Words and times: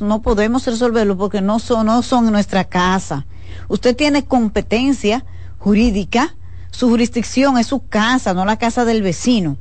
no 0.00 0.22
podemos 0.22 0.66
resolverlo 0.66 1.16
porque 1.16 1.40
no 1.40 1.58
son, 1.58 1.86
no 1.86 2.02
son 2.02 2.30
nuestra 2.30 2.64
casa. 2.64 3.26
Usted 3.68 3.96
tiene 3.96 4.24
competencia 4.24 5.24
jurídica, 5.58 6.36
su 6.70 6.88
jurisdicción 6.88 7.58
es 7.58 7.66
su 7.66 7.86
casa, 7.86 8.34
no 8.34 8.44
la 8.44 8.58
casa 8.58 8.84
del 8.84 9.02
vecino. 9.02 9.56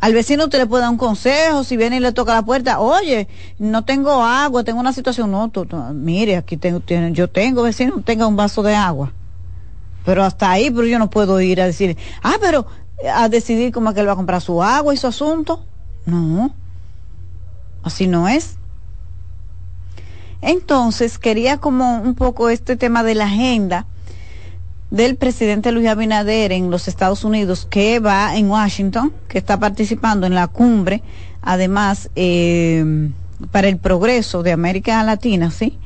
Al 0.00 0.14
vecino 0.14 0.44
usted 0.44 0.58
le 0.58 0.66
puede 0.66 0.82
dar 0.82 0.90
un 0.90 0.96
consejo, 0.96 1.64
si 1.64 1.76
viene 1.76 1.96
y 1.96 2.00
le 2.00 2.12
toca 2.12 2.32
la 2.32 2.42
puerta, 2.42 2.78
oye, 2.78 3.26
no 3.58 3.84
tengo 3.84 4.22
agua, 4.22 4.62
tengo 4.62 4.78
una 4.78 4.92
situación, 4.92 5.30
no, 5.30 5.50
mire, 5.92 6.36
aquí 6.36 6.56
tengo, 6.56 6.80
yo 7.10 7.28
tengo 7.28 7.62
vecino, 7.64 8.00
tenga 8.04 8.26
un 8.26 8.36
vaso 8.36 8.62
de 8.62 8.76
agua. 8.76 9.12
Pero 10.04 10.22
hasta 10.22 10.50
ahí, 10.50 10.70
pero 10.70 10.86
yo 10.86 10.98
no 11.00 11.10
puedo 11.10 11.40
ir 11.40 11.60
a 11.60 11.66
decir, 11.66 11.96
ah, 12.22 12.36
pero 12.40 12.66
a 13.12 13.28
decidir 13.28 13.72
cómo 13.72 13.90
es 13.90 13.94
que 13.94 14.00
él 14.00 14.08
va 14.08 14.12
a 14.12 14.16
comprar 14.16 14.40
su 14.40 14.62
agua 14.62 14.94
y 14.94 14.96
su 14.96 15.08
asunto. 15.08 15.64
No, 16.06 16.54
así 17.82 18.06
no 18.06 18.28
es. 18.28 18.56
Entonces, 20.42 21.18
quería 21.18 21.58
como 21.58 22.00
un 22.00 22.14
poco 22.14 22.48
este 22.48 22.76
tema 22.76 23.02
de 23.02 23.14
la 23.14 23.24
agenda 23.26 23.86
del 24.90 25.16
presidente 25.16 25.72
Luis 25.72 25.88
Abinader 25.88 26.52
en 26.52 26.70
los 26.70 26.88
Estados 26.88 27.24
Unidos, 27.24 27.66
que 27.68 27.98
va 27.98 28.36
en 28.36 28.48
Washington, 28.48 29.12
que 29.28 29.38
está 29.38 29.58
participando 29.58 30.26
en 30.26 30.34
la 30.34 30.46
cumbre, 30.46 31.02
además, 31.42 32.10
eh, 32.16 33.10
para 33.50 33.68
el 33.68 33.76
progreso 33.76 34.42
de 34.42 34.52
América 34.52 35.02
Latina, 35.02 35.50
¿sí? 35.50 35.78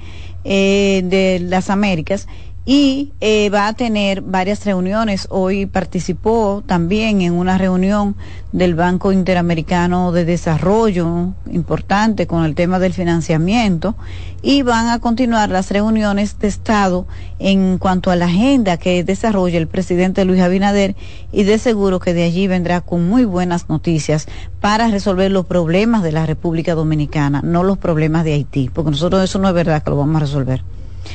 Eh, 0.44 1.02
de 1.04 1.38
las 1.40 1.70
Américas 1.70 2.26
y 2.64 3.12
eh, 3.20 3.50
va 3.50 3.66
a 3.66 3.72
tener 3.72 4.22
varias 4.22 4.64
reuniones. 4.64 5.26
Hoy 5.30 5.66
participó 5.66 6.62
también 6.64 7.20
en 7.20 7.32
una 7.32 7.58
reunión 7.58 8.14
del 8.52 8.74
Banco 8.74 9.10
Interamericano 9.10 10.12
de 10.12 10.24
Desarrollo, 10.24 11.32
importante 11.50 12.28
con 12.28 12.44
el 12.44 12.54
tema 12.54 12.78
del 12.78 12.92
financiamiento, 12.92 13.96
y 14.42 14.62
van 14.62 14.88
a 14.88 15.00
continuar 15.00 15.48
las 15.48 15.70
reuniones 15.72 16.38
de 16.38 16.48
Estado 16.48 17.06
en 17.40 17.78
cuanto 17.78 18.12
a 18.12 18.16
la 18.16 18.26
agenda 18.26 18.76
que 18.76 19.02
desarrolla 19.02 19.58
el 19.58 19.66
presidente 19.66 20.24
Luis 20.24 20.40
Abinader 20.40 20.94
y 21.32 21.42
de 21.42 21.58
seguro 21.58 21.98
que 21.98 22.14
de 22.14 22.22
allí 22.22 22.46
vendrá 22.46 22.80
con 22.80 23.08
muy 23.08 23.24
buenas 23.24 23.68
noticias 23.68 24.28
para 24.60 24.88
resolver 24.88 25.32
los 25.32 25.46
problemas 25.46 26.04
de 26.04 26.12
la 26.12 26.26
República 26.26 26.76
Dominicana, 26.76 27.40
no 27.42 27.64
los 27.64 27.78
problemas 27.78 28.24
de 28.24 28.34
Haití, 28.34 28.70
porque 28.72 28.92
nosotros 28.92 29.24
eso 29.24 29.40
no 29.40 29.48
es 29.48 29.54
verdad 29.54 29.82
que 29.82 29.90
lo 29.90 29.96
vamos 29.96 30.16
a 30.16 30.20
resolver. 30.20 30.62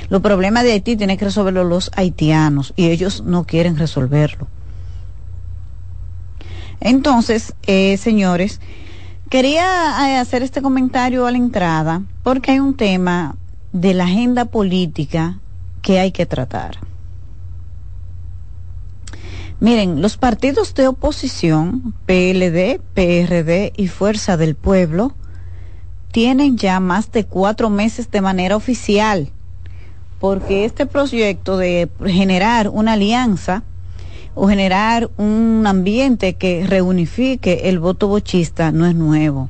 Los 0.09 0.21
problemas 0.21 0.63
de 0.63 0.73
Haití 0.73 0.95
tienen 0.95 1.17
que 1.17 1.25
resolverlo 1.25 1.63
los 1.63 1.91
haitianos 1.95 2.73
y 2.75 2.88
ellos 2.88 3.23
no 3.25 3.45
quieren 3.45 3.77
resolverlo. 3.77 4.47
Entonces, 6.80 7.53
eh, 7.63 7.97
señores, 7.97 8.61
quería 9.30 10.09
eh, 10.09 10.17
hacer 10.17 10.43
este 10.43 10.61
comentario 10.61 11.25
a 11.25 11.31
la 11.31 11.38
entrada 11.38 12.03
porque 12.23 12.52
hay 12.52 12.59
un 12.59 12.75
tema 12.75 13.35
de 13.73 13.93
la 13.93 14.05
agenda 14.05 14.45
política 14.45 15.39
que 15.81 15.99
hay 15.99 16.11
que 16.11 16.25
tratar. 16.25 16.80
Miren, 19.59 20.02
los 20.03 20.17
partidos 20.17 20.75
de 20.75 20.88
oposición, 20.88 21.95
PLD, 22.05 22.80
PRD 22.93 23.73
y 23.75 23.88
Fuerza 23.88 24.38
del 24.38 24.55
Pueblo, 24.55 25.15
tienen 26.11 26.58
ya 26.58 26.80
más 26.80 27.11
de 27.11 27.25
cuatro 27.25 27.69
meses 27.71 28.11
de 28.11 28.21
manera 28.21 28.55
oficial 28.55 29.31
porque 30.20 30.66
este 30.66 30.86
proyecto 30.86 31.58
de 31.58 31.90
generar 32.06 32.70
una 32.70 32.94
alianza 32.94 33.64
o 34.36 34.48
generar 34.48 35.10
un 35.18 35.64
ambiente 35.66 36.36
que 36.36 36.66
reunifique 36.68 37.70
el 37.70 37.80
voto 37.80 38.08
bochista 38.08 38.72
no 38.72 38.86
es 38.86 38.95
nuevo. 38.95 39.50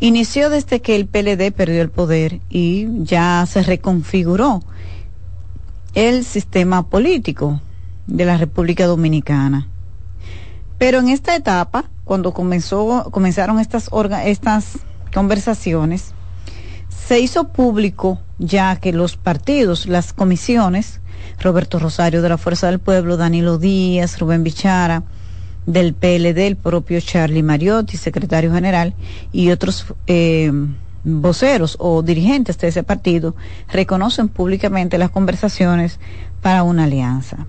Inició 0.00 0.50
desde 0.50 0.80
que 0.80 0.96
el 0.96 1.06
PLD 1.06 1.52
perdió 1.52 1.80
el 1.80 1.90
poder 1.90 2.40
y 2.50 2.86
ya 3.04 3.44
se 3.46 3.62
reconfiguró 3.62 4.62
el 5.94 6.24
sistema 6.24 6.88
político 6.88 7.60
de 8.06 8.26
la 8.26 8.36
República 8.36 8.86
Dominicana. 8.86 9.68
Pero 10.78 10.98
en 10.98 11.08
esta 11.08 11.34
etapa, 11.34 11.86
cuando 12.04 12.34
comenzó, 12.34 13.08
comenzaron 13.10 13.58
estas, 13.58 13.90
estas 14.24 14.78
conversaciones, 15.14 16.12
se 17.06 17.20
hizo 17.20 17.48
público 17.48 18.20
ya 18.38 18.76
que 18.76 18.92
los 18.92 19.16
partidos, 19.16 19.86
las 19.86 20.12
comisiones, 20.12 21.00
Roberto 21.40 21.78
Rosario 21.78 22.22
de 22.22 22.28
la 22.28 22.38
Fuerza 22.38 22.68
del 22.68 22.78
Pueblo, 22.78 23.16
Danilo 23.16 23.58
Díaz, 23.58 24.18
Rubén 24.18 24.44
Bichara, 24.44 25.02
del 25.66 25.94
PLD, 25.94 26.46
el 26.46 26.56
propio 26.56 27.00
Charlie 27.00 27.42
Mariotti, 27.42 27.96
secretario 27.96 28.52
general, 28.52 28.94
y 29.32 29.50
otros 29.50 29.86
eh, 30.06 30.52
voceros 31.04 31.76
o 31.78 32.02
dirigentes 32.02 32.58
de 32.58 32.68
ese 32.68 32.82
partido 32.82 33.34
reconocen 33.68 34.28
públicamente 34.28 34.98
las 34.98 35.10
conversaciones 35.10 35.98
para 36.42 36.62
una 36.62 36.84
alianza. 36.84 37.46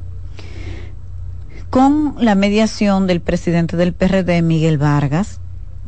Con 1.69 2.15
la 2.19 2.35
mediación 2.35 3.07
del 3.07 3.19
presidente 3.19 3.77
del 3.77 3.93
PRD, 3.93 4.41
Miguel 4.41 4.77
Vargas, 4.77 5.39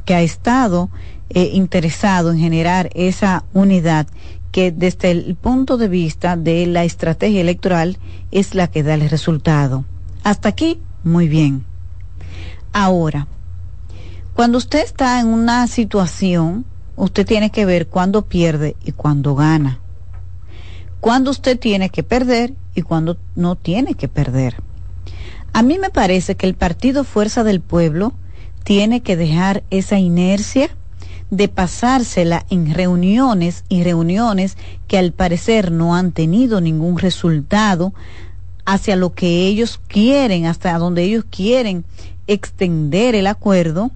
que 0.05 0.13
ha 0.13 0.21
estado 0.21 0.89
eh, 1.29 1.51
interesado 1.53 2.31
en 2.31 2.39
generar 2.39 2.89
esa 2.95 3.45
unidad 3.53 4.07
que 4.51 4.71
desde 4.71 5.11
el 5.11 5.35
punto 5.35 5.77
de 5.77 5.87
vista 5.87 6.35
de 6.35 6.65
la 6.65 6.83
estrategia 6.83 7.41
electoral 7.41 7.97
es 8.31 8.55
la 8.55 8.67
que 8.67 8.83
da 8.83 8.95
el 8.95 9.09
resultado. 9.09 9.85
Hasta 10.23 10.49
aquí, 10.49 10.79
muy 11.03 11.27
bien. 11.27 11.65
Ahora, 12.73 13.27
cuando 14.33 14.57
usted 14.57 14.83
está 14.83 15.19
en 15.19 15.27
una 15.27 15.67
situación, 15.67 16.65
usted 16.95 17.25
tiene 17.25 17.49
que 17.49 17.65
ver 17.65 17.87
cuándo 17.87 18.23
pierde 18.23 18.75
y 18.83 18.91
cuándo 18.91 19.35
gana. 19.35 19.79
Cuándo 20.99 21.31
usted 21.31 21.57
tiene 21.57 21.89
que 21.89 22.03
perder 22.03 22.53
y 22.75 22.81
cuándo 22.81 23.17
no 23.35 23.55
tiene 23.55 23.93
que 23.95 24.07
perder. 24.07 24.55
A 25.53 25.63
mí 25.63 25.79
me 25.79 25.89
parece 25.89 26.35
que 26.35 26.45
el 26.45 26.55
Partido 26.55 27.03
Fuerza 27.03 27.43
del 27.43 27.61
Pueblo 27.61 28.13
tiene 28.63 29.01
que 29.01 29.15
dejar 29.15 29.63
esa 29.71 29.97
inercia 29.97 30.69
de 31.29 31.47
pasársela 31.47 32.45
en 32.49 32.73
reuniones 32.73 33.63
y 33.69 33.83
reuniones 33.83 34.57
que 34.87 34.97
al 34.97 35.11
parecer 35.11 35.71
no 35.71 35.95
han 35.95 36.11
tenido 36.11 36.59
ningún 36.61 36.97
resultado 36.97 37.93
hacia 38.65 38.95
lo 38.95 39.13
que 39.13 39.47
ellos 39.47 39.79
quieren, 39.87 40.45
hasta 40.45 40.77
donde 40.77 41.03
ellos 41.03 41.25
quieren 41.29 41.85
extender 42.27 43.15
el 43.15 43.27
acuerdo, 43.27 43.91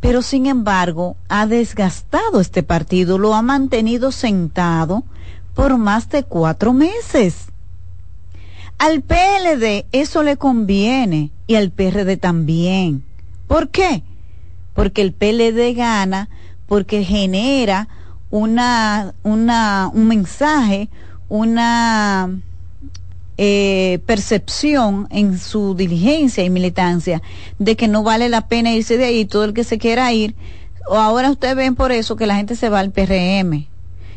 pero 0.00 0.22
sin 0.22 0.46
embargo 0.46 1.16
ha 1.28 1.46
desgastado 1.46 2.40
este 2.40 2.62
partido, 2.62 3.18
lo 3.18 3.34
ha 3.34 3.42
mantenido 3.42 4.12
sentado 4.12 5.04
por 5.54 5.78
más 5.78 6.08
de 6.10 6.22
cuatro 6.22 6.72
meses. 6.72 7.46
Al 8.78 9.02
PLD 9.02 9.86
eso 9.92 10.22
le 10.22 10.36
conviene 10.36 11.30
y 11.46 11.54
al 11.54 11.70
PRD 11.70 12.18
también. 12.18 13.04
¿Por 13.46 13.68
qué? 13.68 14.02
Porque 14.76 15.02
el 15.02 15.12
PLD 15.12 15.74
gana, 15.74 16.28
porque 16.68 17.02
genera 17.02 17.88
una, 18.30 19.14
una, 19.22 19.90
un 19.92 20.06
mensaje, 20.06 20.90
una 21.28 22.30
eh, 23.38 24.00
percepción 24.04 25.08
en 25.10 25.38
su 25.38 25.74
diligencia 25.74 26.44
y 26.44 26.50
militancia 26.50 27.22
de 27.58 27.74
que 27.74 27.88
no 27.88 28.02
vale 28.02 28.28
la 28.28 28.48
pena 28.48 28.72
irse 28.72 28.98
de 28.98 29.06
ahí, 29.06 29.24
todo 29.24 29.44
el 29.44 29.54
que 29.54 29.64
se 29.64 29.78
quiera 29.78 30.12
ir, 30.12 30.36
o 30.88 30.96
ahora 30.96 31.30
ustedes 31.30 31.56
ven 31.56 31.74
por 31.74 31.90
eso 31.90 32.14
que 32.16 32.26
la 32.26 32.36
gente 32.36 32.54
se 32.54 32.68
va 32.68 32.80
al 32.80 32.92
PRM. 32.92 33.66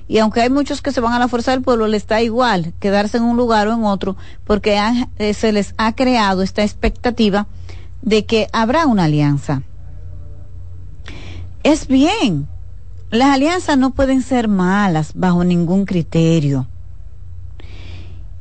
Y 0.10 0.18
aunque 0.18 0.42
hay 0.42 0.50
muchos 0.50 0.82
que 0.82 0.92
se 0.92 1.02
van 1.02 1.14
a 1.14 1.20
la 1.20 1.28
fuerza 1.28 1.52
del 1.52 1.62
pueblo, 1.62 1.88
les 1.88 2.02
está 2.02 2.22
igual 2.22 2.74
quedarse 2.80 3.18
en 3.18 3.24
un 3.24 3.38
lugar 3.38 3.68
o 3.68 3.74
en 3.74 3.86
otro, 3.86 4.18
porque 4.44 4.78
eh, 5.20 5.34
se 5.34 5.52
les 5.54 5.74
ha 5.78 5.94
creado 5.94 6.42
esta 6.42 6.64
expectativa 6.64 7.48
de 8.02 8.26
que 8.26 8.48
habrá 8.52 8.88
una 8.88 9.06
alianza 9.06 9.62
es 11.64 11.88
bien. 11.88 12.48
Las 13.12 13.30
alianzas 13.30 13.78
no 13.78 13.92
pueden 13.92 14.22
ser 14.22 14.48
malas 14.48 15.14
bajo 15.16 15.44
ningún 15.44 15.86
criterio. 15.86 16.68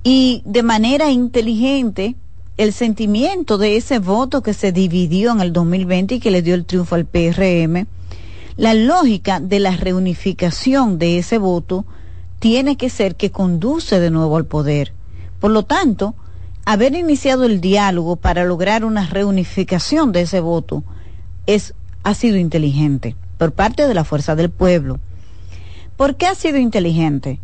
Y 0.03 0.43
de 0.45 0.63
manera 0.63 1.11
inteligente, 1.11 2.17
el 2.57 2.73
sentimiento 2.73 3.57
de 3.57 3.77
ese 3.77 3.99
voto 3.99 4.43
que 4.43 4.55
se 4.55 4.73
dividió 4.73 5.33
en 5.33 5.41
el 5.41 5.53
2020 5.53 6.17
y 6.17 6.21
que 6.21 6.31
le 6.31 6.43
dio 6.43 6.55
el 6.55 6.65
triunfo 6.65 6.95
al 6.95 7.07
PRM, 7.07 7.87
la 8.57 8.75
lógica 8.75 9.41
de 9.41 9.61
la 9.61 9.77
reunificación 9.77 10.99
de 10.99 11.19
ese 11.19 11.39
voto 11.39 11.85
tiene 12.41 12.77
que 12.77 12.91
ser 12.91 13.17
que 13.17 13.31
conduce 13.31 14.01
de 14.01 14.11
nuevo 14.11 14.37
al 14.37 14.47
poder. 14.47 14.93
Por 15.41 15.53
lo 15.53 15.65
tanto, 15.65 16.15
haber 16.65 16.95
iniciado 16.95 17.45
el 17.45 17.61
diálogo 17.61 18.17
para 18.17 18.45
lograr 18.45 18.85
una 18.85 19.07
reunificación 19.07 20.13
de 20.13 20.23
ese 20.23 20.41
voto 20.41 20.85
es 21.47 21.75
ha 22.09 22.15
sido 22.15 22.39
inteligente 22.39 23.17
por 23.37 23.53
parte 23.53 23.87
de 23.87 23.93
la 23.93 24.03
fuerza 24.03 24.35
del 24.35 24.49
pueblo. 24.49 24.99
¿Por 25.97 26.17
qué 26.17 26.27
ha 26.27 26.35
sido 26.35 26.57
inteligente? 26.57 27.39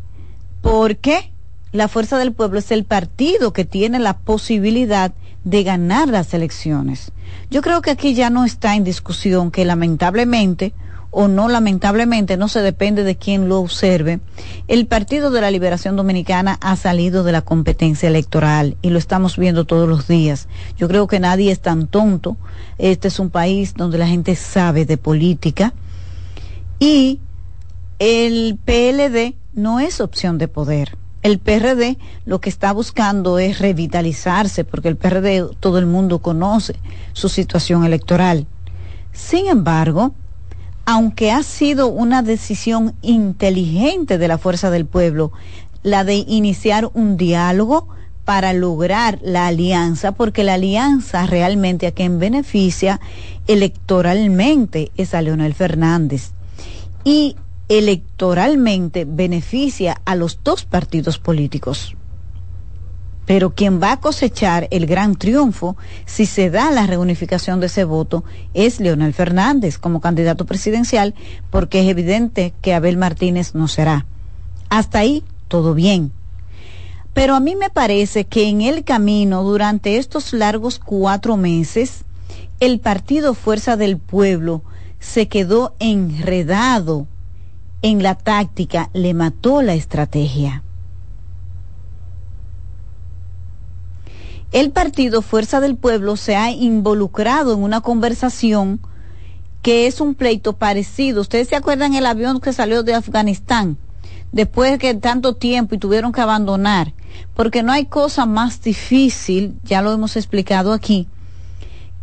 Porque 0.63 1.31
la 1.73 1.87
fuerza 1.87 2.17
del 2.17 2.33
pueblo 2.33 2.59
es 2.61 2.71
el 2.71 2.85
partido 2.85 3.53
que 3.53 3.67
tiene 3.67 3.99
la 3.99 4.17
posibilidad 4.17 5.13
de 5.45 5.63
ganar 5.65 6.09
las 6.09 6.33
elecciones. 6.33 7.13
Yo 7.51 7.61
creo 7.61 7.83
que 7.83 7.91
aquí 7.91 8.15
ya 8.15 8.31
no 8.31 8.47
está 8.47 8.75
en 8.75 8.85
discusión 8.85 9.51
que 9.51 9.67
lamentablemente 9.67 10.73
o 11.15 11.29
no, 11.29 11.49
lamentablemente, 11.49 12.37
no 12.37 12.49
se 12.49 12.61
depende 12.61 13.05
de 13.05 13.17
quién 13.17 13.49
lo 13.49 13.61
observe, 13.61 14.19
el 14.67 14.87
Partido 14.87 15.31
de 15.31 15.41
la 15.41 15.53
Liberación 15.53 15.95
Dominicana 15.95 16.59
ha 16.61 16.75
salido 16.75 17.23
de 17.23 17.31
la 17.31 17.43
competencia 17.43 18.09
electoral 18.09 18.77
y 18.83 18.91
lo 18.91 18.99
estamos 18.99 19.39
viendo 19.39 19.65
todos 19.65 19.89
los 19.89 20.09
días. 20.09 20.49
Yo 20.77 20.89
creo 20.89 21.07
que 21.07 21.21
nadie 21.21 21.53
es 21.53 21.61
tan 21.61 21.87
tonto. 21.87 22.37
Este 22.79 23.09
es 23.09 23.21
un 23.21 23.31
país 23.31 23.75
donde 23.75 23.97
la 23.97 24.09
gente 24.09 24.35
sabe 24.35 24.87
de 24.87 24.97
política 24.97 25.73
y 26.81 27.21
el 28.01 28.59
PLD 28.65 29.37
no 29.55 29.79
es 29.79 30.01
opción 30.01 30.37
de 30.37 30.49
poder. 30.49 30.99
El 31.23 31.39
PRD 31.39 31.97
lo 32.27 32.41
que 32.41 32.51
está 32.51 32.73
buscando 32.73 33.39
es 33.39 33.61
revitalizarse 33.61 34.65
porque 34.65 34.89
el 34.89 34.97
PRD 34.97 35.47
todo 35.61 35.79
el 35.79 35.87
mundo 35.87 36.19
conoce 36.19 36.75
su 37.13 37.29
situación 37.29 37.85
electoral. 37.85 38.47
Sin 39.13 39.47
embargo, 39.47 40.13
aunque 40.87 41.31
ha 41.31 41.43
sido 41.43 41.89
una 41.89 42.23
decisión 42.23 42.95
inteligente 43.03 44.19
de 44.19 44.29
la 44.29 44.39
fuerza 44.39 44.71
del 44.71 44.87
pueblo, 44.87 45.33
la 45.83 46.05
de 46.05 46.15
iniciar 46.15 46.91
un 46.95 47.17
diálogo 47.17 47.89
para 48.25 48.53
lograr 48.53 49.19
la 49.23 49.47
alianza, 49.47 50.13
porque 50.13 50.45
la 50.45 50.55
alianza 50.55 51.27
realmente 51.27 51.87
a 51.87 51.93
quien 51.93 52.19
beneficia 52.19 53.01
electoralmente 53.47 54.91
es 54.97 55.15
a 55.15 55.23
Leonel 55.23 55.55
Fernández. 55.55 56.33
Y 57.05 57.37
electoralmente 57.69 59.05
beneficia 59.07 60.01
a 60.05 60.15
los 60.15 60.39
dos 60.43 60.65
partidos 60.65 61.19
políticos. 61.19 61.97
Pero 63.27 63.55
quien 63.55 63.81
va 63.83 63.93
a 63.93 64.01
cosechar 64.01 64.69
el 64.71 64.87
gran 64.87 65.17
triunfo, 65.17 65.77
si 66.05 66.27
se 66.27 66.51
da 66.51 66.71
la 66.71 66.87
reunificación 66.87 67.61
de 67.61 67.67
ese 67.67 67.85
voto, 67.85 68.25
es 68.53 68.81
Leonel 68.81 69.15
Fernández 69.15 69.79
como 69.79 70.01
candidato 70.01 70.45
presidencial, 70.45 71.15
porque 71.51 71.81
es 71.81 71.89
evidente 71.89 72.53
que 72.61 72.75
Abel 72.75 72.97
Martínez 72.97 73.55
no 73.55 73.69
será. 73.69 74.07
Hasta 74.69 74.99
ahí, 74.99 75.25
todo 75.49 75.75
bien. 75.75 76.13
Pero 77.15 77.35
a 77.35 77.41
mí 77.41 77.55
me 77.55 77.71
parece 77.71 78.25
que 78.25 78.49
en 78.49 78.61
el 78.61 78.85
camino, 78.85 79.45
durante 79.45 79.97
estos 79.99 80.33
largos 80.33 80.81
cuatro 80.81 81.37
meses, 81.37 82.05
el 82.61 82.81
partido 82.81 83.35
Fuerza 83.35 83.77
del 83.77 83.99
Pueblo 83.99 84.63
se 84.99 85.29
quedó 85.29 85.75
enredado 85.79 87.07
en 87.83 88.03
la 88.03 88.17
táctica, 88.17 88.91
le 88.95 89.15
mató 89.15 89.63
la 89.63 89.75
estrategia. 89.75 90.63
El 94.55 94.71
partido 94.71 95.21
Fuerza 95.21 95.61
del 95.61 95.75
Pueblo 95.75 96.17
se 96.17 96.37
ha 96.37 96.53
involucrado 96.53 97.53
en 97.55 97.65
una 97.65 97.81
conversación 97.81 98.79
que 99.63 99.89
es 99.89 100.01
un 100.01 100.15
pleito 100.15 100.53
parecido. 100.53 101.23
Ustedes 101.23 101.49
se 101.49 101.57
acuerdan 101.57 101.95
el 101.95 102.07
avión 102.07 102.41
que 102.41 102.53
salió 102.53 102.85
de 102.85 102.95
Afganistán 102.95 103.79
después 104.31 104.79
de 104.79 104.95
tanto 104.95 105.35
tiempo 105.35 105.75
y 105.75 105.79
tuvieron 105.79 106.13
que 106.13 106.21
abandonar, 106.21 106.93
porque 107.35 107.65
no 107.65 107.73
hay 107.73 107.87
cosa 107.87 108.27
más 108.27 108.63
difícil, 108.63 109.57
ya 109.65 109.83
lo 109.83 109.93
hemos 109.93 110.17
explicado 110.17 110.73
aquí, 110.73 111.09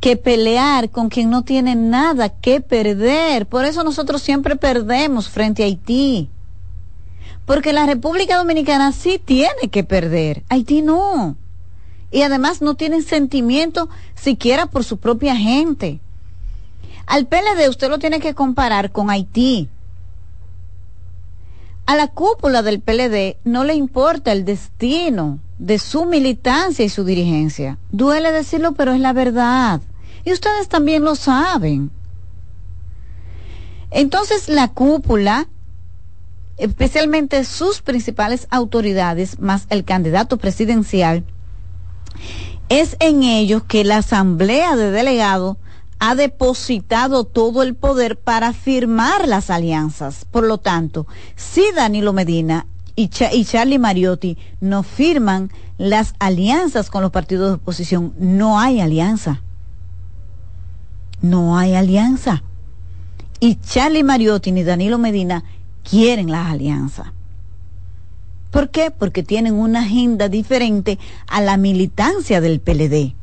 que 0.02 0.18
pelear 0.18 0.90
con 0.90 1.08
quien 1.08 1.30
no 1.30 1.44
tiene 1.44 1.76
nada 1.76 2.28
que 2.28 2.60
perder. 2.60 3.46
Por 3.46 3.64
eso 3.64 3.86
nosotros 3.86 4.22
siempre 4.22 4.58
perdemos 4.58 5.30
frente 5.30 5.64
a 5.64 5.68
Haití. 5.68 6.28
Porque 7.46 7.72
la 7.72 7.86
República 7.86 8.36
Dominicana 8.36 8.92
sí 8.92 9.22
tiene 9.24 9.70
que 9.72 9.86
perder, 9.86 10.44
Haití 10.50 10.82
no 10.82 11.38
y 12.12 12.22
además 12.24 12.62
no 12.62 12.76
tienen 12.76 13.04
sentimiento 13.04 13.90
siquiera 14.16 14.66
por 14.66 14.84
su 14.84 14.98
propia 14.98 15.36
gente. 15.36 16.02
Al 17.08 17.26
PLD 17.26 17.70
usted 17.70 17.90
lo 17.90 18.00
tiene 18.00 18.20
que 18.20 18.36
comparar 18.36 18.92
con 18.92 19.10
Haití. 19.10 19.70
A 21.86 21.96
la 21.96 22.08
cúpula 22.08 22.62
del 22.62 22.80
PLD 22.80 23.38
no 23.44 23.64
le 23.64 23.74
importa 23.74 24.32
el 24.32 24.46
destino 24.46 25.40
de 25.58 25.80
su 25.80 26.06
militancia 26.06 26.86
y 26.86 26.90
su 26.90 27.04
dirigencia. 27.04 27.78
Duele 27.92 28.32
decirlo, 28.32 28.74
pero 28.74 28.94
es 28.94 29.00
la 29.00 29.14
verdad. 29.14 29.82
Y 30.24 30.32
ustedes 30.32 30.68
también 30.68 31.04
lo 31.04 31.16
saben. 31.16 31.92
Entonces 33.90 34.48
la 34.48 34.70
cúpula, 34.70 35.48
especialmente 36.58 37.44
sus 37.44 37.82
principales 37.82 38.48
autoridades, 38.52 39.40
más 39.40 39.66
el 39.70 39.84
candidato 39.84 40.38
presidencial, 40.38 41.26
es 42.70 42.96
en 43.00 43.24
ellos 43.24 43.64
que 43.64 43.84
la 43.84 43.98
Asamblea 43.98 44.76
de 44.76 44.92
Delegados 44.92 45.58
ha 46.00 46.16
depositado 46.16 47.26
todo 47.26 47.62
el 47.62 47.76
poder 47.76 48.18
para 48.18 48.54
firmar 48.54 49.28
las 49.28 49.50
alianzas. 49.50 50.26
Por 50.26 50.46
lo 50.46 50.58
tanto, 50.58 51.06
si 51.36 51.64
Danilo 51.76 52.12
Medina 52.12 52.66
y, 52.96 53.10
Charlie 53.10 53.78
Mariotti 53.78 54.38
no 54.60 54.84
firman 54.84 55.52
las 55.78 56.16
alianzas 56.18 56.90
con 56.90 57.02
los 57.04 57.12
partidos 57.12 57.50
de 57.50 57.56
oposición, 57.56 58.14
no 58.18 58.60
hay 58.60 58.80
alianza. 58.82 59.42
No 61.22 61.58
hay 61.58 61.76
alianza. 61.76 62.42
Y 63.40 63.56
Charlie 63.56 64.04
Mariotti 64.04 64.52
ni 64.52 64.64
Danilo 64.64 64.98
Medina 64.98 65.44
quieren 65.84 66.32
las 66.32 66.48
alianzas. 66.48 67.08
¿Por 68.52 68.70
qué? 68.70 68.92
Porque 68.92 69.24
tienen 69.24 69.54
una 69.54 69.80
agenda 69.80 70.28
diferente 70.28 71.00
a 71.28 71.42
la 71.42 71.58
militancia 71.58 72.42
del 72.42 72.60
PLD. 72.60 73.16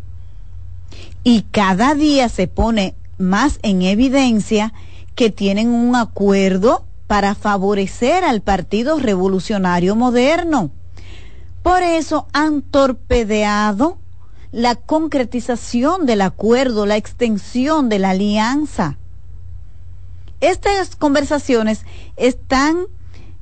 Y 1.23 1.43
cada 1.51 1.95
día 1.95 2.31
se 2.31 2.49
pone 2.49 2.95
más 3.19 3.59
en 3.63 3.83
evidencia 3.83 4.73
que 5.15 5.31
tienen 5.31 5.69
un 5.69 5.95
acuerdo 5.97 6.85
para 7.07 7.35
favorecer 7.35 8.25
al 8.25 8.41
Partido 8.41 8.99
Revolucionario 8.99 9.95
Moderno. 9.97 10.71
Por 11.63 11.83
eso 11.83 12.27
han 12.33 12.63
torpedeado 12.63 13.99
la 14.53 14.77
concretización 14.77 16.07
del 16.07 16.23
acuerdo, 16.23 16.87
la 16.87 16.97
extensión 16.97 17.91
de 17.91 17.99
la 17.99 18.11
alianza. 18.11 18.97
Estas 20.41 20.97
conversaciones 20.97 21.85
están 22.17 22.87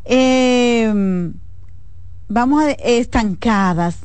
eh, 0.04 1.32
vamos 2.28 2.62
a 2.62 2.70
estancadas, 2.70 3.98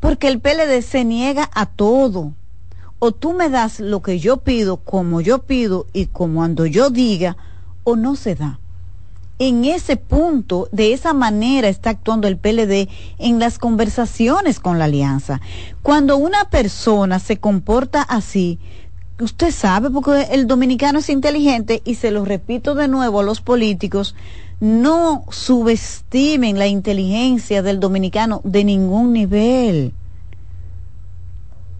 porque 0.00 0.28
el 0.28 0.40
PLD 0.40 0.82
se 0.82 1.04
niega 1.04 1.50
a 1.54 1.66
todo. 1.66 2.32
O 3.00 3.12
tú 3.12 3.32
me 3.32 3.48
das 3.48 3.78
lo 3.78 4.02
que 4.02 4.18
yo 4.18 4.38
pido, 4.38 4.78
como 4.78 5.20
yo 5.20 5.40
pido 5.40 5.86
y 5.92 6.06
como 6.06 6.40
cuando 6.40 6.66
yo 6.66 6.90
diga, 6.90 7.36
o 7.84 7.94
no 7.94 8.16
se 8.16 8.34
da. 8.34 8.58
En 9.38 9.64
ese 9.64 9.96
punto, 9.96 10.68
de 10.72 10.92
esa 10.92 11.12
manera 11.12 11.68
está 11.68 11.90
actuando 11.90 12.26
el 12.26 12.38
PLD 12.38 12.88
en 13.18 13.38
las 13.38 13.60
conversaciones 13.60 14.58
con 14.58 14.80
la 14.80 14.86
alianza. 14.86 15.40
Cuando 15.82 16.16
una 16.16 16.50
persona 16.50 17.20
se 17.20 17.36
comporta 17.36 18.02
así, 18.02 18.58
usted 19.20 19.52
sabe, 19.52 19.90
porque 19.90 20.26
el 20.32 20.48
dominicano 20.48 20.98
es 20.98 21.08
inteligente, 21.08 21.82
y 21.84 21.94
se 21.94 22.10
lo 22.10 22.24
repito 22.24 22.74
de 22.74 22.88
nuevo 22.88 23.20
a 23.20 23.24
los 23.24 23.40
políticos, 23.40 24.16
no 24.60 25.24
subestimen 25.30 26.58
la 26.58 26.66
inteligencia 26.66 27.62
del 27.62 27.78
dominicano 27.78 28.40
de 28.44 28.64
ningún 28.64 29.12
nivel. 29.12 29.92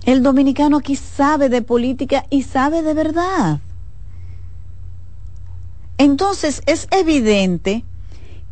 El 0.05 0.23
dominicano 0.23 0.79
aquí 0.79 0.97
sabe 0.97 1.49
de 1.49 1.63
política 1.63 2.25
y 2.31 2.43
sabe 2.43 2.83
de 2.83 2.95
verdad. 2.95 3.61
Entonces 5.99 6.63
es 6.67 6.87
evidente 6.93 7.85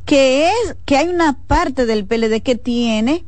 que 0.05 0.49
es 0.49 0.77
que 0.85 0.97
hay 0.97 1.09
una 1.09 1.39
parte 1.47 1.87
del 1.87 2.05
PLD 2.05 2.43
que 2.43 2.57
tiene 2.57 3.25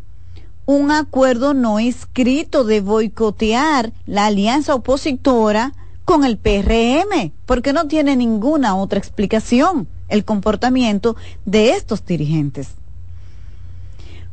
un 0.66 0.90
acuerdo 0.90 1.54
no 1.54 1.78
escrito 1.78 2.64
de 2.64 2.80
boicotear 2.80 3.92
la 4.06 4.26
alianza 4.26 4.74
opositora 4.74 5.72
con 6.04 6.24
el 6.24 6.38
PRM, 6.38 7.32
porque 7.46 7.72
no 7.72 7.86
tiene 7.86 8.16
ninguna 8.16 8.76
otra 8.76 8.98
explicación 8.98 9.88
el 10.08 10.24
comportamiento 10.24 11.16
de 11.44 11.70
estos 11.70 12.04
dirigentes. 12.04 12.68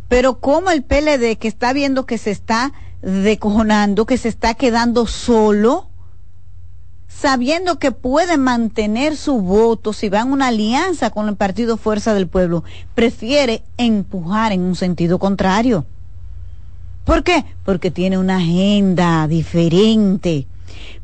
Pero 0.07 0.39
como 0.39 0.69
el 0.71 0.83
PLD 0.83 1.37
que 1.37 1.47
está 1.47 1.73
viendo 1.73 2.05
que 2.05 2.17
se 2.17 2.31
está 2.31 2.73
decojonando, 3.01 4.05
que 4.05 4.17
se 4.17 4.29
está 4.29 4.53
quedando 4.53 5.07
solo, 5.07 5.89
sabiendo 7.07 7.79
que 7.79 7.91
puede 7.91 8.37
mantener 8.37 9.15
su 9.15 9.39
voto 9.41 9.93
si 9.93 10.09
va 10.09 10.21
en 10.21 10.31
una 10.31 10.47
alianza 10.47 11.09
con 11.09 11.27
el 11.27 11.35
Partido 11.35 11.77
Fuerza 11.77 12.13
del 12.13 12.27
Pueblo, 12.27 12.63
prefiere 12.93 13.63
empujar 13.77 14.51
en 14.51 14.61
un 14.61 14.75
sentido 14.75 15.17
contrario. 15.17 15.85
¿Por 17.03 17.23
qué? 17.23 17.45
Porque 17.63 17.91
tiene 17.91 18.17
una 18.17 18.37
agenda 18.37 19.27
diferente, 19.27 20.47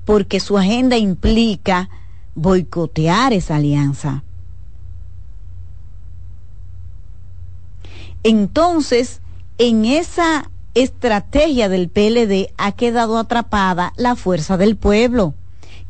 porque 0.03 0.39
su 0.39 0.57
agenda 0.57 0.97
implica 0.97 1.89
boicotear 2.33 3.33
esa 3.33 3.57
alianza. 3.57 4.23
Entonces, 8.23 9.21
en 9.57 9.85
esa 9.85 10.49
estrategia 10.73 11.69
del 11.69 11.89
PLD 11.89 12.53
ha 12.57 12.71
quedado 12.73 13.17
atrapada 13.17 13.93
la 13.97 14.15
fuerza 14.15 14.57
del 14.57 14.77
pueblo, 14.77 15.33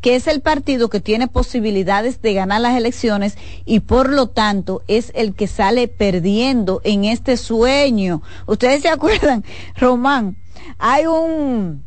que 0.02 0.16
es 0.16 0.28
el 0.28 0.42
partido 0.42 0.90
que 0.90 1.00
tiene 1.00 1.28
posibilidades 1.28 2.22
de 2.22 2.34
ganar 2.34 2.62
las 2.62 2.76
elecciones 2.76 3.38
y 3.66 3.82
por 3.82 4.10
lo 4.10 4.28
tanto 4.28 4.82
es 4.88 5.12
el 5.14 5.36
que 5.36 5.48
sale 5.48 5.88
perdiendo 5.88 6.82
en 6.84 7.06
este 7.06 7.38
sueño. 7.38 8.22
Ustedes 8.48 8.82
se 8.82 8.90
acuerdan, 8.90 9.44
Román, 9.78 10.38
hay 10.80 11.06
un 11.06 11.84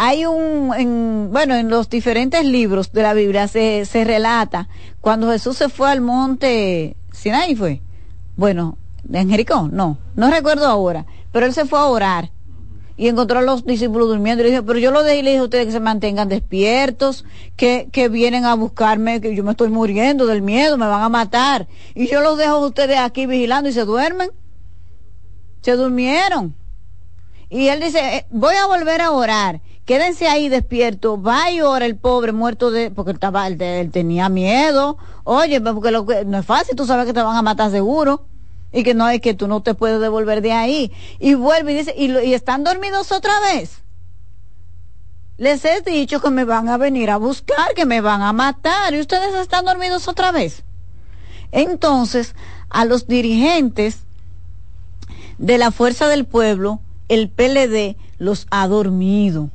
hay 0.00 0.26
un, 0.26 0.72
en, 0.76 1.30
bueno, 1.32 1.56
en 1.56 1.70
los 1.70 1.90
diferentes 1.90 2.44
libros 2.44 2.92
de 2.92 3.02
la 3.02 3.14
Biblia 3.14 3.48
se, 3.48 3.84
se 3.84 4.04
relata 4.04 4.68
cuando 5.00 5.32
Jesús 5.32 5.56
se 5.56 5.68
fue 5.68 5.90
al 5.90 6.00
monte 6.00 6.96
Sinai 7.12 7.56
fue, 7.56 7.82
bueno, 8.36 8.78
en 9.12 9.30
Jericó, 9.30 9.68
no, 9.72 9.98
no 10.16 10.30
recuerdo 10.30 10.66
ahora, 10.66 11.06
pero 11.32 11.46
él 11.46 11.54
se 11.54 11.64
fue 11.64 11.78
a 11.78 11.86
orar 11.86 12.30
y 12.96 13.08
encontró 13.08 13.38
a 13.38 13.42
los 13.42 13.64
discípulos 13.64 14.08
durmiendo 14.08 14.42
y 14.42 14.46
le 14.46 14.50
dijo, 14.50 14.64
pero 14.64 14.78
yo 14.78 14.90
lo 14.90 15.04
dejé 15.04 15.20
y 15.20 15.22
le 15.22 15.30
dije 15.30 15.40
a 15.40 15.44
ustedes 15.44 15.66
que 15.66 15.72
se 15.72 15.80
mantengan 15.80 16.28
despiertos, 16.28 17.24
que, 17.56 17.88
que 17.92 18.08
vienen 18.08 18.44
a 18.44 18.54
buscarme, 18.54 19.20
que 19.20 19.36
yo 19.36 19.44
me 19.44 19.52
estoy 19.52 19.68
muriendo 19.68 20.26
del 20.26 20.42
miedo, 20.42 20.76
me 20.76 20.86
van 20.86 21.02
a 21.02 21.08
matar. 21.08 21.68
Y 21.94 22.08
yo 22.08 22.20
los 22.20 22.36
dejo 22.36 22.56
a 22.56 22.66
ustedes 22.66 22.98
aquí 22.98 23.26
vigilando 23.26 23.68
y 23.68 23.72
se 23.72 23.84
duermen. 23.84 24.32
Se 25.62 25.76
durmieron. 25.76 26.56
Y 27.48 27.68
él 27.68 27.78
dice, 27.80 28.00
eh, 28.16 28.26
voy 28.30 28.56
a 28.56 28.66
volver 28.66 29.00
a 29.00 29.12
orar 29.12 29.60
quédense 29.88 30.28
ahí 30.28 30.50
despiertos, 30.50 31.18
va 31.18 31.50
y 31.50 31.62
ora 31.62 31.86
el 31.86 31.96
pobre 31.96 32.32
muerto 32.32 32.70
de, 32.70 32.90
porque 32.90 33.12
él, 33.12 33.14
estaba, 33.14 33.46
él, 33.46 33.90
tenía 33.90 34.28
miedo, 34.28 34.98
oye, 35.24 35.62
porque 35.62 35.90
lo, 35.90 36.04
no 36.26 36.38
es 36.40 36.44
fácil, 36.44 36.76
tú 36.76 36.84
sabes 36.84 37.06
que 37.06 37.14
te 37.14 37.22
van 37.22 37.34
a 37.34 37.40
matar 37.40 37.70
seguro, 37.70 38.26
y 38.72 38.82
que 38.82 38.94
no 38.94 39.08
es 39.08 39.20
que 39.20 39.34
tú 39.34 39.48
no 39.48 39.62
te 39.62 39.74
puedes 39.74 40.00
devolver 40.00 40.42
de 40.42 40.52
ahí, 40.52 40.92
y 41.18 41.34
vuelve 41.34 41.72
y 41.72 41.76
dice, 41.76 41.94
y, 41.96 42.10
y 42.10 42.34
están 42.34 42.64
dormidos 42.64 43.12
otra 43.12 43.38
vez. 43.40 43.82
Les 45.36 45.64
he 45.64 45.80
dicho 45.82 46.20
que 46.20 46.30
me 46.30 46.44
van 46.44 46.68
a 46.68 46.76
venir 46.76 47.10
a 47.10 47.16
buscar, 47.16 47.74
que 47.74 47.86
me 47.86 48.00
van 48.00 48.22
a 48.22 48.32
matar, 48.32 48.92
y 48.94 49.00
ustedes 49.00 49.34
están 49.34 49.64
dormidos 49.64 50.08
otra 50.08 50.32
vez. 50.32 50.64
Entonces, 51.52 52.34
a 52.68 52.84
los 52.84 53.06
dirigentes 53.06 54.00
de 55.38 55.58
la 55.58 55.70
Fuerza 55.70 56.08
del 56.08 56.24
Pueblo, 56.24 56.80
el 57.08 57.30
PLD 57.30 57.96
los 58.18 58.46
ha 58.50 58.66
dormido 58.68 59.50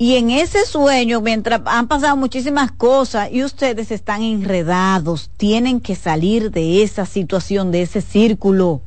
y 0.00 0.14
en 0.14 0.30
ese 0.30 0.64
sueño, 0.64 1.20
mientras 1.20 1.60
han 1.66 1.88
pasado 1.88 2.16
muchísimas 2.16 2.70
cosas 2.70 3.30
y 3.32 3.42
ustedes 3.42 3.90
están 3.90 4.22
enredados, 4.22 5.28
tienen 5.36 5.80
que 5.80 5.96
salir 5.96 6.52
de 6.52 6.84
esa 6.84 7.04
situación, 7.04 7.72
de 7.72 7.82
ese 7.82 8.00
círculo. 8.00 8.80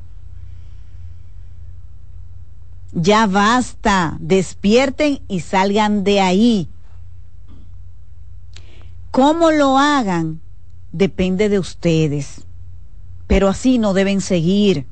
Ya 2.93 3.27
basta, 3.27 4.15
despierten 4.21 5.19
y 5.27 5.41
salgan 5.41 6.05
de 6.05 6.21
ahí. 6.21 6.69
¿Cómo 9.11 9.51
lo 9.51 9.77
hagan? 9.77 10.39
Depende 10.93 11.49
de 11.49 11.59
ustedes. 11.59 12.45
Pero 13.27 13.49
así 13.49 13.79
no 13.79 13.93
deben 13.93 14.21
seguir. 14.21 14.85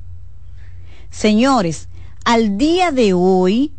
Señores, 1.10 1.88
al 2.26 2.58
día 2.58 2.92
de 2.92 3.14
hoy, 3.14 3.72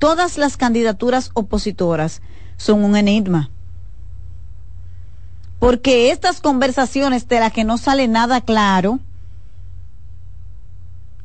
todas 0.00 0.38
las 0.38 0.56
candidaturas 0.56 1.30
opositoras 1.34 2.22
son 2.56 2.82
un 2.82 2.96
enigma. 2.96 3.50
Porque 5.60 6.10
estas 6.10 6.40
conversaciones 6.40 7.28
de 7.28 7.38
las 7.38 7.52
que 7.52 7.64
no 7.64 7.78
sale 7.78 8.08
nada 8.08 8.40
claro, 8.40 8.98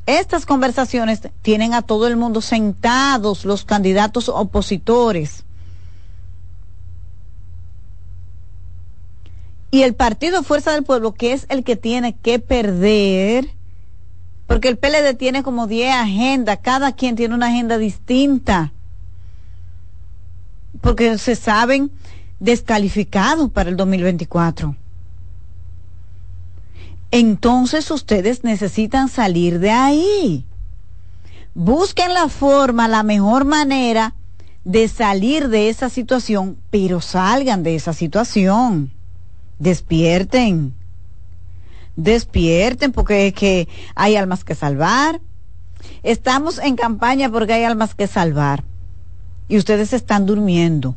estas 0.04 0.44
conversaciones 0.46 1.22
tienen 1.42 1.72
a 1.74 1.82
todo 1.82 2.06
el 2.06 2.16
mundo 2.16 2.42
sentados 2.42 3.46
los 3.46 3.64
candidatos 3.64 4.28
opositores. 4.28 5.44
Y 9.70 9.82
el 9.82 9.94
Partido 9.94 10.42
Fuerza 10.42 10.72
del 10.72 10.84
Pueblo, 10.84 11.14
que 11.14 11.32
es 11.32 11.46
el 11.48 11.64
que 11.64 11.76
tiene 11.76 12.14
que 12.14 12.38
perder, 12.38 13.55
porque 14.46 14.68
el 14.68 14.78
PLD 14.78 15.14
tiene 15.16 15.42
como 15.42 15.66
10 15.66 15.94
agendas, 15.94 16.58
cada 16.62 16.92
quien 16.92 17.16
tiene 17.16 17.34
una 17.34 17.48
agenda 17.48 17.78
distinta, 17.78 18.72
porque 20.80 21.18
se 21.18 21.34
saben 21.34 21.90
descalificados 22.38 23.50
para 23.50 23.70
el 23.70 23.76
2024. 23.76 24.76
Entonces 27.10 27.90
ustedes 27.90 28.44
necesitan 28.44 29.08
salir 29.08 29.58
de 29.58 29.70
ahí. 29.70 30.44
Busquen 31.54 32.12
la 32.12 32.28
forma, 32.28 32.88
la 32.88 33.02
mejor 33.02 33.44
manera 33.44 34.14
de 34.64 34.88
salir 34.88 35.48
de 35.48 35.68
esa 35.68 35.88
situación, 35.88 36.58
pero 36.70 37.00
salgan 37.00 37.62
de 37.62 37.76
esa 37.76 37.92
situación. 37.92 38.92
Despierten 39.58 40.74
despierten 41.96 42.92
porque 42.92 43.28
es 43.28 43.34
que 43.34 43.68
hay 43.94 44.16
almas 44.16 44.44
que 44.44 44.54
salvar. 44.54 45.20
Estamos 46.02 46.58
en 46.58 46.76
campaña 46.76 47.30
porque 47.30 47.54
hay 47.54 47.64
almas 47.64 47.94
que 47.94 48.06
salvar 48.06 48.64
y 49.48 49.58
ustedes 49.58 49.92
están 49.92 50.26
durmiendo. 50.26 50.94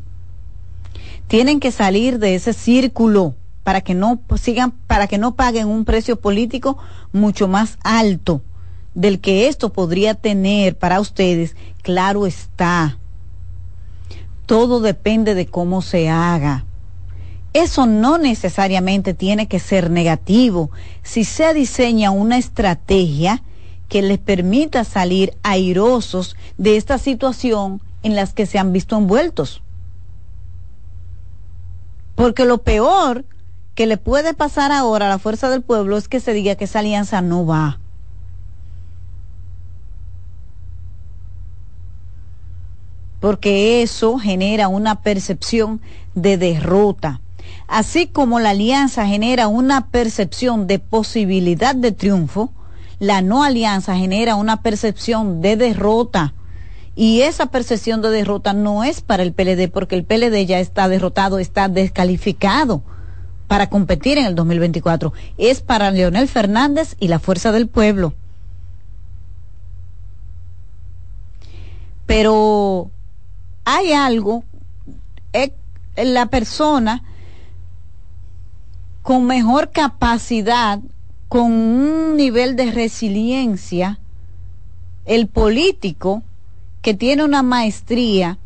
Tienen 1.27 1.59
que 1.59 1.71
salir 1.71 2.19
de 2.19 2.35
ese 2.35 2.53
círculo 2.53 3.35
para 3.63 3.81
que 3.81 3.93
no 3.93 4.19
sigan, 4.41 4.71
para 4.71 5.07
que 5.07 5.17
no 5.17 5.35
paguen 5.35 5.67
un 5.67 5.85
precio 5.85 6.19
político 6.19 6.77
mucho 7.11 7.47
más 7.47 7.77
alto 7.83 8.41
del 8.95 9.19
que 9.19 9.47
esto 9.47 9.71
podría 9.71 10.15
tener 10.15 10.77
para 10.77 10.99
ustedes. 10.99 11.55
Claro 11.83 12.25
está. 12.25 12.97
Todo 14.45 14.79
depende 14.79 15.35
de 15.35 15.45
cómo 15.45 15.81
se 15.81 16.09
haga. 16.09 16.65
Eso 17.53 17.87
no 17.87 18.17
necesariamente 18.19 19.13
tiene 19.13 19.47
que 19.47 19.59
ser 19.59 19.89
negativo 19.89 20.69
si 21.01 21.23
se 21.23 21.53
diseña 21.53 22.11
una 22.11 22.37
estrategia 22.37 23.41
que 23.87 24.03
les 24.03 24.19
permita 24.19 24.83
salir 24.83 25.35
airosos 25.41 26.35
de 26.57 26.77
esta 26.77 26.99
situación 26.99 27.81
en 28.03 28.15
las 28.15 28.33
que 28.33 28.45
se 28.45 28.59
han 28.59 28.71
visto 28.71 28.95
envueltos. 28.95 29.63
Porque 32.13 32.45
lo 32.45 32.59
peor 32.59 33.25
que 33.73 33.87
le 33.87 33.97
puede 33.97 34.35
pasar 34.35 34.71
ahora 34.71 35.07
a 35.07 35.09
la 35.09 35.19
fuerza 35.19 35.49
del 35.49 35.63
pueblo 35.63 35.97
es 35.97 36.07
que 36.07 36.19
se 36.19 36.33
diga 36.33 36.53
que 36.53 36.65
esa 36.65 36.79
alianza 36.79 37.21
no 37.21 37.47
va. 37.47 37.79
Porque 43.19 43.81
eso 43.81 44.19
genera 44.19 44.67
una 44.67 45.01
percepción 45.01 45.81
de 46.13 46.37
derrota 46.37 47.21
Así 47.69 48.07
como 48.07 48.39
la 48.39 48.49
alianza 48.49 49.05
genera 49.05 49.47
una 49.47 49.89
percepción 49.89 50.65
de 50.65 50.79
posibilidad 50.79 51.75
de 51.75 51.91
triunfo, 51.91 52.51
la 52.97 53.21
no 53.21 53.43
alianza 53.43 53.95
genera 53.95 54.33
una 54.33 54.63
percepción 54.63 55.39
de 55.41 55.55
derrota. 55.55 56.33
Y 56.95 57.21
esa 57.21 57.45
percepción 57.45 58.01
de 58.01 58.09
derrota 58.09 58.53
no 58.53 58.83
es 58.83 59.01
para 59.01 59.21
el 59.21 59.33
PLD, 59.33 59.69
porque 59.71 59.95
el 59.95 60.03
PLD 60.03 60.47
ya 60.47 60.59
está 60.59 60.87
derrotado, 60.89 61.37
está 61.37 61.69
descalificado 61.69 62.81
para 63.47 63.69
competir 63.69 64.17
en 64.17 64.25
el 64.25 64.33
2024. 64.33 65.13
Es 65.37 65.61
para 65.61 65.91
Leonel 65.91 66.27
Fernández 66.27 66.95
y 66.99 67.07
la 67.07 67.19
Fuerza 67.19 67.51
del 67.51 67.67
Pueblo. 67.67 68.15
Pero 72.07 72.89
hay 73.63 73.93
algo, 73.93 74.43
eh, 75.33 75.53
la 75.95 76.25
persona 76.25 77.03
con 79.09 79.25
mejor 79.25 79.71
capacidad, 79.71 80.77
con 81.29 81.51
un 81.51 82.15
nivel 82.15 82.55
de 82.55 82.71
resiliencia, 82.71 83.97
el 85.05 85.25
político 85.25 86.21
que 86.83 86.93
tiene 86.93 87.23
una 87.23 87.41
maestría 87.41 88.37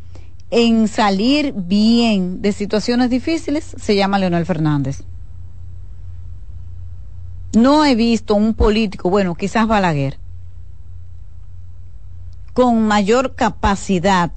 en 0.51 0.87
salir 0.87 1.51
bien 1.53 2.41
de 2.41 2.53
situaciones 2.53 3.09
difíciles 3.09 3.75
se 3.77 3.97
llama 3.97 4.19
Leonel 4.19 4.45
Fernández. 4.45 5.03
No 7.51 7.83
he 7.83 7.95
visto 7.95 8.33
un 8.33 8.53
político, 8.53 9.09
bueno, 9.09 9.35
quizás 9.35 9.67
Balaguer, 9.67 10.17
con 12.53 12.87
mayor 12.87 13.35
capacidad, 13.35 14.31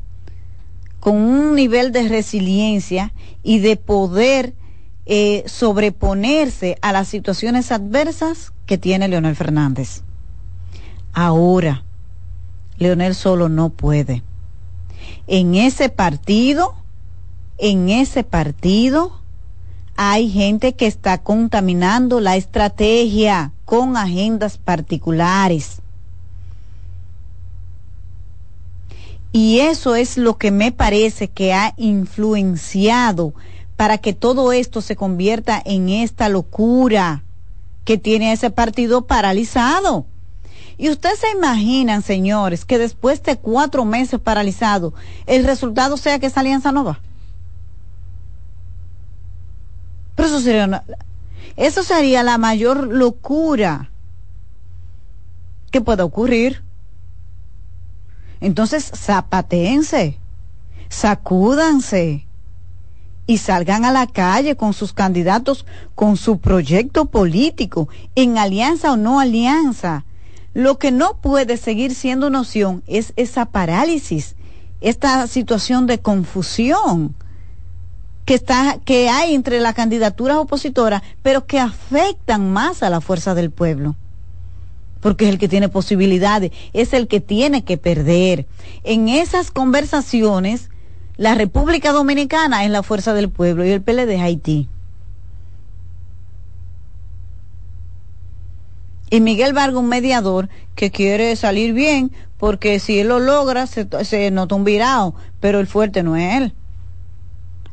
con 0.99 1.18
un 1.18 1.54
nivel 1.54 1.92
de 1.92 2.09
resiliencia 2.09 3.12
y 3.45 3.61
de 3.61 3.76
poder 3.76 4.54
eh, 5.06 5.44
sobreponerse 5.46 6.78
a 6.82 6.92
las 6.92 7.06
situaciones 7.06 7.70
adversas 7.70 8.52
que 8.66 8.76
tiene 8.76 9.06
Leonel 9.06 9.36
Fernández. 9.36 10.02
Ahora, 11.12 11.84
Leonel 12.78 13.14
solo 13.14 13.48
no 13.48 13.70
puede. 13.70 14.22
En 15.28 15.54
ese 15.54 15.88
partido, 15.88 16.75
en 17.58 17.88
ese 17.88 18.25
partido, 18.25 19.20
hay 19.96 20.28
gente 20.28 20.75
que 20.75 20.86
está 20.86 21.22
contaminando 21.22 22.20
la 22.20 22.36
estrategia 22.36 23.52
con 23.64 23.96
agendas 23.96 24.58
particulares. 24.58 25.80
Y 29.32 29.60
eso 29.60 29.94
es 29.94 30.16
lo 30.16 30.36
que 30.36 30.50
me 30.50 30.72
parece 30.72 31.28
que 31.28 31.54
ha 31.54 31.75
influenciado 31.76 33.34
para 33.76 33.99
que 33.99 34.14
todo 34.14 34.52
esto 34.52 34.80
se 34.80 34.97
convierta 34.97 35.61
en 35.64 35.88
esta 35.90 36.28
locura 36.28 37.23
que 37.85 37.99
tiene 37.99 38.33
ese 38.33 38.50
partido 38.50 39.06
paralizado. 39.06 40.06
Y 40.78 40.90
ustedes 40.90 41.21
se 41.21 41.30
imaginan, 41.30 42.02
señores, 42.02 42.64
que 42.64 42.78
después 42.78 43.23
de 43.23 43.37
cuatro 43.37 43.85
meses 43.85 44.21
paralizado, 44.21 44.95
el 45.26 45.45
resultado 45.45 45.97
sea 45.97 46.18
que 46.18 46.26
esa 46.26 46.40
alianza 46.40 46.73
no 46.73 46.85
va. 46.85 47.00
Pero 50.14 50.28
eso 50.28 50.40
sería, 50.40 50.85
eso 51.56 51.83
sería 51.83 52.23
la 52.23 52.38
mayor 52.38 52.88
locura 52.88 53.90
que 55.71 55.80
pueda 55.80 56.04
ocurrir. 56.04 56.62
Entonces, 58.40 58.90
zapateense, 58.95 60.18
sacúdanse 60.88 62.25
y 63.26 63.38
salgan 63.38 63.85
a 63.85 63.92
la 63.92 64.06
calle 64.06 64.56
con 64.56 64.73
sus 64.73 64.92
candidatos, 64.92 65.66
con 65.95 66.16
su 66.16 66.38
proyecto 66.38 67.06
político, 67.06 67.88
en 68.14 68.38
alianza 68.38 68.92
o 68.92 68.97
no 68.97 69.21
alianza. 69.21 70.04
Lo 70.54 70.78
que 70.78 70.92
no 70.92 71.18
puede 71.18 71.56
seguir 71.56 71.95
siendo 71.95 72.28
una 72.28 72.40
opción 72.40 72.83
es 72.87 73.12
esa 73.16 73.47
parálisis, 73.47 74.37
esta 74.80 75.26
situación 75.26 75.87
de 75.87 75.99
confusión 75.99 77.14
que 78.25 78.35
está 78.35 78.78
que 78.85 79.09
hay 79.09 79.35
entre 79.35 79.61
las 79.61 79.75
candidaturas 79.75 80.38
opositoras, 80.38 81.02
pero 81.23 81.47
que 81.47 81.61
afectan 81.61 82.52
más 82.52 82.83
a 82.83 82.90
la 82.90 83.00
fuerza 83.00 83.35
del 83.35 83.50
pueblo. 83.50 83.95
Porque 85.00 85.26
es 85.26 85.30
el 85.30 85.38
que 85.38 85.49
tiene 85.49 85.68
posibilidades, 85.68 86.50
es 86.73 86.92
el 86.92 87.06
que 87.06 87.21
tiene 87.21 87.64
que 87.64 87.78
perder. 87.78 88.47
En 88.83 89.09
esas 89.09 89.52
conversaciones, 89.52 90.71
la 91.18 91.35
República 91.35 91.92
Dominicana 91.92 92.64
es 92.64 92.70
la 92.70 92.82
fuerza 92.82 93.14
del 93.14 93.30
pueblo 93.30 93.64
y 93.64 93.70
el 93.70 93.82
PLD 93.82 94.11
es 94.11 94.20
Haití. 94.20 94.68
Y 99.08 99.20
Miguel 99.20 99.52
Vargas, 99.52 99.80
un 99.80 99.88
mediador 99.88 100.49
que 100.75 100.90
quiere 100.90 101.37
salir 101.37 101.73
bien, 101.73 102.11
porque 102.38 102.80
si 102.80 102.99
él 102.99 103.08
lo 103.08 103.18
logra, 103.18 103.66
se, 103.66 103.87
se 104.04 104.30
nota 104.30 104.56
un 104.56 104.64
virado, 104.64 105.14
pero 105.40 105.61
el 105.61 105.66
fuerte 105.66 106.02
no 106.02 106.16
es 106.16 106.42
él. 106.42 106.54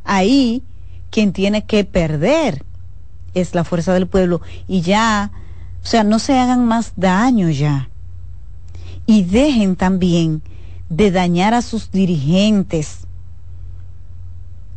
Ahí, 0.05 0.63
quien 1.09 1.33
tiene 1.33 1.65
que 1.65 1.83
perder 1.83 2.63
es 3.33 3.55
la 3.55 3.63
fuerza 3.63 3.93
del 3.93 4.07
pueblo. 4.07 4.41
Y 4.67 4.81
ya, 4.81 5.31
o 5.83 5.85
sea, 5.85 6.03
no 6.03 6.19
se 6.19 6.38
hagan 6.38 6.65
más 6.65 6.93
daño 6.95 7.50
ya. 7.50 7.89
Y 9.05 9.23
dejen 9.23 9.75
también 9.75 10.43
de 10.89 11.12
dañar 11.12 11.53
a 11.53 11.62
sus 11.62 11.91
dirigentes 11.91 13.02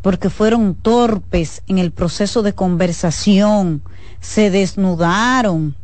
porque 0.06 0.30
fueron 0.30 0.76
torpes 0.76 1.64
en 1.66 1.78
el 1.78 1.90
proceso 1.90 2.42
de 2.42 2.52
conversación, 2.52 3.82
se 4.20 4.50
desnudaron, 4.50 5.75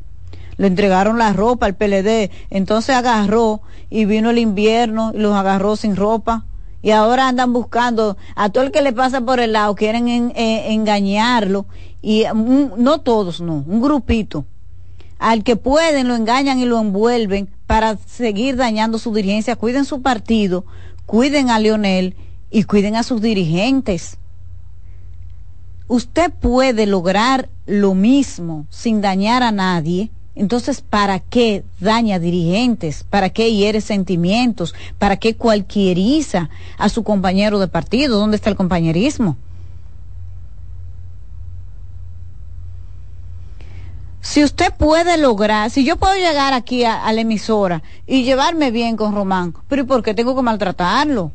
le 0.59 0.69
entregaron 0.69 1.19
la 1.19 1.33
ropa 1.33 1.67
al 1.67 1.75
PLD, 1.75 2.31
entonces 2.49 2.95
agarró 2.95 3.63
y 3.91 4.05
vino 4.05 4.31
el 4.31 4.39
invierno 4.39 5.11
y 5.13 5.19
los 5.19 5.35
agarró 5.35 5.75
sin 5.75 5.97
ropa. 5.97 6.45
Y 6.83 6.93
ahora 6.93 7.27
andan 7.27 7.53
buscando 7.53 8.17
a 8.37 8.49
todo 8.51 8.63
el 8.63 8.71
que 8.71 8.83
le 8.83 8.93
pasa 8.93 9.23
por 9.23 9.41
el 9.41 9.55
lado, 9.55 9.75
quieren 9.75 10.07
eh, 10.09 10.73
engañarlo. 10.73 11.67
Y 12.01 12.23
no 12.33 13.01
todos, 13.01 13.41
no, 13.41 13.65
un 13.67 13.83
grupito. 13.83 14.45
Al 15.19 15.43
que 15.43 15.57
pueden 15.57 16.07
lo 16.07 16.15
engañan 16.15 16.61
y 16.61 16.65
lo 16.65 16.79
envuelven 16.79 17.49
para 17.67 17.97
seguir 17.97 18.55
dañando 18.55 19.01
su 19.01 19.13
dirigencia. 19.13 19.57
Cuiden 19.57 19.85
su 19.85 20.01
partido, 20.01 20.65
cuiden 21.07 21.51
a 21.51 21.59
Leonel 21.59 22.15
y 22.53 22.65
cuiden 22.65 22.95
a 22.97 23.03
sus 23.03 23.21
dirigentes. 23.21 24.19
Usted 25.89 26.31
puede 26.31 26.87
lograr 26.87 27.49
lo 27.67 27.95
mismo 27.95 28.67
sin 28.71 29.01
dañar 29.01 29.43
a 29.43 29.51
nadie. 29.51 30.11
Entonces, 30.35 30.81
¿para 30.81 31.19
qué 31.19 31.65
daña 31.81 32.19
dirigentes? 32.19 33.05
¿Para 33.05 33.31
qué 33.31 33.53
hiere 33.53 33.81
sentimientos? 33.81 34.75
¿Para 34.99 35.17
qué 35.17 35.35
cualquieriza 35.35 36.51
a 36.79 36.89
su 36.89 37.03
compañero 37.03 37.59
de 37.59 37.69
partido? 37.69 38.19
¿Dónde 38.19 38.37
está 38.37 38.49
el 38.49 38.57
compañerismo? 38.57 39.37
Si 44.21 44.45
usted 44.45 44.73
puede 44.73 45.19
lograr, 45.19 45.69
si 45.71 45.85
yo 45.85 45.97
puedo 45.97 46.15
llegar 46.15 46.53
aquí 46.53 46.85
a, 46.85 47.13
la 47.13 47.21
emisora 47.21 47.83
y 48.07 48.23
llevarme 48.23 48.71
bien 48.71 48.97
con 48.97 49.15
Román, 49.15 49.53
pero 49.69 49.83
¿y 49.83 49.85
por 49.85 50.03
qué 50.03 50.15
tengo 50.15 50.37
que 50.37 50.43
maltratarlo? 50.43 51.33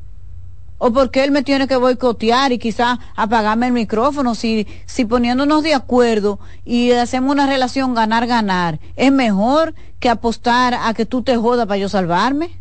O 0.78 0.92
porque 0.92 1.24
él 1.24 1.32
me 1.32 1.44
tiene 1.44 1.68
que 1.68 1.76
boicotear 1.76 2.52
y 2.52 2.60
quizás 2.60 3.00
apagarme 3.16 3.68
el 3.68 3.74
micrófono 3.74 4.36
si, 4.36 4.68
si 4.86 5.06
poniéndonos 5.06 5.63
de 5.63 5.74
acuerdo 5.74 6.40
y 6.66 6.92
hacemos 6.92 7.32
una 7.32 7.48
relación 7.48 7.96
ganar-ganar, 7.96 8.80
es 8.96 9.12
mejor 9.12 9.74
que 10.00 10.10
apostar 10.10 10.76
a 10.76 10.94
que 10.94 11.06
tú 11.06 11.24
te 11.24 11.36
jodas 11.36 11.66
para 11.66 11.80
yo 11.80 11.90
salvarme. 11.90 12.60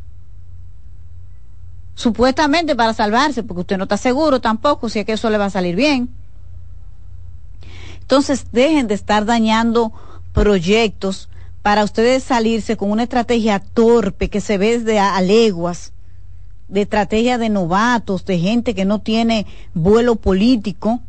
Supuestamente 1.94 2.76
para 2.76 2.94
salvarse, 2.94 3.42
porque 3.42 3.60
usted 3.62 3.78
no 3.78 3.84
está 3.84 3.96
seguro 3.96 4.40
tampoco 4.40 4.88
si 4.88 5.00
es 5.00 5.06
que 5.06 5.12
eso 5.12 5.30
le 5.30 5.38
va 5.38 5.46
a 5.46 5.50
salir 5.50 5.76
bien. 5.76 6.10
Entonces 8.00 8.46
dejen 8.52 8.86
de 8.86 8.94
estar 8.94 9.24
dañando 9.24 9.92
proyectos 10.32 11.28
para 11.62 11.84
ustedes 11.84 12.22
salirse 12.22 12.76
con 12.76 12.90
una 12.90 13.02
estrategia 13.02 13.58
torpe 13.58 14.30
que 14.30 14.40
se 14.40 14.56
ve 14.56 14.78
de 14.78 14.98
a 14.98 15.20
leguas 15.20 15.92
de 16.68 16.82
estrategia 16.82 17.38
de 17.38 17.48
novatos, 17.48 18.24
de 18.24 18.38
gente 18.38 18.74
que 18.74 18.84
no 18.84 19.00
tiene 19.00 19.46
vuelo 19.74 20.16
político, 20.16 21.00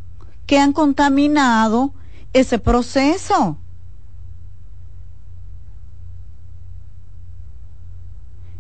que 0.46 0.60
han 0.60 0.74
contaminado 0.74 1.94
ese 2.34 2.60
proceso. 2.60 3.58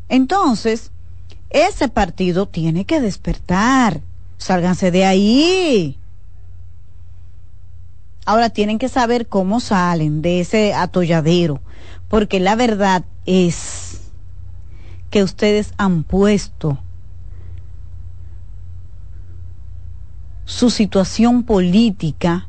Entonces, 0.09 0.91
ese 1.49 1.87
partido 1.87 2.47
tiene 2.47 2.85
que 2.85 2.99
despertar. 2.99 4.01
Sálganse 4.37 4.91
de 4.91 5.05
ahí. 5.05 5.97
Ahora 8.25 8.49
tienen 8.49 8.77
que 8.77 8.89
saber 8.89 9.27
cómo 9.27 9.59
salen 9.59 10.21
de 10.21 10.41
ese 10.41 10.73
atolladero, 10.73 11.61
porque 12.09 12.39
la 12.39 12.55
verdad 12.55 13.05
es 13.25 14.11
que 15.09 15.23
ustedes 15.23 15.73
han 15.77 16.03
puesto 16.03 16.77
su 20.47 20.69
situación 20.69 21.43
política, 21.43 22.47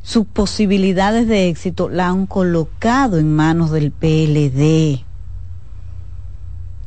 sus 0.00 0.26
posibilidades 0.26 1.26
de 1.26 1.48
éxito, 1.48 1.88
la 1.88 2.06
han 2.06 2.26
colocado 2.26 3.18
en 3.18 3.34
manos 3.34 3.72
del 3.72 3.90
PLD 3.90 5.04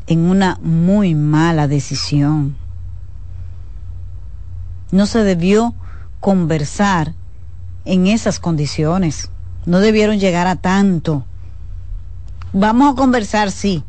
en 0.08 0.20
una 0.22 0.58
muy 0.62 1.14
mala 1.14 1.68
decisión. 1.68 2.56
No 4.92 5.06
se 5.08 5.26
debió 5.26 5.76
conversar 6.22 7.14
en 7.84 8.08
esas 8.08 8.40
condiciones. 8.40 9.30
No 9.66 9.80
debieron 9.82 10.20
llegar 10.20 10.48
a 10.48 10.56
tanto. 10.56 11.26
Vamos 12.54 12.94
a 12.94 12.96
conversar, 12.96 13.52
sí, 13.52 13.84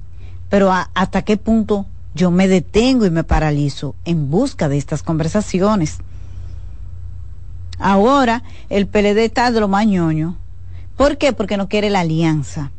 pero 0.48 0.72
¿hasta 0.94 1.22
qué 1.22 1.36
punto 1.36 1.86
yo 2.14 2.30
me 2.30 2.48
detengo 2.48 3.06
y 3.06 3.10
me 3.10 3.24
paralizo 3.24 3.94
en 4.04 4.30
busca 4.30 4.68
de 4.68 4.78
estas 4.78 5.02
conversaciones. 5.02 5.98
Ahora 7.78 8.42
el 8.68 8.86
PLD 8.86 9.24
está 9.24 9.50
de 9.50 9.60
lo 9.60 9.68
mañoño. 9.68 10.36
¿Por 10.96 11.18
qué? 11.18 11.32
Porque 11.32 11.56
no 11.56 11.68
quiere 11.68 11.90
la 11.90 12.00
alianza. 12.00 12.70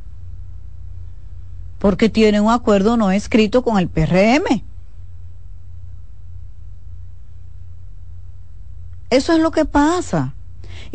Porque 1.79 2.09
tiene 2.09 2.39
un 2.39 2.49
acuerdo 2.49 2.95
no 2.95 3.11
escrito 3.11 3.61
con 3.61 3.77
el 3.77 3.89
PRM. 3.89 4.63
Eso 9.09 9.33
es 9.33 9.39
lo 9.39 9.51
que 9.51 9.65
pasa 9.65 10.34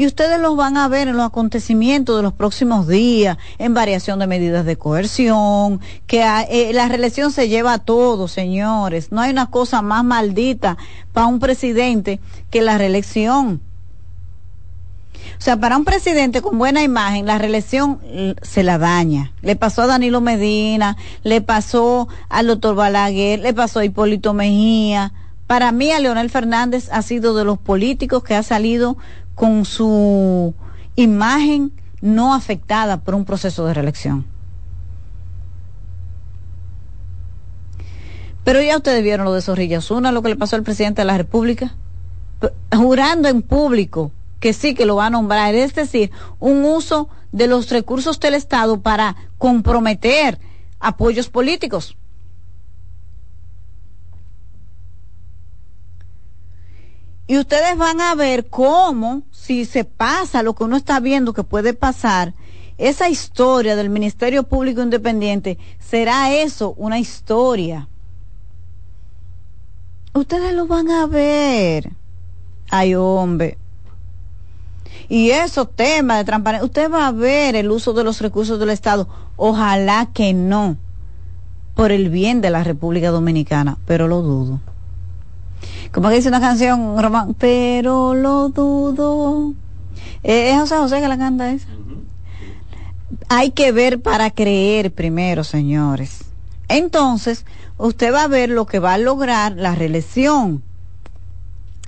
y 0.00 0.06
ustedes 0.06 0.40
los 0.40 0.56
van 0.56 0.78
a 0.78 0.88
ver 0.88 1.08
en 1.08 1.18
los 1.18 1.26
acontecimientos 1.26 2.16
de 2.16 2.22
los 2.22 2.32
próximos 2.32 2.88
días, 2.88 3.36
en 3.58 3.74
variación 3.74 4.18
de 4.18 4.26
medidas 4.26 4.64
de 4.64 4.78
coerción, 4.78 5.78
que 6.06 6.22
eh, 6.22 6.72
la 6.72 6.88
reelección 6.88 7.32
se 7.32 7.50
lleva 7.50 7.74
a 7.74 7.78
todos, 7.80 8.32
señores. 8.32 9.12
No 9.12 9.20
hay 9.20 9.30
una 9.30 9.50
cosa 9.50 9.82
más 9.82 10.02
maldita 10.02 10.78
para 11.12 11.26
un 11.26 11.38
presidente 11.38 12.18
que 12.48 12.62
la 12.62 12.78
reelección. 12.78 13.60
O 15.38 15.42
sea, 15.42 15.58
para 15.58 15.76
un 15.76 15.84
presidente 15.84 16.40
con 16.40 16.56
buena 16.56 16.82
imagen, 16.82 17.26
la 17.26 17.36
reelección 17.36 18.00
se 18.40 18.62
la 18.62 18.78
daña. 18.78 19.32
Le 19.42 19.54
pasó 19.54 19.82
a 19.82 19.86
Danilo 19.86 20.22
Medina, 20.22 20.96
le 21.24 21.42
pasó 21.42 22.08
al 22.30 22.46
doctor 22.46 22.74
Balaguer, 22.74 23.40
le 23.40 23.52
pasó 23.52 23.80
a 23.80 23.84
Hipólito 23.84 24.32
Mejía. 24.32 25.12
Para 25.46 25.72
mí, 25.72 25.90
a 25.90 25.98
Leonel 25.98 26.30
Fernández 26.30 26.88
ha 26.92 27.02
sido 27.02 27.34
de 27.34 27.44
los 27.44 27.58
políticos 27.58 28.22
que 28.22 28.36
ha 28.36 28.42
salido 28.44 28.96
con 29.40 29.64
su 29.64 30.52
imagen 30.96 31.72
no 32.02 32.34
afectada 32.34 32.98
por 32.98 33.14
un 33.14 33.24
proceso 33.24 33.64
de 33.64 33.72
reelección. 33.72 34.26
Pero 38.44 38.60
ya 38.60 38.76
ustedes 38.76 39.02
vieron 39.02 39.24
lo 39.24 39.32
de 39.32 39.40
Zorrilla 39.40 39.80
Zuna, 39.80 40.12
lo 40.12 40.20
que 40.20 40.28
le 40.28 40.36
pasó 40.36 40.56
al 40.56 40.62
presidente 40.62 41.00
de 41.00 41.06
la 41.06 41.16
República, 41.16 41.72
jurando 42.70 43.30
en 43.30 43.40
público 43.40 44.12
que 44.40 44.52
sí, 44.52 44.74
que 44.74 44.84
lo 44.84 44.96
va 44.96 45.06
a 45.06 45.10
nombrar, 45.10 45.54
es 45.54 45.72
decir, 45.74 46.10
un 46.38 46.62
uso 46.66 47.08
de 47.32 47.46
los 47.46 47.70
recursos 47.70 48.20
del 48.20 48.34
Estado 48.34 48.82
para 48.82 49.16
comprometer 49.38 50.38
apoyos 50.80 51.30
políticos. 51.30 51.96
Y 57.30 57.38
ustedes 57.38 57.78
van 57.78 58.00
a 58.00 58.16
ver 58.16 58.48
cómo, 58.48 59.22
si 59.30 59.64
se 59.64 59.84
pasa 59.84 60.42
lo 60.42 60.56
que 60.56 60.64
uno 60.64 60.76
está 60.76 60.98
viendo 60.98 61.32
que 61.32 61.44
puede 61.44 61.74
pasar, 61.74 62.34
esa 62.76 63.08
historia 63.08 63.76
del 63.76 63.88
Ministerio 63.88 64.42
Público 64.42 64.82
Independiente 64.82 65.56
será 65.78 66.34
eso, 66.34 66.74
una 66.76 66.98
historia. 66.98 67.86
Ustedes 70.12 70.54
lo 70.54 70.66
van 70.66 70.90
a 70.90 71.06
ver. 71.06 71.92
Ay, 72.68 72.96
hombre. 72.96 73.58
Y 75.08 75.30
esos 75.30 75.70
temas 75.70 76.18
de 76.18 76.24
transparencia, 76.24 76.66
usted 76.66 76.90
va 76.90 77.06
a 77.06 77.12
ver 77.12 77.54
el 77.54 77.70
uso 77.70 77.92
de 77.92 78.02
los 78.02 78.20
recursos 78.20 78.58
del 78.58 78.70
Estado. 78.70 79.06
Ojalá 79.36 80.08
que 80.12 80.34
no, 80.34 80.78
por 81.76 81.92
el 81.92 82.10
bien 82.10 82.40
de 82.40 82.50
la 82.50 82.64
República 82.64 83.12
Dominicana, 83.12 83.78
pero 83.86 84.08
lo 84.08 84.20
dudo. 84.20 84.58
Como 85.92 86.08
dice 86.10 86.28
una 86.28 86.40
canción, 86.40 87.02
Román, 87.02 87.34
pero 87.34 88.14
lo 88.14 88.48
dudo. 88.48 89.54
Eh, 90.22 90.50
es 90.50 90.58
José 90.58 90.76
José 90.76 91.00
que 91.00 91.08
la 91.08 91.18
canta 91.18 91.50
esa. 91.50 91.66
Hay 93.28 93.50
que 93.50 93.72
ver 93.72 94.00
para 94.00 94.30
creer 94.30 94.92
primero, 94.92 95.42
señores. 95.42 96.24
Entonces, 96.68 97.44
usted 97.78 98.12
va 98.14 98.24
a 98.24 98.28
ver 98.28 98.50
lo 98.50 98.66
que 98.66 98.78
va 98.78 98.94
a 98.94 98.98
lograr 98.98 99.56
la 99.56 99.74
reelección. 99.74 100.62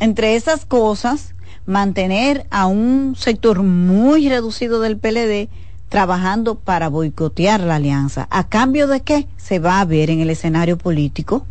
Entre 0.00 0.34
esas 0.34 0.64
cosas, 0.64 1.34
mantener 1.64 2.46
a 2.50 2.66
un 2.66 3.14
sector 3.16 3.62
muy 3.62 4.28
reducido 4.28 4.80
del 4.80 4.98
PLD 4.98 5.48
trabajando 5.88 6.56
para 6.56 6.88
boicotear 6.88 7.60
la 7.60 7.76
alianza. 7.76 8.26
¿A 8.30 8.48
cambio 8.48 8.88
de 8.88 9.02
qué? 9.02 9.28
Se 9.36 9.60
va 9.60 9.80
a 9.80 9.84
ver 9.84 10.10
en 10.10 10.20
el 10.20 10.30
escenario 10.30 10.78
político, 10.78 11.46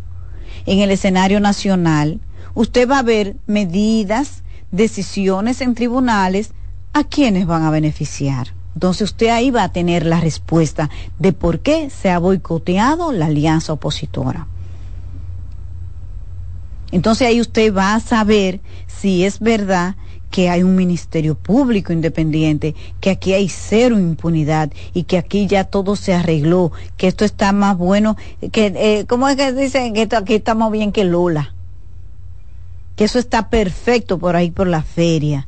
en 0.65 0.79
el 0.79 0.91
escenario 0.91 1.39
nacional, 1.39 2.19
usted 2.53 2.89
va 2.89 2.99
a 2.99 3.03
ver 3.03 3.35
medidas, 3.47 4.43
decisiones 4.71 5.61
en 5.61 5.75
tribunales 5.75 6.51
a 6.93 7.03
quienes 7.03 7.45
van 7.45 7.63
a 7.63 7.71
beneficiar. 7.71 8.53
Entonces 8.73 9.11
usted 9.11 9.27
ahí 9.27 9.51
va 9.51 9.63
a 9.63 9.71
tener 9.71 10.05
la 10.05 10.21
respuesta 10.21 10.89
de 11.19 11.33
por 11.33 11.59
qué 11.59 11.89
se 11.89 12.09
ha 12.09 12.19
boicoteado 12.19 13.11
la 13.11 13.25
alianza 13.25 13.73
opositora. 13.73 14.47
Entonces 16.91 17.27
ahí 17.27 17.39
usted 17.39 17.73
va 17.73 17.95
a 17.95 17.99
saber 17.99 18.59
si 18.87 19.23
es 19.23 19.39
verdad 19.39 19.95
que 20.29 20.49
hay 20.49 20.63
un 20.63 20.75
ministerio 20.75 21.35
público 21.35 21.91
independiente, 21.91 22.73
que 23.01 23.09
aquí 23.09 23.33
hay 23.33 23.49
cero 23.49 23.99
impunidad 23.99 24.71
y 24.93 25.03
que 25.03 25.17
aquí 25.17 25.45
ya 25.45 25.65
todo 25.65 25.97
se 25.97 26.13
arregló, 26.13 26.71
que 26.95 27.07
esto 27.07 27.25
está 27.25 27.51
más 27.51 27.77
bueno, 27.77 28.15
que, 28.51 28.73
eh, 28.75 29.05
¿cómo 29.07 29.27
es 29.27 29.35
que 29.35 29.51
dicen 29.51 29.93
que 29.93 30.07
aquí 30.15 30.35
estamos 30.35 30.71
bien 30.71 30.93
que 30.93 31.03
Lola? 31.03 31.53
Eso 33.03 33.19
está 33.19 33.49
perfecto 33.49 34.17
por 34.17 34.35
ahí 34.35 34.51
por 34.51 34.67
la 34.67 34.83
feria. 34.83 35.47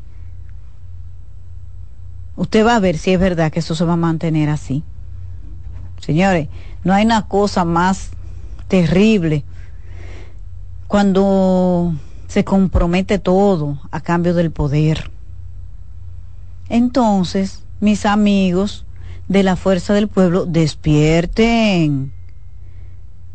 Usted 2.36 2.66
va 2.66 2.76
a 2.76 2.80
ver 2.80 2.98
si 2.98 3.12
es 3.14 3.20
verdad 3.20 3.52
que 3.52 3.60
eso 3.60 3.76
se 3.76 3.86
va 3.86 3.94
a 3.94 3.98
mantener 3.98 4.50
así. 4.50 4.84
Señores, 6.00 6.50
no 6.84 6.94
hay 6.94 7.06
una 7.06 7.28
cosa 7.28 7.64
más 7.64 8.10
terrible 8.68 9.44
cuando 10.88 11.94
se 12.28 12.44
compromete 12.44 13.20
todo 13.20 13.80
a 13.92 14.02
cambio 14.02 14.34
del 14.34 14.52
poder. 14.52 15.12
Entonces, 16.70 17.64
mis 17.80 18.06
amigos 18.06 18.86
de 19.28 19.44
la 19.44 19.56
fuerza 19.56 19.94
del 19.94 20.08
pueblo, 20.08 20.46
despierten 20.46 22.12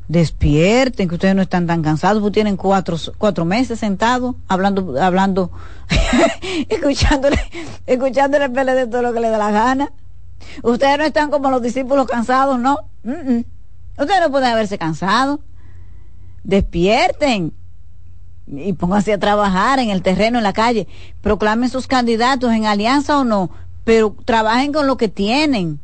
despierten, 0.09 1.09
que 1.09 1.15
ustedes 1.15 1.35
no 1.35 1.43
están 1.43 1.67
tan 1.67 1.83
cansados, 1.83 2.23
porque 2.23 2.35
tienen 2.35 2.57
cuatro, 2.57 2.97
cuatro 3.19 3.45
meses 3.45 3.79
sentados, 3.79 4.35
hablando, 4.49 5.01
hablando, 5.01 5.51
escuchándole, 6.69 7.39
escuchándole 7.87 8.75
de 8.75 8.87
todo 8.87 9.03
lo 9.03 9.13
que 9.13 9.21
le 9.21 9.29
da 9.29 9.39
la 9.39 9.51
gana. 9.51 9.93
Ustedes 10.63 10.99
no 10.99 11.05
están 11.05 11.31
como 11.31 11.51
los 11.51 11.63
discípulos 11.63 12.07
cansados, 12.07 12.59
¿no? 12.59 12.79
Ustedes 13.05 14.21
no 14.21 14.31
pueden 14.31 14.51
haberse 14.51 14.79
cansado. 14.79 15.41
Despierten 16.43 17.53
y 18.47 18.73
pónganse 18.73 19.13
a 19.13 19.19
trabajar 19.19 19.79
en 19.79 19.91
el 19.91 20.03
terreno, 20.03 20.39
en 20.39 20.45
la 20.45 20.55
calle. 20.55 20.89
Proclamen 21.21 21.69
sus 21.69 21.87
candidatos 21.87 22.53
en 22.53 22.65
alianza 22.65 23.19
o 23.19 23.25
no, 23.25 23.51
pero 23.85 24.17
trabajen 24.25 24.73
con 24.73 24.87
lo 24.87 24.97
que 24.97 25.09
tienen 25.09 25.81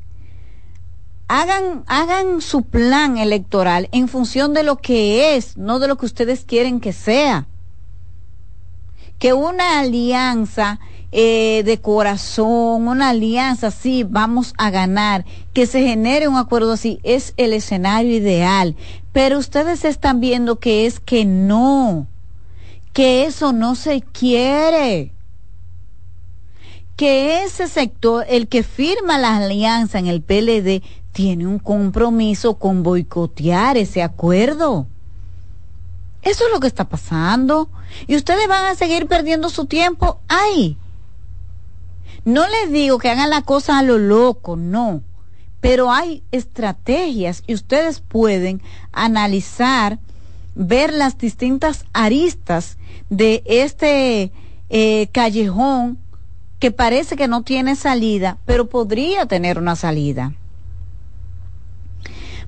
hagan, 1.40 1.82
hagan 1.88 2.40
su 2.40 2.62
plan 2.62 3.18
electoral 3.18 3.88
en 3.90 4.06
función 4.06 4.54
de 4.54 4.62
lo 4.62 4.76
que 4.76 5.36
es, 5.36 5.56
no 5.56 5.80
de 5.80 5.88
lo 5.88 5.96
que 5.96 6.06
ustedes 6.06 6.44
quieren 6.44 6.78
que 6.80 6.92
sea. 6.92 7.48
Que 9.18 9.32
una 9.32 9.80
alianza 9.80 10.78
eh, 11.10 11.62
de 11.64 11.80
corazón, 11.80 12.86
una 12.86 13.10
alianza 13.10 13.68
así, 13.68 14.04
vamos 14.04 14.54
a 14.58 14.70
ganar, 14.70 15.24
que 15.52 15.66
se 15.66 15.82
genere 15.82 16.28
un 16.28 16.36
acuerdo 16.36 16.72
así, 16.72 17.00
es 17.02 17.34
el 17.36 17.52
escenario 17.52 18.14
ideal. 18.14 18.76
Pero 19.12 19.38
ustedes 19.38 19.84
están 19.84 20.20
viendo 20.20 20.60
que 20.60 20.86
es 20.86 21.00
que 21.00 21.24
no, 21.24 22.06
que 22.92 23.24
eso 23.24 23.52
no 23.52 23.74
se 23.74 24.02
quiere 24.02 25.10
que 26.96 27.42
ese 27.42 27.66
sector, 27.66 28.24
el 28.28 28.46
que 28.46 28.62
firma 28.62 29.18
la 29.18 29.36
alianza 29.36 29.98
en 29.98 30.06
el 30.06 30.22
PLD, 30.22 30.82
tiene 31.14 31.46
un 31.46 31.60
compromiso 31.60 32.58
con 32.58 32.82
boicotear 32.82 33.78
ese 33.78 34.02
acuerdo. 34.02 34.88
Eso 36.22 36.44
es 36.44 36.52
lo 36.52 36.58
que 36.58 36.66
está 36.66 36.88
pasando. 36.88 37.68
Y 38.08 38.16
ustedes 38.16 38.48
van 38.48 38.66
a 38.66 38.74
seguir 38.74 39.06
perdiendo 39.06 39.48
su 39.48 39.66
tiempo 39.66 40.18
ahí. 40.26 40.76
No 42.24 42.42
les 42.48 42.72
digo 42.72 42.98
que 42.98 43.10
hagan 43.10 43.30
la 43.30 43.42
cosa 43.42 43.78
a 43.78 43.82
lo 43.82 43.96
loco, 43.96 44.56
no. 44.56 45.02
Pero 45.60 45.92
hay 45.92 46.24
estrategias 46.32 47.44
y 47.46 47.54
ustedes 47.54 48.00
pueden 48.00 48.60
analizar, 48.92 50.00
ver 50.56 50.92
las 50.92 51.16
distintas 51.16 51.84
aristas 51.92 52.76
de 53.08 53.44
este 53.46 54.32
eh, 54.68 55.08
callejón 55.12 55.98
que 56.58 56.72
parece 56.72 57.14
que 57.14 57.28
no 57.28 57.42
tiene 57.42 57.76
salida, 57.76 58.38
pero 58.46 58.68
podría 58.68 59.26
tener 59.26 59.58
una 59.58 59.76
salida. 59.76 60.32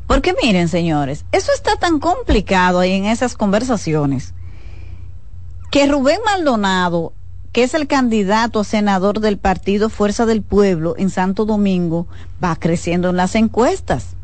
Porque 0.07 0.35
miren, 0.41 0.69
señores, 0.69 1.25
eso 1.33 1.51
está 1.55 1.77
tan 1.77 1.99
complicado 1.99 2.79
ahí 2.79 2.93
en 2.93 3.07
esas 3.07 3.37
conversaciones 3.37 4.35
que 5.71 5.87
Rubén 5.87 6.21
Maldonado, 6.25 7.13
que 7.53 7.65
es 7.65 7.75
el 7.75 7.87
candidato 7.87 8.61
a 8.61 8.65
senador 8.65 9.21
del 9.21 9.39
partido 9.39 9.89
Fuerza 9.89 10.27
del 10.27 10.43
Pueblo 10.43 10.95
en 10.97 11.11
Santo 11.11 11.45
Domingo, 11.45 12.07
va 12.43 12.57
creciendo 12.57 13.11
en 13.11 13.17
las 13.17 13.35
encuestas. 13.35 14.17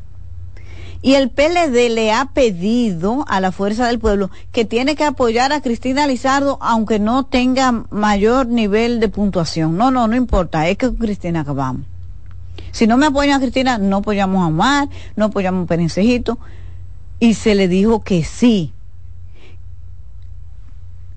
Y 1.04 1.14
el 1.14 1.30
PLD 1.30 1.90
le 1.90 2.12
ha 2.12 2.26
pedido 2.26 3.24
a 3.26 3.40
la 3.40 3.50
Fuerza 3.50 3.88
del 3.88 3.98
Pueblo 3.98 4.30
que 4.52 4.64
tiene 4.64 4.94
que 4.94 5.04
apoyar 5.04 5.52
a 5.52 5.60
Cristina 5.60 6.06
Lizardo 6.06 6.58
aunque 6.60 7.00
no 7.00 7.24
tenga 7.24 7.84
mayor 7.90 8.46
nivel 8.46 9.00
de 9.00 9.08
puntuación. 9.08 9.76
No, 9.76 9.90
no, 9.90 10.06
no 10.06 10.14
importa, 10.14 10.68
es 10.68 10.78
que 10.78 10.94
Cristina 10.94 11.40
acabamos. 11.40 11.91
Si 12.70 12.86
no 12.86 12.96
me 12.96 13.06
apoyan 13.06 13.36
a 13.36 13.40
Cristina, 13.40 13.78
no 13.78 13.98
apoyamos 13.98 14.42
a 14.42 14.46
Omar, 14.48 14.88
no 15.16 15.26
apoyamos 15.26 15.64
a 15.64 15.66
Perencejito. 15.66 16.38
Y 17.18 17.34
se 17.34 17.54
le 17.54 17.68
dijo 17.68 18.02
que 18.02 18.24
sí. 18.24 18.72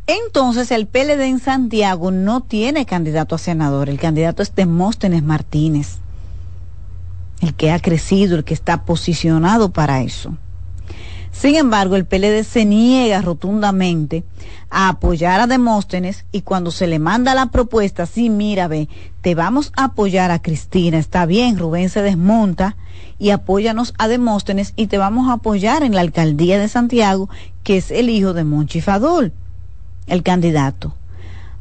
Entonces 0.08 0.70
el 0.70 0.86
PLD 0.86 1.22
en 1.22 1.40
Santiago 1.40 2.12
no 2.12 2.42
tiene 2.42 2.86
candidato 2.86 3.36
a 3.36 3.40
senador, 3.40 3.90
el 3.90 4.00
candidato 4.00 4.44
es 4.44 4.54
Demóstenes 4.54 5.24
Martínez, 5.24 5.98
el 7.42 7.56
que 7.56 7.72
ha 7.72 7.80
crecido, 7.80 8.38
el 8.38 8.44
que 8.44 8.54
está 8.54 8.86
posicionado 8.86 9.72
para 9.72 10.02
eso. 10.02 10.38
Sin 11.38 11.56
embargo, 11.56 11.98
el 11.98 12.06
PLD 12.06 12.44
se 12.44 12.64
niega 12.64 13.22
rotundamente 13.22 14.24
a 14.70 14.88
apoyar 14.88 15.42
a 15.42 15.48
Demóstenes 15.48 16.26
y 16.32 16.42
cuando 16.42 16.72
se 16.72 16.88
le 16.88 16.98
manda 16.98 17.36
la 17.36 17.48
propuesta, 17.48 18.06
sí, 18.06 18.30
mira, 18.30 18.70
ve, 18.70 18.88
te 19.22 19.36
vamos 19.36 19.74
a 19.76 19.86
apoyar 19.86 20.32
a 20.32 20.42
Cristina, 20.42 20.98
está 20.98 21.26
bien, 21.26 21.58
Rubén 21.58 21.90
se 21.90 22.02
desmonta 22.02 22.78
y 23.20 23.32
apóyanos 23.32 23.94
a 23.98 24.08
Demóstenes 24.08 24.72
y 24.78 24.88
te 24.88 24.98
vamos 24.98 25.30
a 25.30 25.34
apoyar 25.34 25.84
en 25.84 25.94
la 25.94 26.02
alcaldía 26.02 26.58
de 26.58 26.70
Santiago, 26.70 27.30
que 27.64 27.78
es 27.78 27.92
el 27.92 28.10
hijo 28.10 28.34
de 28.34 28.46
Monchi 28.46 28.80
Fadul, 28.80 29.34
el 30.08 30.24
candidato. 30.24 30.96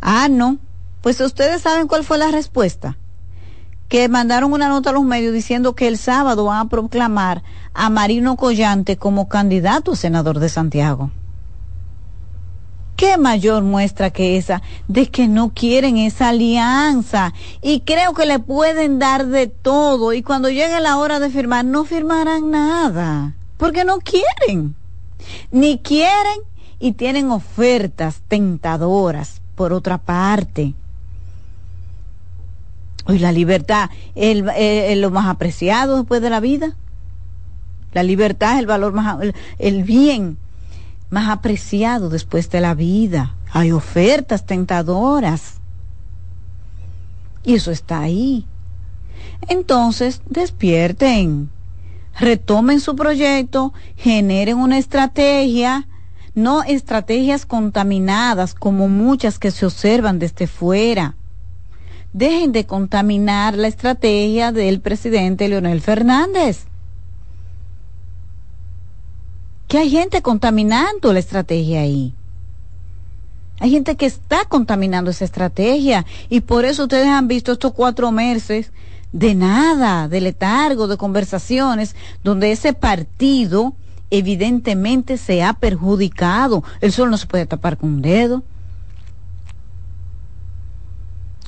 Ah, 0.01 0.29
no, 0.31 0.59
pues 1.03 1.21
ustedes 1.21 1.63
saben 1.63 1.89
cuál 1.89 2.05
fue 2.05 2.17
la 2.17 2.31
respuesta 2.31 2.97
que 3.89 4.09
mandaron 4.09 4.53
una 4.53 4.69
nota 4.69 4.91
a 4.91 4.93
los 4.93 5.05
medios 5.05 5.33
diciendo 5.33 5.75
que 5.75 5.89
el 5.89 5.99
sábado 5.99 6.47
van 6.47 6.67
a 6.67 6.69
proclamar 6.69 7.43
a 7.75 7.91
Marino 7.91 8.37
Collante 8.37 8.97
como 8.97 9.29
candidato 9.29 9.93
a 9.93 9.97
senador 9.97 10.39
de 10.39 10.49
Santiago. 10.49 11.11
¿Qué 12.97 13.19
mayor 13.19 13.65
muestra 13.65 14.11
que 14.11 14.37
esa 14.37 14.63
de 14.87 15.11
que 15.11 15.27
no 15.27 15.53
quieren 15.53 15.99
esa 15.99 16.29
alianza? 16.29 17.35
Y 17.61 17.81
creo 17.81 18.15
que 18.15 18.25
le 18.25 18.39
pueden 18.39 19.01
dar 19.01 19.27
de 19.27 19.49
todo 19.49 20.13
y 20.13 20.23
cuando 20.23 20.49
llegue 20.49 20.81
la 20.81 20.97
hora 20.97 21.19
de 21.19 21.31
firmar 21.31 21.65
no 21.65 21.85
firmarán 21.85 22.51
nada, 22.51 23.35
porque 23.57 23.85
no 23.85 23.99
quieren. 23.99 24.77
Ni 25.51 25.79
quieren 25.79 26.41
y 26.79 26.93
tienen 26.93 27.31
ofertas 27.33 28.23
tentadoras 28.29 29.41
por 29.57 29.73
otra 29.73 29.99
parte. 29.99 30.75
Hoy 33.07 33.19
la 33.19 33.33
libertad 33.33 33.91
es 34.15 34.43
el, 34.57 35.01
lo 35.01 35.11
más 35.11 35.27
apreciado 35.27 35.99
después 35.99 36.23
de 36.23 36.31
la 36.31 36.41
vida. 36.41 36.77
La 37.93 38.03
libertad 38.03 38.55
es 38.55 38.61
el 38.61 38.67
valor 38.67 38.93
más, 38.93 39.19
el 39.59 39.83
bien 39.85 40.39
más 41.11 41.29
apreciado 41.29 42.09
después 42.09 42.51
de 42.51 42.61
la 42.61 42.75
vida. 42.75 43.37
Hay 43.53 43.73
ofertas 43.73 44.47
tentadoras. 44.47 45.61
Y 47.45 47.55
eso 47.55 47.71
está 47.71 48.01
ahí. 48.01 48.47
Entonces, 49.49 50.23
despierten, 50.29 51.51
retomen 52.19 52.81
su 52.81 52.97
proyecto, 52.97 53.73
generen 53.97 54.59
una 54.59 54.79
estrategia, 54.79 55.87
no 56.35 56.63
estrategias 56.63 57.47
contaminadas 57.47 58.55
como 58.55 58.89
muchas 58.89 59.39
que 59.39 59.51
se 59.51 59.67
observan 59.67 60.19
desde 60.19 60.47
fuera. 60.47 61.15
Dejen 62.15 62.53
de 62.53 62.65
contaminar 62.65 63.59
la 63.59 63.69
estrategia 63.69 64.53
del 64.53 64.81
presidente 64.81 65.49
Leonel 65.49 65.83
Fernández 65.83 66.65
que 69.69 69.79
hay 69.79 69.91
gente 69.91 70.23
contaminando 70.23 71.13
la 71.13 71.19
estrategia 71.19 71.81
ahí. 71.81 72.15
Hay 73.59 73.71
gente 73.73 73.97
que 73.97 74.07
está 74.07 74.45
contaminando 74.45 75.11
esa 75.11 75.25
estrategia 75.25 76.07
y 76.29 76.43
por 76.43 76.65
eso 76.65 76.85
ustedes 76.85 77.09
han 77.09 77.27
visto 77.27 77.51
estos 77.51 77.73
cuatro 77.73 78.13
meses 78.13 78.71
de 79.11 79.35
nada, 79.35 80.07
de 80.07 80.21
letargo, 80.21 80.87
de 80.87 80.97
conversaciones, 80.97 81.97
donde 82.23 82.53
ese 82.53 82.73
partido 82.73 83.75
evidentemente 84.11 85.17
se 85.17 85.43
ha 85.43 85.55
perjudicado. 85.55 86.63
El 86.81 86.93
sol 86.93 87.11
no 87.11 87.17
se 87.17 87.27
puede 87.27 87.47
tapar 87.47 87.77
con 87.77 87.95
un 87.95 88.03
dedo. 88.03 88.45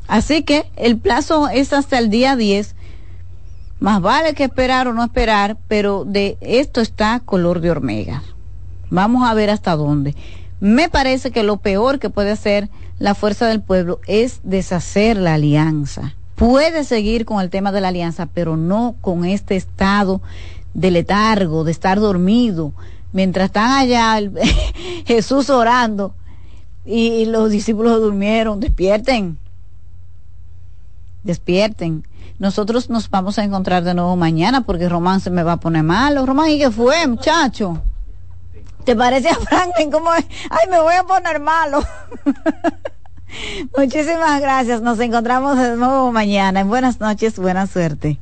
Así 0.09 0.43
que 0.43 0.71
el 0.77 0.99
plazo 0.99 1.49
es 1.49 1.73
hasta 1.73 1.99
el 1.99 2.11
día 2.11 2.37
10 2.37 2.77
más 3.79 4.01
vale 4.01 4.35
que 4.35 4.45
esperar 4.45 4.89
o 4.89 4.95
no 4.95 5.05
esperar, 5.05 5.59
pero 5.69 6.05
de 6.07 6.39
esto 6.41 6.81
está 6.81 7.21
color 7.21 7.61
de 7.61 7.71
hormiga. 7.71 8.23
Vamos 8.89 9.29
a 9.29 9.35
ver 9.35 9.51
hasta 9.51 9.77
dónde. 9.77 10.15
Me 10.61 10.89
parece 10.89 11.31
que 11.31 11.43
lo 11.43 11.59
peor 11.59 11.99
que 11.99 12.09
puede 12.09 12.31
hacer 12.31 12.71
la 12.99 13.15
fuerza 13.15 13.47
del 13.47 13.61
pueblo 13.61 14.01
es 14.07 14.41
deshacer 14.45 15.19
la 15.19 15.35
alianza. 15.35 16.15
Puede 16.37 16.85
seguir 16.85 17.27
con 17.27 17.43
el 17.43 17.51
tema 17.51 17.71
de 17.71 17.83
la 17.83 17.89
alianza, 17.89 18.27
pero 18.27 18.57
no 18.57 18.95
con 19.03 19.27
este 19.27 19.57
estado 19.57 20.23
de 20.73 20.91
letargo, 20.91 21.63
de 21.65 21.73
estar 21.73 22.01
dormido. 22.01 22.73
Mientras 23.13 23.47
están 23.47 23.73
allá 23.73 24.19
Jesús 25.05 25.51
orando 25.51 26.15
y 26.87 27.27
los 27.27 27.51
discípulos 27.51 28.01
durmieron, 28.01 28.61
despierten, 28.61 29.39
despierten 31.27 32.05
nosotros 32.39 32.91
nos 32.91 33.09
vamos 33.09 33.39
a 33.39 33.45
encontrar 33.45 33.83
de 33.83 33.95
nuevo 33.95 34.15
mañana 34.15 34.61
porque 34.61 34.89
Román 34.89 35.21
se 35.21 35.31
me 35.31 35.43
va 35.43 35.53
a 35.53 35.57
poner 35.57 35.83
malo. 35.83 36.27
Román, 36.27 36.51
¿y 36.51 36.59
qué 36.59 36.71
fue, 36.71 37.07
muchacho? 37.07 37.81
¿Te 38.85 38.95
parece 38.95 39.31
a 39.31 39.35
Franklin 39.37 39.91
cómo 39.91 40.13
es? 40.15 40.27
Ay, 40.51 40.69
me 40.71 40.81
voy 40.81 40.95
a 40.95 41.05
poner 41.05 41.41
malo. 41.41 41.83
Muchísimas 43.77 44.41
gracias. 44.41 44.83
Nos 44.83 45.01
encontramos 45.01 45.59
de 45.59 45.77
nuevo 45.77 46.13
mañana. 46.13 46.63
Buenas 46.63 47.01
noches, 47.01 47.39
buena 47.39 47.67
suerte. 47.67 48.19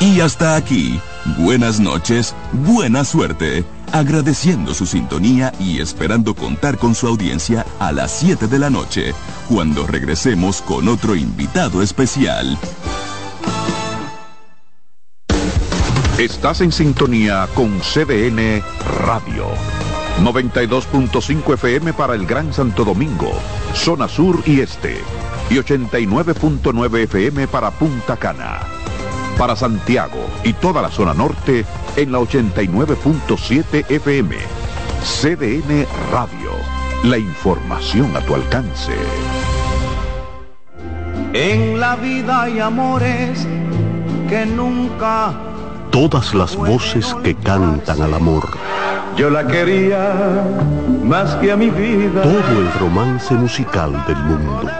Y 0.00 0.20
hasta 0.20 0.56
aquí. 0.56 1.00
Buenas 1.38 1.80
noches, 1.80 2.34
buena 2.52 3.04
suerte 3.04 3.64
agradeciendo 3.94 4.74
su 4.74 4.86
sintonía 4.86 5.52
y 5.60 5.80
esperando 5.80 6.34
contar 6.34 6.78
con 6.78 6.96
su 6.96 7.06
audiencia 7.06 7.64
a 7.78 7.92
las 7.92 8.10
7 8.10 8.48
de 8.48 8.58
la 8.58 8.68
noche, 8.68 9.14
cuando 9.48 9.86
regresemos 9.86 10.62
con 10.62 10.88
otro 10.88 11.14
invitado 11.14 11.80
especial. 11.80 12.58
Estás 16.18 16.60
en 16.60 16.72
sintonía 16.72 17.46
con 17.54 17.78
CDN 17.78 18.64
Radio. 19.06 19.46
92.5 20.24 21.54
FM 21.54 21.92
para 21.92 22.16
el 22.16 22.26
Gran 22.26 22.52
Santo 22.52 22.84
Domingo, 22.84 23.30
zona 23.74 24.08
sur 24.08 24.42
y 24.44 24.58
este, 24.58 24.98
y 25.50 25.54
89.9 25.54 26.98
FM 27.04 27.46
para 27.46 27.70
Punta 27.70 28.16
Cana. 28.16 28.83
Para 29.38 29.56
Santiago 29.56 30.26
y 30.44 30.52
toda 30.52 30.80
la 30.80 30.90
zona 30.90 31.12
norte, 31.12 31.64
en 31.96 32.12
la 32.12 32.18
89.7 32.20 33.90
FM. 33.90 34.36
CDN 35.02 35.86
Radio. 36.12 36.52
La 37.02 37.18
información 37.18 38.16
a 38.16 38.20
tu 38.20 38.34
alcance. 38.34 38.92
En 41.34 41.80
la 41.80 41.96
vida 41.96 42.42
hay 42.42 42.60
amores 42.60 43.46
que 44.28 44.46
nunca... 44.46 45.34
Todas 45.90 46.34
las 46.34 46.56
voces 46.56 47.14
que 47.22 47.34
cantan 47.34 48.02
al 48.02 48.14
amor. 48.14 48.48
Yo 49.16 49.30
la 49.30 49.46
quería 49.46 50.44
más 51.02 51.34
que 51.36 51.52
a 51.52 51.56
mi 51.56 51.70
vida. 51.70 52.22
Todo 52.22 52.60
el 52.60 52.72
romance 52.80 53.34
musical 53.34 53.92
del 54.06 54.16
mundo. 54.16 54.70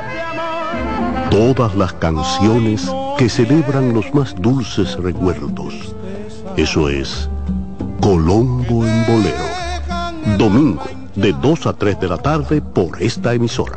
Todas 1.30 1.74
las 1.76 1.92
canciones 1.94 2.90
que 3.18 3.28
celebran 3.28 3.92
los 3.94 4.12
más 4.14 4.34
dulces 4.36 4.96
recuerdos 4.96 5.94
eso 6.56 6.88
es 6.88 7.28
Colombo 8.00 8.86
en 8.86 9.06
Bolero. 9.06 10.38
Domingo, 10.38 10.84
de 11.16 11.32
2 11.32 11.66
a 11.66 11.72
3 11.72 11.98
de 11.98 12.08
la 12.08 12.18
tarde 12.18 12.62
por 12.62 13.02
esta 13.02 13.34
emisora. 13.34 13.76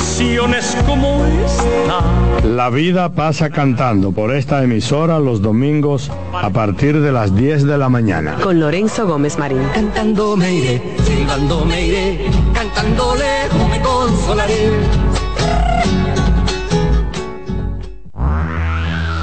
canciones 0.00 0.76
como 0.86 1.24
esta. 1.26 2.46
La 2.46 2.70
vida 2.70 3.12
pasa 3.12 3.50
cantando 3.50 4.12
por 4.12 4.34
esta 4.34 4.62
emisora 4.62 5.18
los 5.18 5.42
domingos 5.42 6.10
a 6.32 6.48
partir 6.48 7.00
de 7.00 7.12
las 7.12 7.36
10 7.36 7.66
de 7.66 7.76
la 7.76 7.90
mañana. 7.90 8.36
Con 8.42 8.58
Lorenzo 8.60 9.06
Gómez 9.06 9.38
Marín. 9.38 9.62
Cantando 9.74 10.36
me 10.36 10.54
iré, 10.54 10.82
silbando 11.04 11.66
me 11.66 11.86
iré, 11.86 12.30
cantando 12.54 13.14
lejos 13.14 13.68
me 13.68 13.80
consolaré. 13.82 14.70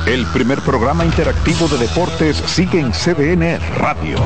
El 0.06 0.26
primer 0.28 0.60
programa 0.60 1.04
interactivo 1.06 1.68
de 1.68 1.78
deportes 1.80 2.38
sigue 2.46 2.80
en 2.80 2.92
CDN 2.92 3.60
Radio. 3.80 4.18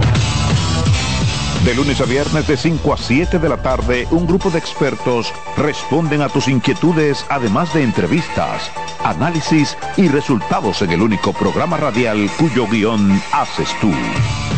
De 1.65 1.76
lunes 1.76 2.02
a 2.02 2.06
viernes 2.06 2.47
de 2.47 2.58
5 2.58 2.93
a 2.93 2.97
7 2.97 3.38
de 3.38 3.47
la 3.47 3.62
tarde, 3.62 4.08
un 4.10 4.26
grupo 4.26 4.50
de 4.50 4.58
expertos 4.58 5.32
responden 5.56 6.24
a 6.24 6.30
tus 6.30 6.47
inquietudes, 6.47 7.24
además 7.30 7.71
de 7.76 7.84
entrevistas, 7.84 8.71
análisis 9.04 9.78
y 9.95 10.08
resultados 10.08 10.82
en 10.82 10.89
el 10.89 11.04
único 11.04 11.34
programa 11.34 11.78
radial 11.78 12.32
cuyo 12.39 12.67
guion 12.67 13.21
haces 13.32 13.69
tú. 13.80 13.91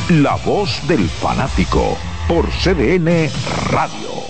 La 0.09 0.35
voz 0.35 0.87
del 0.87 1.09
fanático 1.09 1.97
por 2.25 2.47
CDN 2.49 3.29
Radio. 3.69 4.23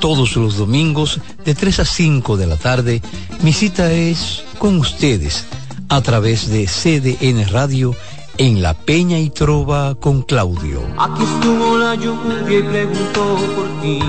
Todos 0.00 0.34
los 0.34 0.56
domingos 0.56 1.20
de 1.44 1.54
3 1.54 1.80
a 1.80 1.84
5 1.84 2.36
de 2.36 2.46
la 2.48 2.56
tarde, 2.56 3.00
mi 3.42 3.52
cita 3.52 3.92
es 3.92 4.44
con 4.58 4.76
ustedes 4.78 5.46
a 5.88 6.00
través 6.00 6.48
de 6.50 6.66
CDN 6.66 7.48
Radio 7.48 7.94
en 8.38 8.62
La 8.62 8.74
Peña 8.74 9.18
y 9.18 9.30
Trova 9.30 9.94
con 9.94 10.22
Claudio. 10.22 10.80
Aquí 10.98 11.22
estuvo 11.22 11.78
la 11.78 11.94
lluvia 11.94 12.58
y 12.58 12.62
preguntó 12.62 13.36
por 13.54 13.80
ti. 13.80 14.00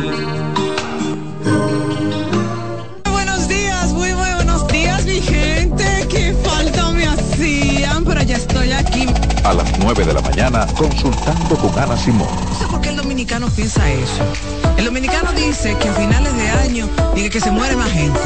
Muy 3.06 3.12
buenos 3.12 3.48
días, 3.48 3.94
muy, 3.94 4.14
muy 4.14 4.34
buenos 4.34 4.68
días, 4.68 5.06
mi 5.06 5.22
gente. 5.22 6.08
Qué 6.10 6.36
falta 6.44 6.92
me 6.92 7.06
hacían, 7.06 8.04
pero 8.04 8.22
ya 8.24 8.36
estoy 8.36 8.72
aquí. 8.72 9.06
A 9.44 9.54
las 9.54 9.80
9 9.80 10.06
de 10.06 10.14
la 10.14 10.22
mañana, 10.22 10.68
consultando 10.78 11.56
con 11.56 11.78
Ana 11.80 11.96
Simón. 11.98 12.28
No 12.50 12.56
sé 12.56 12.66
por 12.68 12.82
qué 12.82 12.90
el 12.90 12.98
dominicano 12.98 13.48
piensa 13.50 13.90
eso. 13.90 14.24
El 14.78 14.86
dominicano 14.86 15.32
dice 15.34 15.78
que 15.80 15.90
a 15.90 15.94
finales 15.94 16.36
de 16.36 16.50
año, 16.50 16.90
dice 17.16 17.30
que 17.30 17.40
se 17.40 17.52
muere 17.52 17.76
más 17.76 17.92
gente 17.92 18.20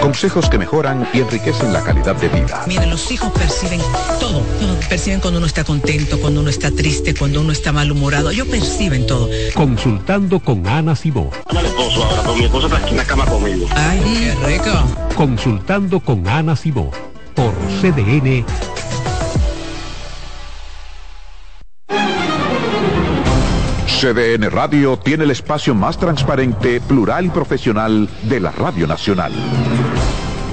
Consejos 0.00 0.48
que 0.48 0.58
mejoran 0.58 1.08
y 1.12 1.20
enriquecen 1.20 1.72
la 1.72 1.82
calidad 1.82 2.16
de 2.16 2.28
vida. 2.28 2.62
Miren, 2.66 2.90
los 2.90 3.10
hijos 3.10 3.30
perciben 3.32 3.80
todo, 4.20 4.40
todo. 4.40 4.80
Perciben 4.88 5.20
cuando 5.20 5.38
uno 5.38 5.46
está 5.46 5.64
contento, 5.64 6.20
cuando 6.20 6.40
uno 6.40 6.50
está 6.50 6.70
triste, 6.70 7.14
cuando 7.14 7.40
uno 7.40 7.52
está 7.52 7.72
malhumorado. 7.72 8.30
Ellos 8.30 8.46
perciben 8.46 9.06
todo. 9.06 9.28
Consultando 9.54 10.40
con 10.40 10.66
Ana 10.66 10.94
Simón. 10.94 11.30
Ana 11.46 11.60
esposo 11.62 12.04
ahora, 12.04 12.22
con 12.22 12.38
mi 12.38 12.44
esposo 12.44 12.66
está 12.66 12.78
aquí 12.78 12.90
en 12.90 12.96
la 12.96 13.04
cama 13.04 13.26
conmigo. 13.26 13.66
Ay, 13.74 14.00
qué 14.00 14.46
rico. 14.46 15.14
Consultando 15.16 16.00
con 16.00 16.26
Ana 16.26 16.56
Simón. 16.56 16.90
Por 17.34 17.52
CDN 17.80 18.44
CDN 23.98 24.48
Radio 24.52 24.96
tiene 24.96 25.24
el 25.24 25.32
espacio 25.32 25.74
más 25.74 25.98
transparente, 25.98 26.80
plural 26.80 27.26
y 27.26 27.30
profesional 27.30 28.08
de 28.22 28.38
la 28.38 28.52
Radio 28.52 28.86
Nacional. 28.86 29.32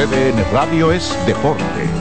CDN 0.00 0.42
Radio 0.50 0.92
es 0.92 1.14
Deportes. 1.26 1.99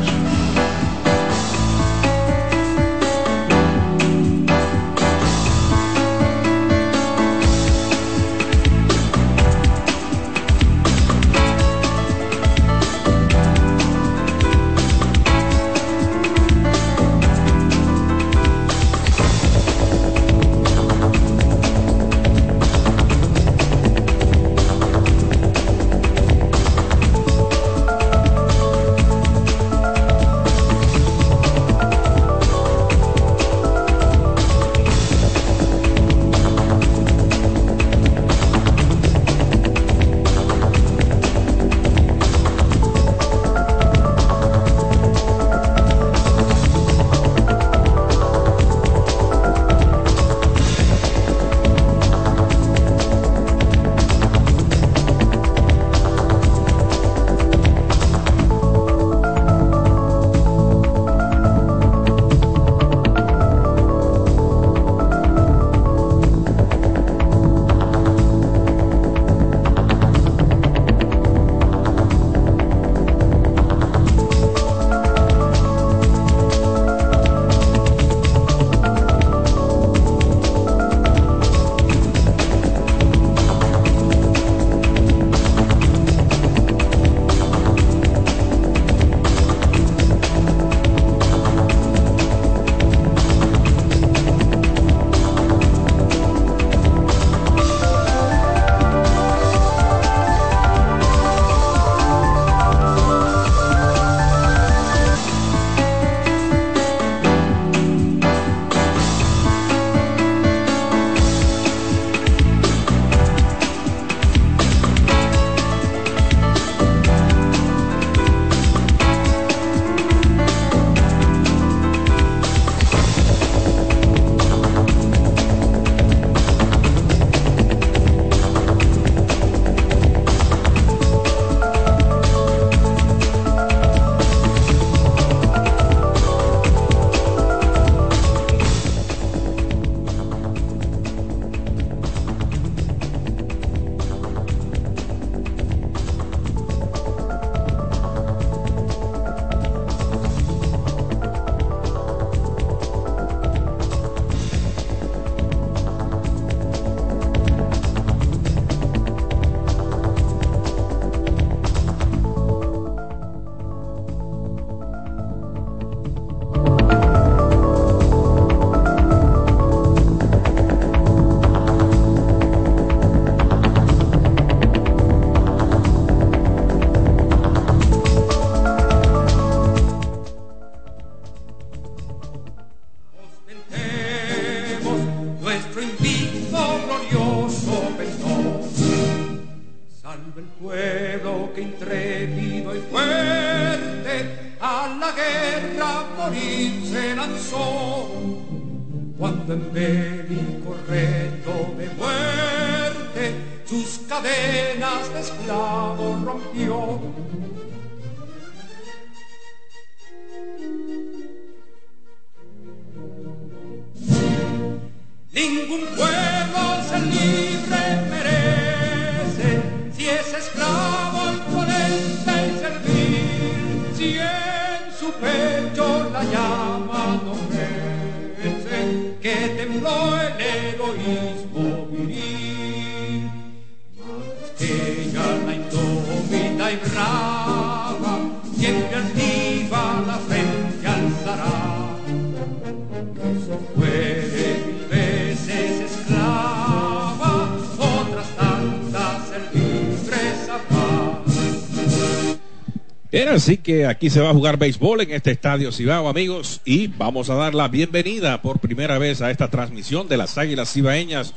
Así 253.49 253.57
que 253.57 253.87
aquí 253.87 254.11
se 254.11 254.21
va 254.21 254.29
a 254.29 254.33
jugar 254.33 254.59
béisbol 254.59 255.01
en 255.01 255.09
este 255.09 255.31
estadio 255.31 255.71
Cibao, 255.71 256.07
amigos, 256.07 256.61
y 256.65 256.85
vamos 256.85 257.31
a 257.31 257.33
dar 257.33 257.55
la 257.55 257.67
bienvenida 257.67 258.43
por 258.43 258.59
primera 258.59 258.99
vez 258.99 259.23
a 259.23 259.31
esta 259.31 259.47
transmisión 259.47 260.07
de 260.07 260.17
las 260.17 260.37
Águilas 260.37 260.71
Cibaeñas 260.71 261.33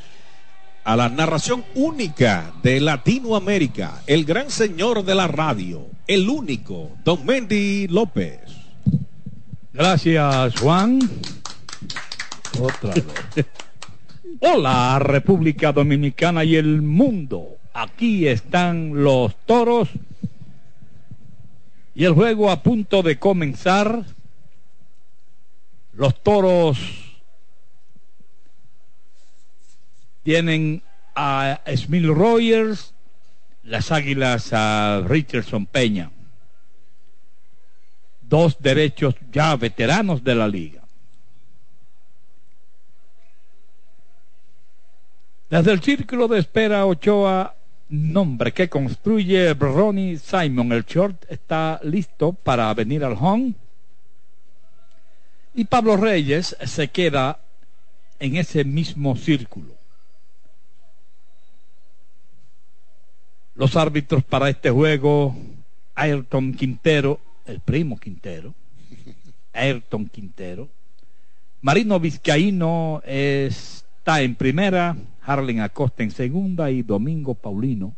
a 0.84 0.94
la 0.94 1.08
narración 1.08 1.64
única 1.74 2.52
de 2.62 2.80
Latinoamérica, 2.80 4.02
el 4.06 4.26
gran 4.26 4.50
señor 4.50 5.06
de 5.06 5.14
la 5.14 5.26
radio, 5.26 5.86
el 6.06 6.28
único, 6.28 6.90
Don 7.02 7.24
Mendy 7.24 7.88
López. 7.88 8.40
Gracias, 9.72 10.60
Juan. 10.60 10.98
Otra 12.60 12.92
vez. 12.92 13.46
Hola, 14.40 14.98
República 14.98 15.72
Dominicana 15.72 16.44
y 16.44 16.56
el 16.56 16.82
mundo. 16.82 17.56
Aquí 17.72 18.28
están 18.28 19.02
los 19.02 19.34
toros. 19.46 19.88
Y 21.94 22.04
el 22.04 22.14
juego 22.14 22.50
a 22.50 22.62
punto 22.62 23.02
de 23.02 23.18
comenzar. 23.18 24.04
Los 25.92 26.22
toros 26.22 26.78
tienen 30.22 30.82
a 31.14 31.60
Smith 31.76 32.06
Rogers, 32.06 32.94
las 33.62 33.92
águilas 33.92 34.52
a 34.52 35.02
Richardson 35.06 35.66
Peña. 35.66 36.10
Dos 38.22 38.56
derechos 38.58 39.14
ya 39.30 39.54
veteranos 39.56 40.24
de 40.24 40.34
la 40.34 40.48
liga. 40.48 40.82
Desde 45.50 45.72
el 45.72 45.82
círculo 45.82 46.28
de 46.28 46.38
espera 46.38 46.86
Ochoa, 46.86 47.54
nombre 47.92 48.52
que 48.52 48.70
construye 48.70 49.52
Ronnie 49.52 50.18
Simon, 50.18 50.72
el 50.72 50.84
short 50.84 51.26
está 51.28 51.78
listo 51.82 52.32
para 52.32 52.72
venir 52.72 53.04
al 53.04 53.16
home. 53.20 53.52
Y 55.54 55.66
Pablo 55.66 55.98
Reyes 55.98 56.56
se 56.64 56.88
queda 56.88 57.38
en 58.18 58.36
ese 58.36 58.64
mismo 58.64 59.14
círculo. 59.14 59.74
Los 63.54 63.76
árbitros 63.76 64.24
para 64.24 64.48
este 64.48 64.70
juego, 64.70 65.36
Ayrton 65.94 66.54
Quintero, 66.54 67.20
el 67.44 67.60
primo 67.60 67.98
Quintero, 67.98 68.54
Ayrton 69.52 70.06
Quintero, 70.06 70.70
Marino 71.60 72.00
Vizcaíno 72.00 73.02
está 73.04 74.22
en 74.22 74.34
primera, 74.34 74.96
Harlen 75.24 75.60
Acosta 75.60 76.02
en 76.02 76.10
segunda 76.10 76.70
y 76.70 76.82
Domingo 76.82 77.34
Paulino 77.34 77.94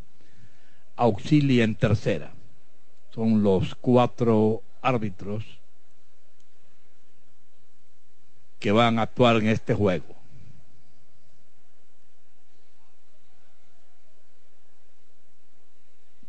auxilia 0.97 1.65
en 1.65 1.75
tercera. 1.75 2.33
Son 3.11 3.43
los 3.43 3.75
cuatro 3.75 4.63
árbitros 4.83 5.45
que 8.59 8.73
van 8.73 8.99
a 8.99 9.03
actuar 9.03 9.37
en 9.37 9.49
este 9.49 9.75
juego. 9.75 10.15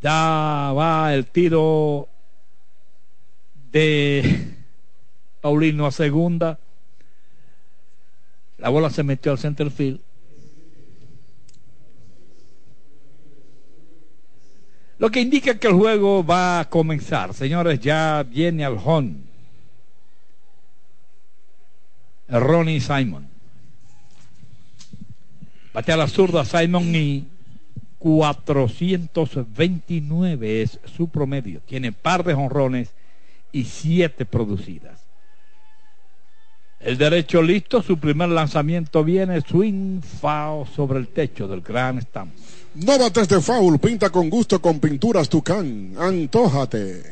Ya 0.01 0.71
va 0.75 1.13
el 1.13 1.25
tiro 1.25 2.07
de 3.71 4.53
Paulino 5.41 5.87
a 5.87 5.91
segunda. 5.91 6.59
La 8.57 8.69
bola 8.69 8.89
se 8.89 9.03
metió 9.03 9.31
al 9.31 9.39
center 9.39 9.71
field. 9.71 10.04
Lo 14.97 15.11
que 15.11 15.19
indica 15.19 15.59
que 15.59 15.67
el 15.67 15.73
juego 15.73 16.25
va 16.25 16.61
a 16.61 16.69
comenzar. 16.69 17.33
Señores, 17.33 17.79
ya 17.79 18.23
viene 18.23 18.63
al 18.63 18.79
home. 18.83 19.15
Ronnie 22.29 22.79
Simon. 22.79 23.27
Batea 25.73 25.97
la 25.97 26.07
zurda 26.07 26.45
Simon 26.45 26.95
y 26.95 27.25
429 27.99 30.61
es 30.61 30.79
su 30.95 31.09
promedio. 31.09 31.59
Tiene 31.65 31.91
par 31.91 32.23
de 32.23 32.33
jonrones 32.33 32.93
y 33.51 33.65
siete 33.65 34.25
producidas. 34.25 35.01
El 36.79 36.97
derecho 36.97 37.41
listo, 37.41 37.81
su 37.81 37.97
primer 37.97 38.29
lanzamiento 38.29 39.03
viene, 39.03 39.41
swing 39.41 40.01
foul 40.01 40.67
sobre 40.67 40.99
el 40.99 41.07
techo 41.07 41.47
del 41.47 41.61
Gran 41.61 41.99
Stamp. 42.01 42.31
No 42.75 42.99
bates 42.99 43.29
de 43.29 43.39
foul, 43.39 43.79
pinta 43.79 44.09
con 44.09 44.29
gusto 44.29 44.61
con 44.61 44.81
pinturas 44.81 45.29
Tucán. 45.29 45.95
Antójate. 45.97 47.03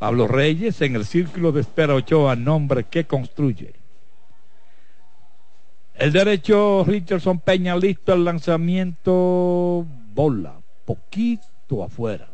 Pablo 0.00 0.26
Reyes 0.26 0.80
en 0.82 0.96
el 0.96 1.06
círculo 1.06 1.52
de 1.52 1.60
espera 1.60 1.94
Ochoa, 1.94 2.34
nombre 2.34 2.84
que 2.84 3.06
construye. 3.06 3.72
El 5.94 6.12
derecho 6.12 6.84
Richardson 6.84 7.38
Peña 7.38 7.76
listo, 7.76 8.12
el 8.12 8.24
lanzamiento 8.24 9.86
bola, 10.12 10.60
poquito 10.84 11.84
afuera. 11.84 12.28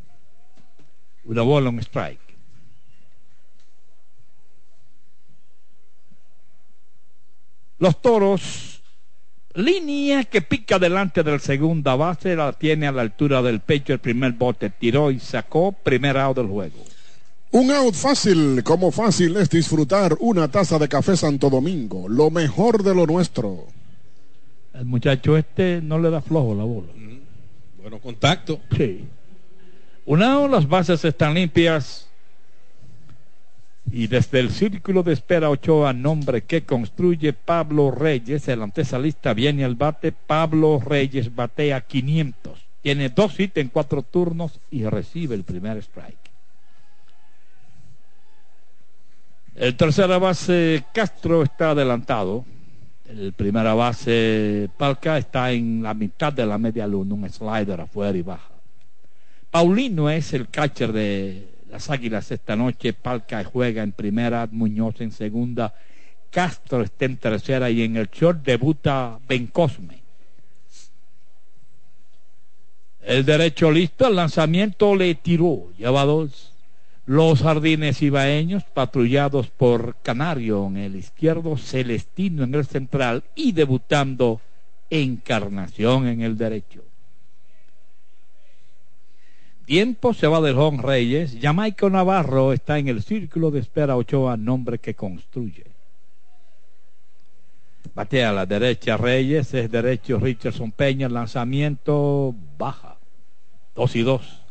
Una 1.24 1.42
bola, 1.42 1.68
un 1.68 1.78
strike. 1.78 2.20
Los 7.78 8.00
toros, 8.00 8.81
línea 9.54 10.24
que 10.24 10.42
pica 10.42 10.78
delante 10.78 11.22
del 11.22 11.40
segunda 11.40 11.94
base, 11.94 12.36
la 12.36 12.52
tiene 12.52 12.86
a 12.86 12.92
la 12.92 13.02
altura 13.02 13.42
del 13.42 13.60
pecho 13.60 13.92
el 13.92 13.98
primer 13.98 14.32
bote, 14.32 14.70
tiró 14.70 15.10
y 15.10 15.18
sacó 15.18 15.72
primer 15.72 16.16
out 16.18 16.36
del 16.36 16.46
juego. 16.46 16.84
Un 17.50 17.70
out 17.70 17.94
fácil, 17.94 18.62
como 18.64 18.90
fácil 18.90 19.36
es 19.36 19.50
disfrutar 19.50 20.16
una 20.20 20.48
taza 20.48 20.78
de 20.78 20.88
café 20.88 21.16
Santo 21.16 21.50
Domingo, 21.50 22.08
lo 22.08 22.30
mejor 22.30 22.82
de 22.82 22.94
lo 22.94 23.06
nuestro. 23.06 23.66
El 24.72 24.86
muchacho 24.86 25.36
este 25.36 25.80
no 25.82 25.98
le 25.98 26.08
da 26.08 26.22
flojo 26.22 26.54
la 26.54 26.64
bola. 26.64 26.92
Bueno, 27.80 27.98
contacto. 27.98 28.60
Sí. 28.76 29.04
Un 30.06 30.22
out, 30.22 30.50
las 30.50 30.68
bases 30.68 31.04
están 31.04 31.34
limpias. 31.34 32.08
Y 33.90 34.06
desde 34.06 34.40
el 34.40 34.50
círculo 34.50 35.02
de 35.02 35.12
espera 35.12 35.50
Ochoa, 35.50 35.92
nombre 35.92 36.42
que 36.42 36.62
construye 36.62 37.32
Pablo 37.32 37.90
Reyes, 37.90 38.48
el 38.48 38.62
antesalista 38.62 39.34
viene 39.34 39.64
al 39.64 39.74
bate. 39.74 40.12
Pablo 40.12 40.80
Reyes 40.80 41.34
batea 41.34 41.80
500. 41.82 42.58
Tiene 42.82 43.10
dos 43.10 43.38
hits 43.38 43.58
en 43.58 43.68
cuatro 43.68 44.02
turnos 44.02 44.60
y 44.70 44.84
recibe 44.84 45.34
el 45.34 45.44
primer 45.44 45.78
strike. 45.78 46.32
El 49.54 49.76
tercera 49.76 50.18
base 50.18 50.84
Castro 50.94 51.42
está 51.42 51.70
adelantado. 51.70 52.44
El 53.08 53.34
primera 53.34 53.74
base 53.74 54.70
Palca 54.78 55.18
está 55.18 55.52
en 55.52 55.82
la 55.82 55.92
mitad 55.92 56.32
de 56.32 56.46
la 56.46 56.56
media 56.56 56.86
luna, 56.86 57.14
un 57.14 57.28
slider 57.28 57.82
afuera 57.82 58.16
y 58.16 58.22
baja. 58.22 58.52
Paulino 59.50 60.08
es 60.08 60.32
el 60.32 60.48
catcher 60.48 60.92
de 60.92 61.51
las 61.72 61.88
Águilas 61.88 62.30
esta 62.30 62.54
noche. 62.54 62.92
Palca 62.92 63.42
juega 63.42 63.82
en 63.82 63.92
primera, 63.92 64.46
Muñoz 64.52 65.00
en 65.00 65.10
segunda, 65.10 65.74
Castro 66.30 66.82
está 66.82 67.06
en 67.06 67.16
tercera 67.16 67.70
y 67.70 67.82
en 67.82 67.96
el 67.96 68.08
short 68.08 68.44
debuta 68.44 69.18
Ben 69.26 69.46
Cosme. 69.46 70.02
El 73.00 73.24
derecho 73.24 73.70
listo, 73.70 74.06
el 74.06 74.14
lanzamiento 74.14 74.94
le 74.94 75.14
tiró, 75.16 75.72
lleva 75.76 76.04
dos. 76.04 76.52
Los 77.04 77.42
jardines 77.42 78.00
ibaeños 78.00 78.62
patrullados 78.64 79.48
por 79.48 79.96
Canario 80.02 80.66
en 80.68 80.76
el 80.76 80.94
izquierdo, 80.94 81.56
Celestino 81.56 82.44
en 82.44 82.54
el 82.54 82.64
central 82.64 83.24
y 83.34 83.52
debutando 83.52 84.40
Encarnación 84.88 86.06
en 86.06 86.20
el 86.20 86.36
derecho. 86.36 86.84
Tiempo 89.72 90.12
se 90.12 90.26
va 90.26 90.42
del 90.42 90.58
Home 90.58 90.82
Reyes. 90.82 91.38
Jamaica 91.40 91.88
Navarro 91.88 92.52
está 92.52 92.78
en 92.78 92.88
el 92.88 93.02
círculo 93.02 93.50
de 93.50 93.60
espera 93.60 93.96
Ochoa, 93.96 94.36
nombre 94.36 94.78
que 94.78 94.92
construye. 94.92 95.64
Batea 97.94 98.28
a 98.28 98.32
la 98.34 98.44
derecha 98.44 98.98
Reyes, 98.98 99.54
es 99.54 99.70
derecho 99.70 100.18
Richardson 100.18 100.72
Peña, 100.72 101.08
lanzamiento 101.08 102.34
baja. 102.58 102.98
Dos 103.74 103.96
y 103.96 104.02
dos. 104.02 104.42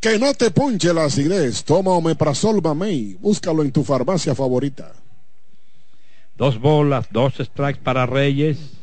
Que 0.00 0.18
no 0.18 0.32
te 0.32 0.50
ponche 0.50 0.94
la 0.94 1.04
acidez. 1.04 1.62
Toma 1.62 1.90
Omeprazol 1.90 2.62
Mamey. 2.62 3.18
Búscalo 3.20 3.62
en 3.62 3.70
tu 3.70 3.84
farmacia 3.84 4.34
favorita. 4.34 4.94
Dos 6.38 6.58
bolas, 6.58 7.08
dos 7.10 7.34
strikes 7.34 7.82
para 7.82 8.06
Reyes. 8.06 8.77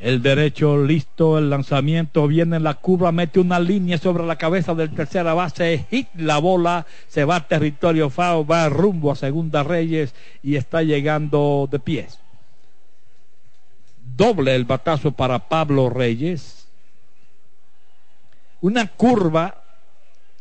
El 0.00 0.22
derecho 0.22 0.82
listo, 0.82 1.36
el 1.36 1.50
lanzamiento 1.50 2.26
viene 2.26 2.56
en 2.56 2.64
la 2.64 2.74
curva, 2.74 3.12
mete 3.12 3.38
una 3.38 3.60
línea 3.60 3.98
sobre 3.98 4.24
la 4.24 4.36
cabeza 4.36 4.74
del 4.74 4.94
tercera 4.94 5.34
base, 5.34 5.84
hit 5.90 6.08
la 6.14 6.38
bola, 6.38 6.86
se 7.06 7.26
va 7.26 7.36
a 7.36 7.46
territorio 7.46 8.08
FAO, 8.08 8.46
va 8.46 8.70
rumbo 8.70 9.12
a 9.12 9.16
segunda 9.16 9.62
Reyes 9.62 10.14
y 10.42 10.56
está 10.56 10.82
llegando 10.82 11.68
de 11.70 11.80
pies. 11.80 12.18
Doble 14.16 14.54
el 14.54 14.64
batazo 14.64 15.12
para 15.12 15.38
Pablo 15.38 15.90
Reyes. 15.90 16.66
Una 18.62 18.86
curva 18.86 19.62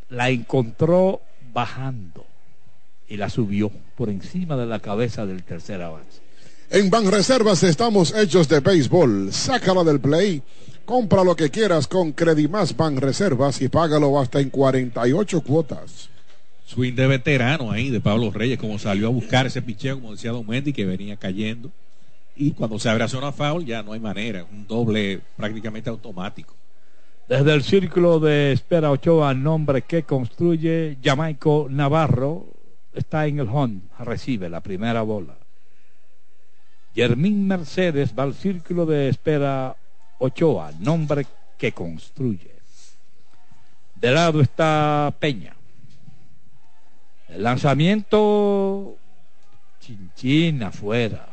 la 0.08 0.30
encontró 0.30 1.22
bajando 1.54 2.26
y 3.10 3.18
la 3.18 3.30
subió 3.30 3.72
por 3.96 4.10
encima 4.10 4.56
de 4.56 4.68
la 4.68 4.80
cabeza 4.80 5.26
del 5.26 5.44
tercera 5.44 5.90
base. 5.90 6.29
En 6.72 6.92
Banreservas 6.92 7.64
estamos 7.64 8.14
hechos 8.14 8.48
de 8.48 8.60
béisbol. 8.60 9.34
Sácala 9.34 9.84
del 9.84 10.00
play. 10.00 10.44
Compra 10.86 11.24
lo 11.24 11.36
que 11.36 11.50
quieras 11.50 11.88
con 11.88 12.12
Credimas 12.12 12.78
Banreservas 12.78 13.60
y 13.64 13.70
págalo 13.70 14.20
hasta 14.20 14.40
en 14.40 14.52
48 14.52 15.42
cuotas. 15.42 16.12
Swing 16.68 16.94
de 16.94 17.08
veterano 17.08 17.72
ahí 17.72 17.90
de 17.90 18.00
Pablo 18.00 18.30
Reyes, 18.30 18.60
como 18.60 18.78
salió 18.78 19.08
a 19.08 19.10
buscar 19.10 19.48
ese 19.48 19.64
picheo, 19.64 20.00
como 20.00 20.12
decía 20.12 20.32
Don 20.32 20.46
Mendy, 20.46 20.72
que 20.72 20.86
venía 20.86 21.18
cayendo. 21.18 21.72
Y 22.36 22.52
cuando 22.52 22.78
se 22.78 22.88
abre 22.88 23.06
a 23.06 23.08
zona 23.08 23.32
foul, 23.32 23.66
ya 23.66 23.82
no 23.82 23.94
hay 23.94 24.00
manera. 24.00 24.46
Un 24.52 24.68
doble 24.68 25.22
prácticamente 25.38 25.90
automático. 25.90 26.54
Desde 27.28 27.52
el 27.52 27.64
círculo 27.64 28.20
de 28.20 28.52
espera 28.52 28.92
Ochoa, 28.92 29.34
nombre 29.34 29.82
que 29.82 30.04
construye 30.04 31.00
Jamaico 31.04 31.66
Navarro, 31.68 32.46
está 32.94 33.26
en 33.26 33.40
el 33.40 33.48
home, 33.48 33.82
recibe 33.98 34.50
la 34.50 34.62
primera 34.62 35.02
bola. 35.02 35.36
Germín 36.94 37.48
Mercedes 37.48 38.14
va 38.18 38.24
al 38.24 38.34
círculo 38.34 38.86
de 38.86 39.10
espera 39.10 39.76
Ochoa, 40.18 40.72
nombre 40.80 41.26
que 41.58 41.72
construye. 41.72 42.52
De 43.96 44.12
lado 44.12 44.42
está 44.42 45.14
Peña. 45.20 45.54
El 47.28 47.44
lanzamiento 47.44 48.98
chinchín 49.80 50.64
afuera. 50.64 51.28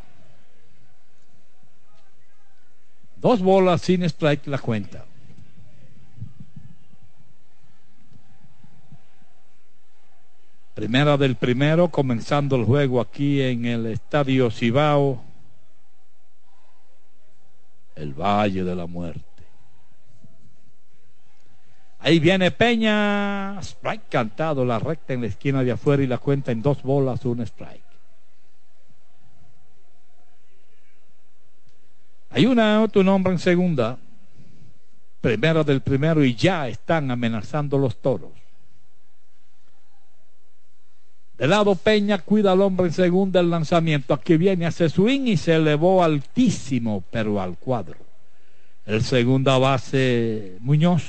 Dos 3.16 3.40
bolas 3.40 3.80
sin 3.82 4.02
strike 4.02 4.46
la 4.46 4.58
cuenta. 4.58 5.04
Primera 10.74 11.16
del 11.16 11.36
primero, 11.36 11.88
comenzando 11.88 12.56
el 12.56 12.66
juego 12.66 13.00
aquí 13.00 13.40
en 13.40 13.64
el 13.64 13.86
Estadio 13.86 14.50
Cibao 14.50 15.25
el 17.96 18.14
Valle 18.14 18.62
de 18.62 18.76
la 18.76 18.86
Muerte. 18.86 19.24
Ahí 21.98 22.20
viene 22.20 22.52
Peña, 22.52 23.58
strike 23.60 24.08
cantado, 24.08 24.64
la 24.64 24.78
recta 24.78 25.12
en 25.12 25.22
la 25.22 25.26
esquina 25.26 25.64
de 25.64 25.72
afuera 25.72 26.02
y 26.02 26.06
la 26.06 26.18
cuenta 26.18 26.52
en 26.52 26.62
dos 26.62 26.82
bolas, 26.82 27.24
un 27.24 27.40
strike. 27.40 27.82
Hay 32.30 32.46
una 32.46 32.82
otro 32.82 33.02
nombre 33.02 33.32
en 33.32 33.38
segunda, 33.38 33.98
primera 35.20 35.64
del 35.64 35.80
primero 35.80 36.22
y 36.22 36.34
ya 36.34 36.68
están 36.68 37.10
amenazando 37.10 37.78
los 37.78 37.96
toros. 38.00 38.45
De 41.38 41.46
lado 41.46 41.74
Peña 41.74 42.18
cuida 42.18 42.52
al 42.52 42.62
hombre 42.62 42.86
en 42.86 42.92
segunda 42.92 43.40
el 43.40 43.50
lanzamiento. 43.50 44.14
Aquí 44.14 44.36
viene, 44.36 44.66
hace 44.66 44.88
swing 44.88 45.26
y 45.26 45.36
se 45.36 45.54
elevó 45.54 46.02
altísimo, 46.02 47.04
pero 47.10 47.40
al 47.40 47.58
cuadro. 47.58 47.96
El 48.86 49.02
segunda 49.02 49.58
base 49.58 50.56
Muñoz 50.60 51.02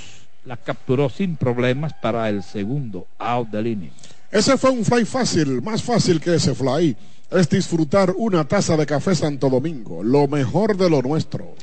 la 0.46 0.58
capturó 0.58 1.10
sin 1.10 1.36
problemas 1.36 1.94
para 1.94 2.28
el 2.30 2.44
segundo 2.44 3.08
out 3.20 3.50
del 3.50 3.68
inning. 3.68 3.92
Ese 4.32 4.58
fue 4.58 4.72
un 4.72 4.84
fly 4.84 5.06
fácil, 5.06 5.62
más 5.62 5.84
fácil 5.84 6.20
que 6.20 6.36
ese 6.36 6.54
fly. 6.54 6.96
Es 7.30 7.50
disfrutar 7.50 8.14
una 8.18 8.46
taza 8.46 8.76
de 8.76 8.86
café 8.86 9.14
Santo 9.14 9.50
Domingo, 9.50 10.04
lo 10.04 10.28
mejor 10.28 10.76
de 10.78 10.90
lo 10.90 11.02
nuestro. 11.02 11.56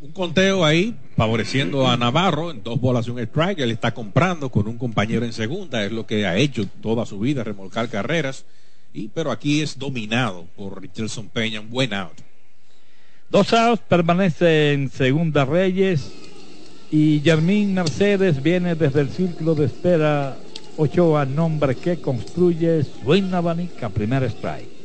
Un 0.00 0.12
conteo 0.12 0.64
ahí, 0.64 0.94
favoreciendo 1.16 1.88
a 1.88 1.96
Navarro 1.96 2.50
en 2.50 2.62
dos 2.62 2.78
bolas 2.78 3.06
y 3.06 3.10
un 3.10 3.18
strike. 3.18 3.60
Él 3.60 3.70
está 3.70 3.94
comprando 3.94 4.50
con 4.50 4.68
un 4.68 4.76
compañero 4.76 5.24
en 5.24 5.32
segunda, 5.32 5.84
es 5.84 5.92
lo 5.92 6.06
que 6.06 6.26
ha 6.26 6.36
hecho 6.36 6.66
toda 6.82 7.06
su 7.06 7.18
vida, 7.18 7.44
remolcar 7.44 7.88
carreras. 7.88 8.44
Y, 8.92 9.08
pero 9.08 9.30
aquí 9.30 9.62
es 9.62 9.78
dominado 9.78 10.46
por 10.54 10.80
Richardson 10.80 11.28
Peña, 11.28 11.60
un 11.60 11.70
buen 11.70 11.94
out. 11.94 12.18
Dos 13.30 13.52
outs 13.54 13.82
permanece 13.88 14.72
en 14.72 14.90
segunda 14.90 15.44
Reyes 15.44 16.12
y 16.90 17.20
Germín 17.24 17.74
Mercedes 17.74 18.42
viene 18.42 18.74
desde 18.74 19.00
el 19.00 19.10
círculo 19.10 19.54
de 19.54 19.66
espera 19.66 20.36
Ochoa, 20.76 21.24
nombre 21.24 21.74
que 21.74 22.00
construye 22.00 22.84
Suena 22.84 23.38
Abanica, 23.38 23.88
primer 23.88 24.22
strike. 24.24 24.75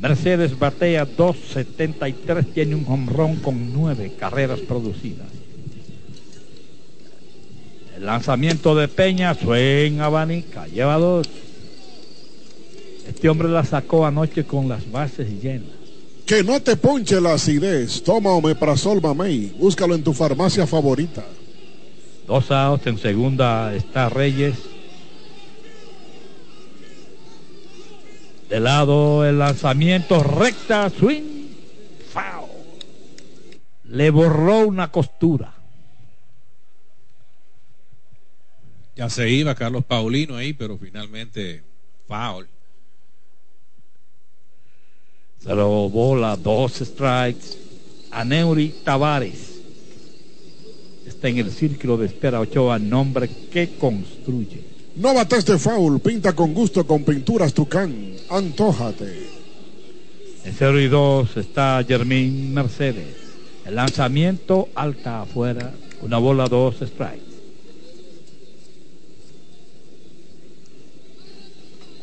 Mercedes 0.00 0.58
batea 0.58 1.06
2.73, 1.06 2.52
tiene 2.54 2.74
un 2.74 2.86
hombrón 2.88 3.36
con 3.36 3.72
nueve 3.72 4.14
carreras 4.18 4.60
producidas. 4.60 5.28
El 7.96 8.06
lanzamiento 8.06 8.74
de 8.74 8.88
Peña, 8.88 9.34
suena 9.34 10.06
abanica, 10.06 10.66
lleva 10.68 10.96
dos. 10.96 11.28
Este 13.06 13.28
hombre 13.28 13.48
la 13.48 13.62
sacó 13.62 14.06
anoche 14.06 14.44
con 14.44 14.70
las 14.70 14.90
bases 14.90 15.28
llenas. 15.42 15.68
Que 16.24 16.42
no 16.42 16.62
te 16.62 16.76
ponche 16.76 17.20
la 17.20 17.34
acidez. 17.34 18.02
Toma 18.02 18.30
Omeprazol 18.30 19.02
Mamey. 19.02 19.52
Búscalo 19.58 19.94
en 19.94 20.02
tu 20.02 20.14
farmacia 20.14 20.66
favorita. 20.66 21.24
Dos 22.26 22.50
outs 22.52 22.86
en 22.86 22.96
segunda 22.96 23.74
está 23.74 24.08
Reyes. 24.08 24.54
De 28.50 28.58
lado 28.58 29.24
el 29.24 29.38
lanzamiento 29.38 30.24
recta, 30.24 30.90
swing, 30.90 31.54
foul. 32.12 32.50
Le 33.84 34.10
borró 34.10 34.66
una 34.66 34.90
costura. 34.90 35.54
Ya 38.96 39.08
se 39.08 39.30
iba 39.30 39.54
Carlos 39.54 39.84
Paulino 39.84 40.34
ahí, 40.34 40.52
pero 40.52 40.76
finalmente 40.76 41.62
foul. 42.08 42.48
Se 45.38 45.54
lo 45.54 45.88
bola 45.88 46.36
dos 46.36 46.72
strikes. 46.72 47.56
A 48.10 48.24
Neuri 48.24 48.74
Tavares. 48.82 49.60
Está 51.06 51.28
en 51.28 51.38
el 51.38 51.52
círculo 51.52 51.96
de 51.96 52.06
espera 52.06 52.40
Ochoa, 52.40 52.80
nombre 52.80 53.30
que 53.52 53.76
construye. 53.78 54.79
No 54.96 55.14
bates 55.14 55.44
de 55.44 55.58
foul, 55.58 56.00
pinta 56.00 56.34
con 56.34 56.52
gusto 56.52 56.86
con 56.86 57.04
pinturas 57.04 57.54
Tucán. 57.54 58.16
Antójate. 58.28 59.28
En 60.44 60.54
0 60.54 60.80
y 60.80 60.88
2 60.88 61.36
está 61.36 61.84
Germín 61.86 62.52
Mercedes. 62.52 63.16
El 63.64 63.76
lanzamiento 63.76 64.68
alta 64.74 65.22
afuera, 65.22 65.72
una 66.02 66.18
bola, 66.18 66.48
dos 66.48 66.76
strikes. 66.76 67.30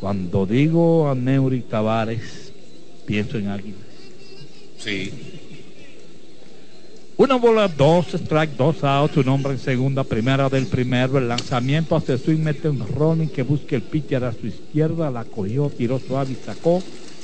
Cuando 0.00 0.46
digo 0.46 1.10
a 1.10 1.14
Neuri 1.14 1.62
Tavares, 1.62 2.52
pienso 3.04 3.36
en 3.36 3.48
Águilas. 3.48 3.80
Sí. 4.78 5.37
Una 7.18 7.34
bola, 7.34 7.66
dos 7.66 8.14
strike, 8.14 8.56
dos 8.56 8.84
outs, 8.84 9.16
un 9.16 9.28
hombre 9.28 9.50
en 9.54 9.58
segunda, 9.58 10.04
primera 10.04 10.48
del 10.48 10.68
primero, 10.68 11.18
el 11.18 11.26
lanzamiento 11.26 11.96
hacia 11.96 12.16
swing, 12.16 12.38
mete 12.38 12.68
un 12.68 12.86
running 12.86 13.28
que 13.28 13.42
busque 13.42 13.74
el 13.74 13.82
pitcher 13.82 14.22
a 14.22 14.30
su 14.30 14.46
izquierda, 14.46 15.10
la 15.10 15.24
cogió, 15.24 15.68
tiró 15.68 15.98
suave 15.98 16.30
y 16.30 16.36
sacó 16.36 16.80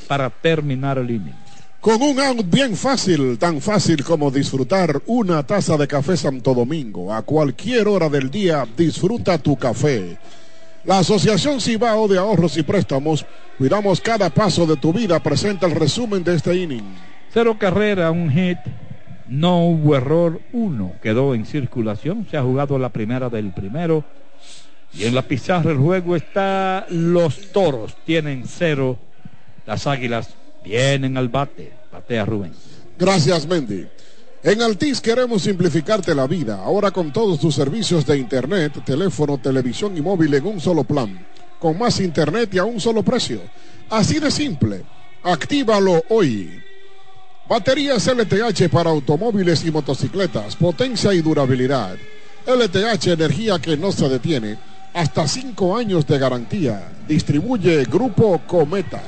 para 0.09 0.30
terminar 0.30 0.99
el 0.99 1.12
inning. 1.12 1.36
Con 1.80 2.03
un 2.03 2.18
out 2.18 2.45
bien 2.51 2.76
fácil, 2.76 3.38
tan 3.38 3.61
fácil 3.61 4.03
como 4.03 4.32
disfrutar 4.32 5.01
una 5.07 5.47
taza 5.47 5.76
de 5.76 5.86
café 5.86 6.16
Santo 6.16 6.55
Domingo. 6.55 7.14
A 7.14 7.22
cualquier 7.22 7.86
hora 7.86 8.09
del 8.09 8.32
día, 8.32 8.66
disfruta 8.76 9.38
tu 9.38 9.57
café. 9.57 10.18
La 10.84 10.99
Asociación 10.99 11.61
Cibao 11.61 12.09
de 12.09 12.18
Ahorros 12.18 12.57
y 12.57 12.64
Préstamos, 12.64 13.24
cuidamos 13.59 14.01
cada 14.01 14.28
paso 14.28 14.66
de 14.66 14.76
tu 14.76 14.92
vida, 14.92 15.22
presenta 15.22 15.66
el 15.68 15.76
resumen 15.76 16.24
de 16.24 16.34
este 16.34 16.53
inning. 16.57 16.97
Cero 17.32 17.57
carrera, 17.61 18.11
un 18.11 18.28
hit, 18.28 18.59
no 19.29 19.64
hubo 19.66 19.97
error, 19.97 20.41
uno 20.53 20.93
quedó 21.03 21.35
en 21.35 21.47
circulación, 21.47 22.27
se 22.31 22.37
ha 22.37 22.43
jugado 22.43 22.79
la 22.79 22.91
primera 22.91 23.29
del 23.29 23.53
primero. 23.53 24.05
Y 24.93 25.05
en 25.05 25.14
la 25.14 25.22
pizarra 25.22 25.72
el 25.72 25.79
juego 25.79 26.14
está 26.14 26.87
los 26.89 27.53
toros, 27.53 27.97
tienen 28.05 28.45
cero, 28.47 28.97
las 29.66 29.87
águilas 29.87 30.35
vienen 30.64 31.16
al 31.16 31.29
bate, 31.29 31.72
batea 31.93 32.25
Rubén. 32.25 32.53
Gracias, 32.99 33.47
Mendy. 33.47 33.87
En 34.43 34.61
Altis 34.61 35.01
queremos 35.01 35.43
simplificarte 35.43 36.14
la 36.14 36.27
vida, 36.27 36.62
ahora 36.62 36.91
con 36.91 37.12
todos 37.12 37.41
tus 37.41 37.55
servicios 37.55 38.05
de 38.05 38.18
internet, 38.18 38.85
teléfono, 38.85 39.39
televisión 39.39 39.97
y 39.97 40.03
móvil 40.03 40.35
en 40.35 40.47
un 40.47 40.61
solo 40.61 40.85
plan, 40.85 41.27
con 41.59 41.79
más 41.79 41.99
internet 41.99 42.53
y 42.53 42.59
a 42.59 42.64
un 42.64 42.79
solo 42.79 43.03
precio. 43.03 43.41
Así 43.89 44.20
de 44.20 44.31
simple. 44.31 44.83
Actívalo 45.22 46.03
hoy. 46.11 46.62
Baterías 47.49 48.07
LTH 48.07 48.70
para 48.70 48.90
automóviles 48.90 49.64
y 49.64 49.70
motocicletas, 49.70 50.57
potencia 50.57 51.12
y 51.12 51.20
durabilidad. 51.20 51.97
LTH, 52.47 53.09
energía 53.09 53.59
que 53.59 53.76
no 53.76 53.92
se 53.92 54.09
detiene, 54.09 54.57
hasta 54.95 55.28
5 55.28 55.76
años 55.76 56.07
de 56.07 56.18
garantía. 56.18 56.90
Distribuye 57.07 57.84
Grupo 57.84 58.40
Cometa. 58.47 59.03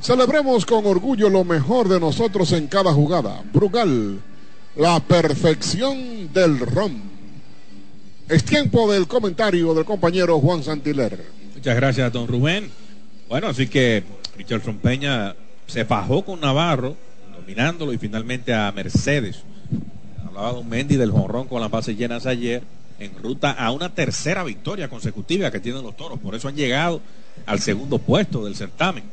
Celebremos 0.00 0.64
con 0.64 0.86
orgullo 0.86 1.28
lo 1.28 1.44
mejor 1.44 1.88
de 1.88 2.00
nosotros 2.00 2.52
en 2.52 2.68
cada 2.68 2.92
jugada. 2.92 3.42
Brugal, 3.52 4.20
la 4.76 5.00
perfección 5.00 6.32
del 6.32 6.58
ron. 6.60 7.02
Es 8.28 8.44
tiempo 8.44 8.90
del 8.90 9.06
comentario 9.06 9.74
del 9.74 9.84
compañero 9.84 10.40
Juan 10.40 10.62
Santiler. 10.62 11.22
Muchas 11.54 11.76
gracias, 11.76 12.12
don 12.12 12.28
Rubén. 12.28 12.70
Bueno, 13.28 13.48
así 13.48 13.66
que 13.66 14.04
Richardson 14.36 14.78
Peña 14.78 15.34
se 15.66 15.84
fajó 15.84 16.24
con 16.24 16.40
Navarro, 16.40 16.96
dominándolo 17.46 17.92
y 17.92 17.98
finalmente 17.98 18.52
a 18.52 18.72
Mercedes. 18.72 19.42
Hablaba 20.26 20.52
Don 20.52 20.68
Mendy 20.68 20.96
del 20.96 21.12
jonrón 21.12 21.46
con 21.46 21.60
las 21.60 21.70
bases 21.70 21.96
llenas 21.96 22.26
ayer, 22.26 22.64
en 22.98 23.16
ruta 23.22 23.52
a 23.52 23.70
una 23.70 23.94
tercera 23.94 24.42
victoria 24.42 24.88
consecutiva 24.88 25.52
que 25.52 25.60
tienen 25.60 25.84
los 25.84 25.96
toros. 25.96 26.18
Por 26.18 26.34
eso 26.34 26.48
han 26.48 26.56
llegado 26.56 27.00
al 27.46 27.60
segundo 27.60 27.98
puesto 27.98 28.44
del 28.44 28.56
certamen. 28.56 29.04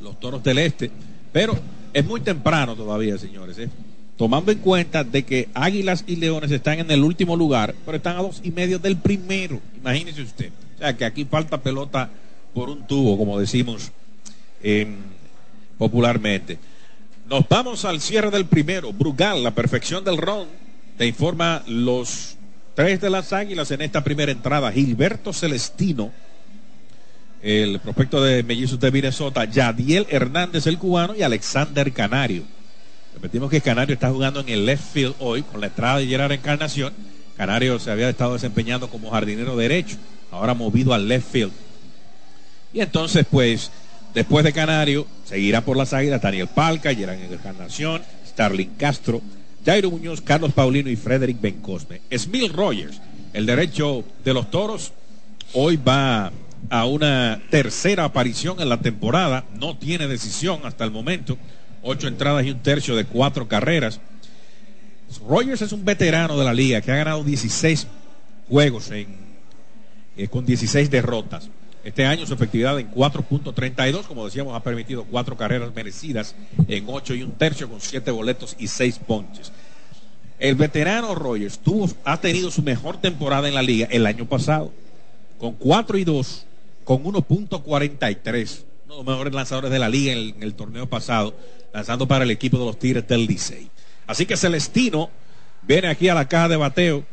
Los 0.00 0.18
toros 0.20 0.42
del 0.42 0.56
este. 0.56 0.90
Pero 1.32 1.54
es 1.92 2.02
muy 2.06 2.22
temprano 2.22 2.74
todavía, 2.74 3.18
señores. 3.18 3.58
¿eh? 3.58 3.68
Tomando 4.16 4.50
en 4.50 4.60
cuenta 4.60 5.04
de 5.04 5.22
que 5.24 5.50
Águilas 5.52 6.04
y 6.06 6.16
Leones 6.16 6.50
están 6.50 6.78
en 6.78 6.90
el 6.90 7.04
último 7.04 7.36
lugar, 7.36 7.74
pero 7.84 7.98
están 7.98 8.16
a 8.16 8.22
dos 8.22 8.40
y 8.42 8.52
medio 8.52 8.78
del 8.78 8.96
primero. 8.96 9.60
Imagínese 9.76 10.22
usted. 10.22 10.50
O 10.76 10.78
sea 10.78 10.96
que 10.96 11.04
aquí 11.04 11.26
falta 11.26 11.60
pelota 11.60 12.08
por 12.54 12.70
un 12.70 12.86
tubo, 12.86 13.18
como 13.18 13.38
decimos 13.38 13.92
eh, 14.62 14.86
popularmente. 15.76 16.58
Nos 17.28 17.48
vamos 17.48 17.84
al 17.84 18.00
cierre 18.00 18.30
del 18.30 18.46
primero. 18.46 18.92
Brugal, 18.92 19.42
la 19.42 19.52
perfección 19.52 20.04
del 20.04 20.18
ron. 20.18 20.48
Te 20.98 21.06
informa 21.06 21.62
los 21.66 22.36
tres 22.74 23.00
de 23.00 23.10
las 23.10 23.32
águilas 23.32 23.70
en 23.70 23.82
esta 23.82 24.04
primera 24.04 24.32
entrada. 24.32 24.72
Gilberto 24.72 25.32
Celestino, 25.32 26.10
el 27.42 27.80
prospecto 27.80 28.22
de 28.22 28.42
Mellizos 28.42 28.80
de 28.80 28.90
Minnesota. 28.90 29.44
Yadiel 29.44 30.06
Hernández, 30.10 30.66
el 30.66 30.78
cubano. 30.78 31.14
Y 31.14 31.22
Alexander 31.22 31.92
Canario. 31.92 32.42
Repetimos 33.14 33.50
que 33.50 33.60
Canario 33.60 33.94
está 33.94 34.10
jugando 34.10 34.40
en 34.40 34.48
el 34.48 34.66
left 34.66 34.92
field 34.92 35.14
hoy 35.18 35.42
con 35.42 35.60
la 35.60 35.68
entrada 35.68 35.98
de 35.98 36.06
Gerard 36.06 36.32
Encarnación. 36.32 36.92
Canario 37.36 37.78
se 37.78 37.90
había 37.90 38.08
estado 38.08 38.34
desempeñando 38.34 38.88
como 38.88 39.10
jardinero 39.10 39.56
derecho. 39.56 39.96
Ahora 40.30 40.54
movido 40.54 40.92
al 40.92 41.08
left 41.08 41.30
field. 41.30 41.52
Y 42.72 42.80
entonces, 42.80 43.26
pues, 43.30 43.70
después 44.14 44.44
de 44.44 44.52
Canario, 44.52 45.06
seguirá 45.24 45.62
por 45.62 45.76
las 45.76 45.92
águilas 45.92 46.22
Daniel 46.22 46.48
Palca, 46.48 46.94
Gerard 46.94 47.18
Encarnación, 47.32 48.02
Starling 48.26 48.70
Castro, 48.78 49.20
Jairo 49.64 49.90
Muñoz, 49.90 50.20
Carlos 50.20 50.52
Paulino 50.52 50.90
y 50.90 50.96
Frederick 50.96 51.40
Bencosme. 51.40 52.00
Smil 52.16 52.52
Rogers, 52.52 53.00
el 53.32 53.46
derecho 53.46 54.04
de 54.24 54.34
los 54.34 54.50
toros, 54.50 54.92
hoy 55.52 55.76
va 55.76 56.32
a 56.70 56.86
una 56.86 57.42
tercera 57.50 58.04
aparición 58.04 58.60
en 58.60 58.68
la 58.68 58.80
temporada. 58.80 59.44
No 59.58 59.76
tiene 59.76 60.08
decisión 60.08 60.60
hasta 60.64 60.84
el 60.84 60.90
momento. 60.90 61.38
Ocho 61.82 62.08
entradas 62.08 62.44
y 62.46 62.50
un 62.50 62.60
tercio 62.60 62.96
de 62.96 63.04
cuatro 63.04 63.48
carreras. 63.48 64.00
Rogers 65.28 65.62
es 65.62 65.72
un 65.72 65.84
veterano 65.84 66.38
de 66.38 66.44
la 66.44 66.54
liga 66.54 66.80
que 66.80 66.90
ha 66.90 66.96
ganado 66.96 67.22
16 67.22 67.86
juegos 68.48 68.90
eh, 68.92 69.06
con 70.30 70.46
16 70.46 70.90
derrotas. 70.90 71.48
Este 71.84 72.06
año 72.06 72.26
su 72.26 72.34
efectividad 72.34 72.78
en 72.78 72.92
4.32, 72.92 74.04
como 74.04 74.24
decíamos, 74.24 74.54
ha 74.54 74.62
permitido 74.62 75.04
cuatro 75.04 75.36
carreras 75.36 75.74
merecidas 75.74 76.36
en 76.68 76.84
ocho 76.86 77.14
y 77.14 77.22
un 77.22 77.32
tercio 77.32 77.68
con 77.68 77.80
siete 77.80 78.12
boletos 78.12 78.54
y 78.58 78.68
seis 78.68 78.98
ponches. 78.98 79.52
El 80.38 80.54
veterano 80.54 81.14
Rogers 81.14 81.58
tuvo, 81.58 81.88
ha 82.04 82.20
tenido 82.20 82.50
su 82.50 82.62
mejor 82.62 83.00
temporada 83.00 83.48
en 83.48 83.54
la 83.54 83.62
liga 83.62 83.88
el 83.90 84.06
año 84.06 84.26
pasado, 84.26 84.72
con 85.38 85.54
4 85.54 85.98
y 85.98 86.04
2, 86.04 86.46
con 86.84 87.02
1.43, 87.02 88.64
uno 88.84 88.94
de 88.94 88.98
los 88.98 89.06
mejores 89.06 89.34
lanzadores 89.34 89.70
de 89.70 89.78
la 89.78 89.88
liga 89.88 90.12
en 90.12 90.18
el, 90.18 90.34
en 90.36 90.42
el 90.42 90.54
torneo 90.54 90.88
pasado, 90.88 91.34
lanzando 91.72 92.06
para 92.06 92.24
el 92.24 92.30
equipo 92.30 92.58
de 92.58 92.64
los 92.64 92.78
Tigres 92.78 93.06
del 93.08 93.26
Licey. 93.26 93.70
Así 94.06 94.26
que 94.26 94.36
Celestino 94.36 95.10
viene 95.62 95.88
aquí 95.88 96.08
a 96.08 96.14
la 96.14 96.28
caja 96.28 96.48
de 96.48 96.56
bateo 96.56 97.04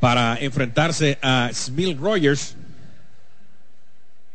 para 0.00 0.36
enfrentarse 0.40 1.18
a 1.22 1.50
Smil 1.52 1.96
Rogers 1.98 2.56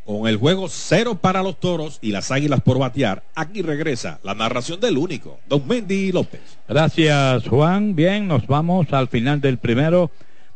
con 0.05 0.27
el 0.27 0.37
juego 0.37 0.67
cero 0.67 1.15
para 1.15 1.43
los 1.43 1.59
toros 1.59 1.99
y 2.01 2.11
las 2.11 2.31
águilas 2.31 2.61
por 2.61 2.79
batear. 2.79 3.23
Aquí 3.35 3.61
regresa 3.61 4.19
la 4.23 4.33
narración 4.33 4.79
del 4.79 4.97
único, 4.97 5.39
Don 5.47 5.67
Mendy 5.67 6.11
López. 6.11 6.41
Gracias, 6.67 7.47
Juan. 7.47 7.95
Bien, 7.95 8.27
nos 8.27 8.47
vamos 8.47 8.91
al 8.93 9.07
final 9.07 9.41
del 9.41 9.57
primero. 9.57 10.11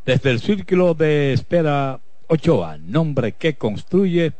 Desde 0.06 0.32
el 0.32 0.40
círculo 0.40 0.94
de 0.94 1.34
espera 1.34 2.00
Ochoa, 2.28 2.78
nombre 2.78 3.34
que 3.34 3.56
construye. 3.56 4.34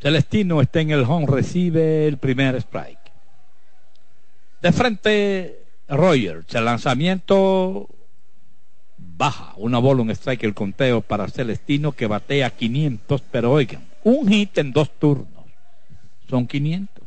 Celestino 0.00 0.60
está 0.60 0.80
en 0.80 0.90
el 0.90 1.02
home, 1.02 1.26
recibe 1.26 2.06
el 2.06 2.18
primer 2.18 2.54
strike. 2.56 2.98
De 4.62 4.72
frente, 4.72 5.62
Rogers, 5.88 6.54
el 6.54 6.64
lanzamiento 6.64 7.88
baja, 9.18 9.52
una 9.56 9.78
bola, 9.78 10.02
un 10.02 10.10
strike, 10.10 10.44
el 10.44 10.54
conteo 10.54 11.00
para 11.00 11.28
Celestino 11.28 11.92
que 11.92 12.06
batea 12.06 12.50
500, 12.50 13.20
pero 13.32 13.52
oigan, 13.52 13.84
un 14.04 14.28
hit 14.28 14.56
en 14.58 14.72
dos 14.72 14.90
turnos, 14.98 15.26
son 16.30 16.46
500. 16.46 17.04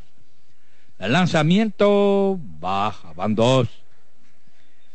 El 0.98 1.12
lanzamiento 1.12 2.38
baja, 2.60 3.12
van 3.14 3.34
dos. 3.34 3.68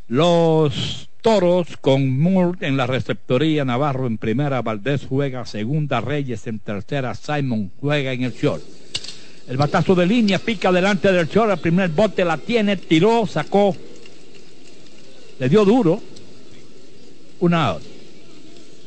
Los 0.07 1.09
toros 1.21 1.75
con 1.81 2.17
Moore 2.17 2.65
en 2.65 2.77
la 2.77 2.87
receptoría, 2.87 3.65
Navarro 3.65 4.05
en 4.05 4.19
primera, 4.19 4.61
Valdés 4.61 5.07
juega 5.09 5.45
segunda, 5.45 5.99
Reyes 5.99 6.45
en 6.45 6.59
tercera, 6.59 7.15
Simon 7.15 7.71
juega 7.81 8.13
en 8.13 8.23
el 8.23 8.31
short. 8.31 8.63
El 9.49 9.57
batazo 9.57 9.95
de 9.95 10.05
línea 10.05 10.39
pica 10.39 10.71
delante 10.71 11.11
del 11.11 11.27
short, 11.27 11.51
el 11.51 11.57
primer 11.57 11.89
bote 11.89 12.23
la 12.23 12.37
tiene, 12.37 12.77
tiró, 12.77 13.25
sacó, 13.25 13.75
le 15.39 15.49
dio 15.49 15.65
duro, 15.65 16.01
una 17.39 17.67
out. 17.67 17.83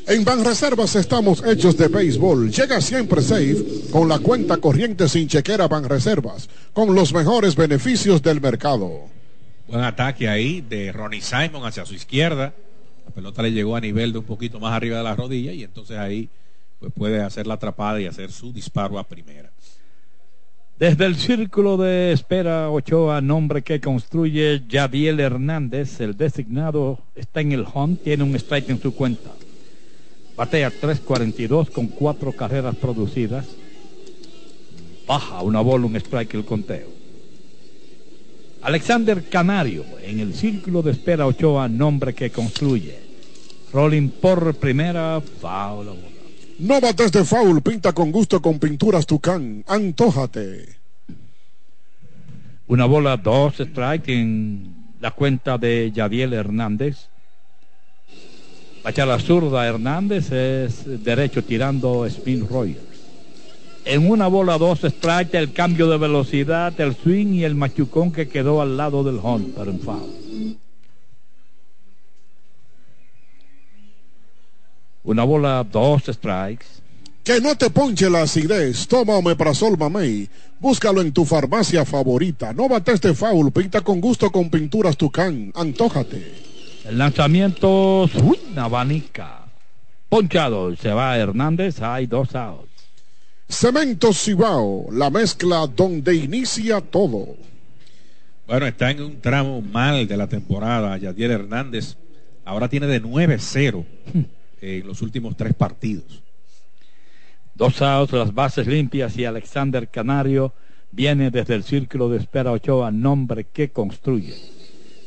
En 0.07 0.25
Banreservas 0.25 0.97
estamos 0.97 1.45
hechos 1.47 1.77
de 1.77 1.89
béisbol. 1.89 2.51
Llega 2.51 2.81
siempre 2.81 3.23
safe 3.23 3.65
con 3.93 4.09
la 4.09 4.19
cuenta 4.19 4.57
corriente 4.57 5.09
sin 5.09 5.29
chequera 5.29 5.69
Banreservas, 5.69 6.49
con 6.73 6.95
los 6.95 7.13
mejores 7.13 7.55
beneficios 7.55 8.21
del 8.21 8.41
mercado. 8.41 9.05
Buen 9.69 9.85
ataque 9.85 10.29
ahí 10.29 10.63
de 10.63 10.91
Ronnie 10.91 11.21
Simon 11.21 11.65
hacia 11.65 11.87
su 11.87 11.95
izquierda. 11.95 12.53
La 13.07 13.15
pelota 13.15 13.43
le 13.43 13.53
llegó 13.53 13.77
a 13.77 13.81
nivel 13.81 14.13
de 14.13 14.19
un 14.19 14.25
poquito 14.25 14.59
más 14.59 14.73
arriba 14.73 14.99
de 14.99 15.05
la 15.05 15.15
rodilla 15.15 15.53
y 15.53 15.63
entonces 15.63 15.97
ahí 15.97 16.29
pues 16.81 16.93
puede 16.93 17.23
hacer 17.23 17.47
la 17.47 17.55
atrapada 17.55 18.01
y 18.01 18.07
hacer 18.07 18.33
su 18.33 18.53
disparo 18.53 18.99
a 18.99 19.05
primera. 19.05 19.53
Desde 20.81 21.05
el 21.05 21.17
círculo 21.17 21.77
de 21.77 22.11
espera 22.11 22.71
Ochoa, 22.71 23.21
nombre 23.21 23.61
que 23.61 23.83
construye 23.83 24.63
Yadiel 24.67 25.21
Hernández, 25.21 26.01
el 26.01 26.17
designado 26.17 27.01
está 27.15 27.43
en 27.43 27.53
el 27.53 27.67
home, 27.71 27.97
tiene 28.03 28.25
un 28.25 28.35
strike 28.35 28.71
en 28.71 28.81
su 28.81 28.95
cuenta. 28.95 29.29
Batea 30.39 30.71
3.42 30.71 31.71
con 31.71 31.89
cuatro 31.89 32.33
carreras 32.33 32.77
producidas. 32.77 33.47
Baja 35.07 35.43
una 35.43 35.61
bola, 35.61 35.85
un 35.85 35.97
strike 35.97 36.33
el 36.33 36.47
conteo. 36.47 36.89
Alexander 38.63 39.23
Canario 39.29 39.85
en 40.03 40.21
el 40.21 40.33
círculo 40.33 40.81
de 40.81 40.93
espera 40.93 41.27
Ochoa, 41.27 41.69
nombre 41.69 42.15
que 42.15 42.31
construye. 42.31 42.99
Rolling 43.71 44.09
por 44.09 44.55
primera, 44.55 45.21
foul. 45.21 46.10
No 46.61 46.79
bates 46.79 47.11
de 47.11 47.25
foul, 47.25 47.63
pinta 47.63 47.95
con 47.95 48.13
gusto 48.13 48.43
con 48.43 48.59
pinturas 48.59 49.07
Tucán. 49.07 49.65
Antójate. 49.67 50.77
Una 52.67 52.85
bola, 52.85 53.17
dos 53.17 53.55
strikes 53.55 54.13
en 54.13 54.93
la 55.01 55.11
cuenta 55.13 55.57
de 55.57 55.91
Yadiel 55.91 56.35
Hernández. 56.35 57.09
Bacha 58.85 59.07
la 59.07 59.19
zurda 59.19 59.67
Hernández 59.67 60.33
es 60.33 61.03
derecho 61.03 61.43
tirando 61.43 62.05
spin 62.05 62.47
Royals. 62.47 62.79
En 63.87 64.11
una 64.11 64.27
bola, 64.27 64.59
dos 64.59 64.81
strikes, 64.81 65.39
el 65.39 65.55
cambio 65.55 65.89
de 65.89 65.97
velocidad, 65.97 66.79
el 66.79 66.95
swing 66.95 67.33
y 67.37 67.45
el 67.45 67.55
machucón 67.55 68.13
que 68.13 68.29
quedó 68.29 68.61
al 68.61 68.77
lado 68.77 69.03
del 69.03 69.19
home, 69.23 69.47
pero 69.57 69.71
en 69.71 69.81
foul. 69.81 70.59
Una 75.03 75.25
bola, 75.25 75.65
dos 75.65 76.03
strikes. 76.07 76.67
Que 77.25 77.41
no 77.41 77.57
te 77.57 77.71
ponche 77.71 78.11
la 78.11 78.23
acidez. 78.23 78.87
Toma 78.87 79.17
Omeprazol 79.17 79.79
Mamey. 79.79 80.29
Búscalo 80.59 81.01
en 81.01 81.13
tu 81.13 81.25
farmacia 81.25 81.85
favorita. 81.85 82.53
No 82.53 82.69
bates 82.69 83.01
de 83.01 83.15
foul. 83.15 83.51
Pinta 83.51 83.81
con 83.81 84.01
gusto 84.01 84.31
con 84.31 84.51
pinturas 84.51 84.97
Tucán. 84.97 85.53
Antójate. 85.55 86.35
El 86.85 86.99
lanzamiento, 86.99 88.09
swing, 88.13 88.59
abanica. 88.59 89.47
Ponchado, 90.09 90.75
se 90.77 90.91
va 90.91 91.17
Hernández, 91.17 91.81
hay 91.81 92.07
dos 92.07 92.35
outs. 92.35 92.69
Cemento 93.49 94.13
Cibao. 94.13 94.87
La 94.91 95.09
mezcla 95.09 95.67
donde 95.67 96.15
inicia 96.17 96.81
todo. 96.81 97.37
Bueno, 98.47 98.67
está 98.67 98.91
en 98.91 99.03
un 99.03 99.21
tramo 99.21 99.63
mal 99.63 100.09
de 100.09 100.17
la 100.17 100.27
temporada. 100.27 100.97
Yadier 100.99 101.31
Hernández 101.31 101.97
ahora 102.45 102.69
tiene 102.69 102.87
de 102.87 103.03
9-0 103.03 103.85
en 104.61 104.87
los 104.87 105.03
últimos 105.03 105.37
tres 105.37 105.55
partidos. 105.55 106.23
Dos 107.55 107.83
outs, 107.83 108.13
las 108.13 108.33
bases 108.33 108.67
limpias 108.67 109.17
y 109.17 109.25
Alexander 109.25 109.89
Canario 109.89 110.55
viene 110.93 111.31
desde 111.31 111.55
el 111.55 111.65
círculo 111.65 112.09
de 112.09 112.19
espera 112.19 112.53
Ochoa, 112.53 112.91
nombre 112.91 113.45
que 113.53 113.71
construye. 113.71 114.35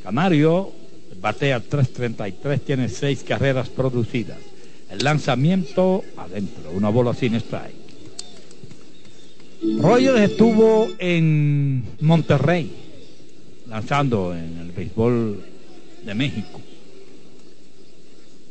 Canario 0.04 0.72
batea 1.20 1.62
3.33, 1.62 2.62
tiene 2.62 2.90
seis 2.90 3.24
carreras 3.24 3.70
producidas. 3.70 4.38
El 4.90 5.04
lanzamiento 5.04 6.04
adentro, 6.18 6.72
una 6.72 6.90
bola 6.90 7.14
sin 7.14 7.36
strike. 7.36 7.84
Rogers 9.80 10.20
estuvo 10.20 10.90
en 11.00 11.84
Monterrey, 12.02 12.72
lanzando 13.68 14.36
en 14.36 14.58
el 14.60 14.72
béisbol 14.72 15.44
de 16.06 16.14
México. 16.14 16.62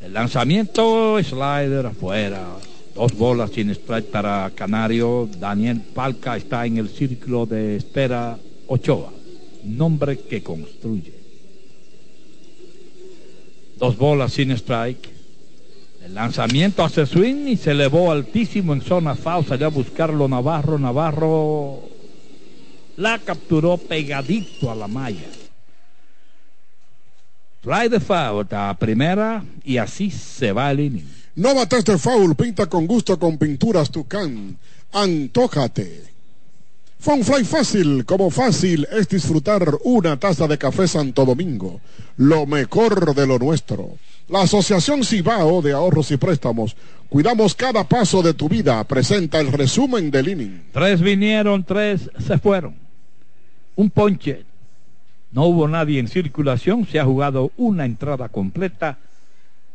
El 0.03 0.15
lanzamiento, 0.15 1.23
slider 1.23 1.87
afuera, 1.87 2.45
dos 2.93 3.17
bolas 3.17 3.53
sin 3.53 3.71
strike 3.71 4.11
para 4.11 4.51
Canario. 4.53 5.29
Daniel 5.39 5.81
Palca 5.81 6.37
está 6.37 6.67
en 6.67 6.79
el 6.79 6.89
círculo 6.89 7.47
de 7.47 7.77
espera 7.77 8.37
Ochoa, 8.67 9.13
nombre 9.65 10.19
que 10.19 10.43
construye. 10.43 11.15
Dos 13.79 13.97
bolas 13.97 14.33
sin 14.33 14.51
strike. 14.51 15.09
El 16.05 16.15
lanzamiento 16.15 16.83
hace 16.83 17.07
swing 17.07 17.47
y 17.47 17.57
se 17.57 17.71
elevó 17.71 18.11
altísimo 18.11 18.73
en 18.73 18.81
zona 18.81 19.15
foul. 19.15 19.47
Salió 19.47 19.67
a 19.67 19.71
buscarlo 19.71 20.27
Navarro. 20.27 20.81
Navarro 20.81 21.81
la 22.97 23.21
capturó 23.21 23.77
pegadito 23.77 24.69
a 24.69 24.75
la 24.75 24.89
malla. 24.89 25.42
Fly 27.63 27.89
de 27.89 28.01
foul 28.01 28.49
a 28.51 28.77
primera 28.77 29.45
y 29.65 29.77
así 29.77 30.11
se 30.11 30.51
va 30.51 30.73
el 30.73 30.81
inning. 30.81 31.09
No 31.37 31.55
bates 31.55 31.85
de 31.85 31.97
foul. 31.97 32.35
Pinta 32.35 32.67
con 32.67 32.89
gusto 32.89 33.17
con 33.21 33.39
pinturas 33.39 33.89
Tucán. 33.89 34.59
Antójate. 34.93 36.03
Fue 36.99 37.15
un 37.15 37.25
fly 37.25 37.45
fácil, 37.45 38.05
como 38.05 38.31
fácil 38.31 38.87
es 38.91 39.09
disfrutar 39.09 39.65
una 39.85 40.19
taza 40.19 40.49
de 40.49 40.59
café 40.59 40.87
Santo 40.87 41.25
Domingo, 41.25 41.81
lo 42.17 42.47
mejor 42.47 43.15
de 43.15 43.27
lo 43.27 43.39
nuestro. 43.39 43.97
La 44.29 44.43
Asociación 44.43 45.05
Cibao 45.05 45.63
de 45.63 45.73
Ahorros 45.73 46.13
y 46.13 46.17
Préstamos, 46.17 46.77
cuidamos 47.09 47.55
cada 47.57 47.89
paso 47.89 48.23
de 48.23 48.35
tu 48.35 48.49
vida, 48.49 48.83
presenta 48.85 49.41
el 49.41 49.51
resumen 49.51 50.13
del 50.13 50.29
inning. 50.29 50.63
Tres 50.73 51.01
vinieron, 51.01 51.65
tres 51.65 52.09
se 52.25 52.39
fueron. 52.39 52.77
Un 53.75 53.91
ponche. 53.91 54.52
No 55.33 55.45
hubo 55.47 55.67
nadie 55.67 55.99
en 55.99 56.09
circulación, 56.09 56.87
se 56.87 57.01
ha 57.01 57.05
jugado 57.05 57.53
una 57.57 57.87
entrada 57.87 58.29
completa. 58.29 58.99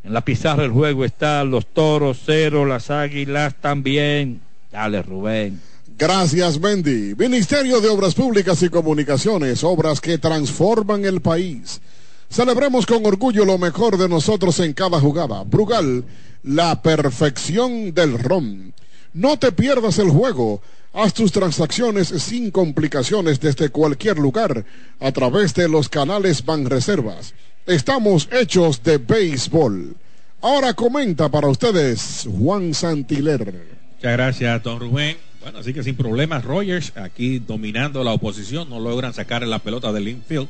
En 0.03 0.13
la 0.13 0.21
pizarra 0.21 0.63
del 0.63 0.71
juego 0.71 1.03
están 1.03 1.51
los 1.51 1.65
toros 1.65 2.21
cero, 2.25 2.65
las 2.65 2.91
águilas 2.91 3.55
también. 3.59 4.41
Dale, 4.71 5.01
Rubén. 5.01 5.59
Gracias, 5.97 6.59
Mendy. 6.59 7.15
Ministerio 7.15 7.81
de 7.81 7.89
Obras 7.89 8.13
Públicas 8.13 8.61
y 8.61 8.69
Comunicaciones, 8.69 9.63
obras 9.63 9.99
que 9.99 10.19
transforman 10.19 11.03
el 11.05 11.21
país. 11.21 11.81
Celebremos 12.29 12.85
con 12.85 13.03
orgullo 13.05 13.43
lo 13.45 13.57
mejor 13.57 13.97
de 13.97 14.07
nosotros 14.07 14.59
en 14.59 14.73
cada 14.73 14.99
jugada. 14.99 15.43
Brugal, 15.43 16.05
la 16.43 16.81
perfección 16.83 17.93
del 17.95 18.19
ron. 18.19 18.73
No 19.13 19.39
te 19.39 19.51
pierdas 19.51 19.97
el 19.97 20.09
juego. 20.09 20.61
Haz 20.93 21.13
tus 21.13 21.31
transacciones 21.31 22.07
sin 22.07 22.49
complicaciones 22.49 23.39
desde 23.39 23.69
cualquier 23.69 24.17
lugar 24.17 24.65
a 24.99 25.11
través 25.11 25.53
de 25.53 25.69
los 25.69 25.89
canales 25.89 26.43
Banreservas. 26.43 27.33
Estamos 27.65 28.29
hechos 28.31 28.81
de 28.81 28.97
béisbol. 28.97 29.95
Ahora 30.41 30.73
comenta 30.73 31.29
para 31.29 31.49
ustedes 31.49 32.27
Juan 32.39 32.73
Santiler. 32.73 33.77
Muchas 33.95 34.11
gracias, 34.13 34.63
don 34.63 34.79
Rubén. 34.79 35.17
Bueno, 35.41 35.59
así 35.59 35.73
que 35.73 35.83
sin 35.83 35.95
problemas, 35.95 36.43
Rogers 36.43 36.93
aquí 36.95 37.39
dominando 37.39 38.03
la 38.03 38.13
oposición, 38.13 38.69
no 38.69 38.79
logran 38.79 39.13
sacar 39.13 39.45
la 39.45 39.59
pelota 39.59 39.91
del 39.91 40.07
infield. 40.07 40.47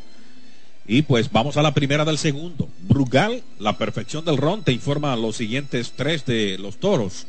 Y 0.87 1.01
pues 1.01 1.31
vamos 1.31 1.57
a 1.57 1.61
la 1.61 1.73
primera 1.73 2.05
del 2.05 2.17
segundo. 2.17 2.69
Brugal, 2.87 3.43
la 3.59 3.77
perfección 3.77 4.23
del 4.23 4.37
ron, 4.37 4.63
te 4.63 4.71
informa 4.71 5.15
los 5.15 5.35
siguientes 5.35 5.93
tres 5.95 6.25
de 6.25 6.57
los 6.57 6.77
toros. 6.77 7.25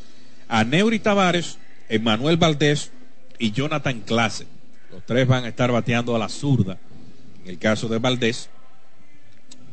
A 0.48 0.64
Neuri 0.64 1.00
Tavares, 1.00 1.58
Emanuel 1.88 2.36
Valdés 2.36 2.92
y 3.38 3.52
Jonathan 3.52 4.00
Clase. 4.00 4.46
Los 4.90 5.04
tres 5.04 5.26
van 5.26 5.44
a 5.44 5.48
estar 5.48 5.70
bateando 5.70 6.16
a 6.16 6.18
la 6.18 6.28
zurda. 6.28 6.78
En 7.44 7.50
el 7.50 7.58
caso 7.58 7.88
de 7.88 7.98
Valdés, 7.98 8.48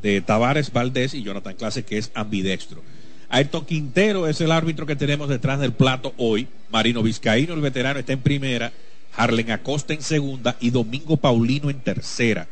de 0.01 0.21
Tavares, 0.21 0.71
Valdés 0.71 1.13
y 1.13 1.23
Jonathan 1.23 1.55
Clase, 1.55 1.83
que 1.83 1.97
es 1.97 2.11
ambidextro. 2.13 2.81
Ayrton 3.29 3.65
Quintero 3.65 4.27
es 4.27 4.39
el 4.41 4.51
árbitro 4.51 4.85
que 4.85 4.95
tenemos 4.95 5.29
detrás 5.29 5.59
del 5.59 5.73
plato 5.73 6.13
hoy. 6.17 6.47
Marino 6.69 7.01
Vizcaíno, 7.01 7.53
el 7.53 7.61
veterano, 7.61 7.99
está 7.99 8.13
en 8.13 8.21
primera. 8.21 8.71
Harlen 9.15 9.51
Acosta 9.51 9.93
en 9.93 10.01
segunda 10.01 10.57
y 10.59 10.69
Domingo 10.69 11.17
Paulino 11.17 11.69
en 11.69 11.79
tercera. 11.79 12.47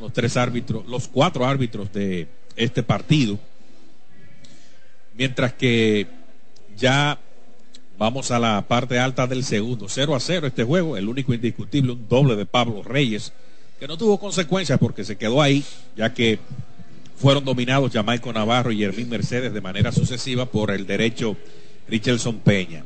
Los 0.00 0.12
tres 0.12 0.36
árbitros, 0.36 0.86
los 0.86 1.08
cuatro 1.08 1.44
árbitros 1.44 1.92
de 1.92 2.28
este 2.56 2.82
partido. 2.82 3.38
Mientras 5.14 5.52
que 5.52 6.06
ya 6.76 7.18
vamos 8.02 8.32
a 8.32 8.40
la 8.40 8.62
parte 8.66 8.98
alta 8.98 9.28
del 9.28 9.44
segundo. 9.44 9.86
0 9.88 10.16
a 10.16 10.18
0 10.18 10.48
este 10.48 10.64
juego. 10.64 10.96
El 10.96 11.08
único 11.08 11.34
indiscutible, 11.34 11.92
un 11.92 12.08
doble 12.08 12.34
de 12.34 12.46
Pablo 12.46 12.82
Reyes, 12.82 13.32
que 13.78 13.86
no 13.86 13.96
tuvo 13.96 14.18
consecuencias 14.18 14.76
porque 14.80 15.04
se 15.04 15.16
quedó 15.16 15.40
ahí, 15.40 15.64
ya 15.96 16.12
que 16.12 16.40
fueron 17.16 17.44
dominados 17.44 17.92
Jamaico 17.92 18.32
Navarro 18.32 18.72
y 18.72 18.82
Hermín 18.82 19.08
Mercedes 19.08 19.54
de 19.54 19.60
manera 19.60 19.92
sucesiva 19.92 20.46
por 20.46 20.72
el 20.72 20.84
derecho 20.84 21.36
Richardson 21.88 22.40
Peña. 22.40 22.84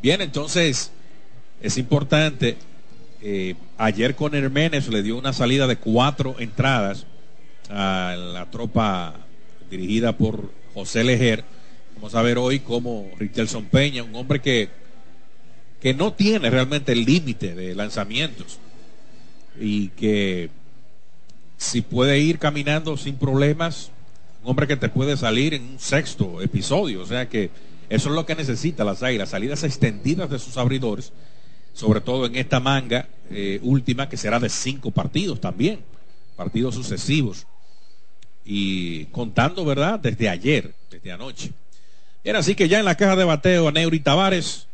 Bien, 0.00 0.20
entonces 0.20 0.92
es 1.60 1.76
importante. 1.76 2.58
eh, 3.22 3.56
ayer 3.76 4.14
con 4.14 4.36
Herménez 4.36 4.86
le 4.86 5.02
dio 5.02 5.18
una 5.18 5.32
salida 5.32 5.66
de 5.66 5.76
cuatro 5.76 6.36
entradas 6.38 7.06
a 7.68 8.14
la 8.16 8.48
tropa 8.52 9.14
dirigida 9.68 10.16
por 10.16 10.52
José 10.74 11.02
Lejer. 11.02 11.44
Vamos 12.00 12.14
a 12.14 12.22
ver 12.22 12.38
hoy 12.38 12.60
cómo 12.60 13.10
Richardson 13.18 13.66
Peña, 13.66 14.02
un 14.02 14.14
hombre 14.14 14.40
que, 14.40 14.70
que 15.82 15.92
no 15.92 16.14
tiene 16.14 16.48
realmente 16.48 16.92
el 16.92 17.04
límite 17.04 17.54
de 17.54 17.74
lanzamientos 17.74 18.58
y 19.60 19.88
que 19.88 20.48
si 21.58 21.82
puede 21.82 22.18
ir 22.18 22.38
caminando 22.38 22.96
sin 22.96 23.16
problemas, 23.16 23.90
un 24.42 24.48
hombre 24.48 24.66
que 24.66 24.78
te 24.78 24.88
puede 24.88 25.14
salir 25.18 25.52
en 25.52 25.62
un 25.62 25.78
sexto 25.78 26.40
episodio. 26.40 27.02
O 27.02 27.06
sea 27.06 27.28
que 27.28 27.50
eso 27.90 28.08
es 28.08 28.14
lo 28.14 28.24
que 28.24 28.34
necesita 28.34 28.82
las 28.82 29.02
águilas, 29.02 29.28
salidas 29.28 29.62
extendidas 29.62 30.30
de 30.30 30.38
sus 30.38 30.56
abridores, 30.56 31.12
sobre 31.74 32.00
todo 32.00 32.24
en 32.24 32.36
esta 32.36 32.60
manga 32.60 33.08
eh, 33.28 33.60
última 33.62 34.08
que 34.08 34.16
será 34.16 34.40
de 34.40 34.48
cinco 34.48 34.90
partidos 34.90 35.38
también, 35.38 35.80
partidos 36.34 36.76
sucesivos. 36.76 37.46
Y 38.42 39.04
contando, 39.06 39.66
¿verdad? 39.66 40.00
Desde 40.00 40.30
ayer, 40.30 40.74
desde 40.90 41.12
anoche. 41.12 41.52
Era 42.22 42.40
así 42.40 42.54
que 42.54 42.68
ya 42.68 42.78
en 42.78 42.84
la 42.84 42.96
caja 42.96 43.16
de 43.16 43.24
bateo, 43.24 43.72
Neuri 43.72 44.00
Tavares. 44.00 44.66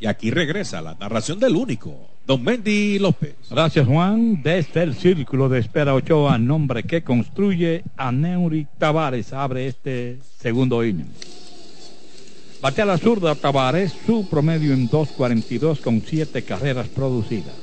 Y 0.00 0.06
aquí 0.06 0.30
regresa 0.30 0.82
la 0.82 0.94
narración 0.94 1.38
del 1.38 1.54
único, 1.54 2.08
Don 2.26 2.42
Mendy 2.42 2.98
López. 2.98 3.34
Gracias, 3.50 3.86
Juan. 3.86 4.42
Desde 4.42 4.82
el 4.82 4.94
círculo 4.94 5.48
de 5.48 5.60
espera 5.60 5.94
Ochoa, 5.94 6.38
nombre 6.38 6.82
que 6.82 7.02
construye 7.02 7.84
a 7.96 8.10
Neuri 8.10 8.66
Tavares, 8.78 9.32
abre 9.32 9.66
este 9.66 10.18
segundo 10.38 10.84
inning. 10.84 11.12
Batea 12.62 12.86
la 12.86 12.96
zurda 12.96 13.34
Tavares, 13.34 13.92
su 14.06 14.26
promedio 14.28 14.72
en 14.72 14.88
2.42 14.88 15.80
con 15.80 16.00
7 16.00 16.42
carreras 16.44 16.88
producidas. 16.88 17.54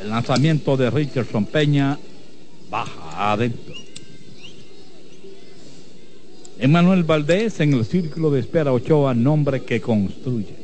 El 0.00 0.08
lanzamiento 0.08 0.78
de 0.78 0.90
Richardson 0.90 1.44
Peña 1.44 1.98
baja 2.70 3.32
adentro. 3.32 3.74
Emanuel 6.62 7.02
Valdés 7.02 7.58
en 7.58 7.72
el 7.72 7.84
círculo 7.84 8.30
de 8.30 8.38
espera 8.38 8.72
Ochoa, 8.72 9.14
nombre 9.14 9.64
que 9.64 9.80
construye. 9.80 10.54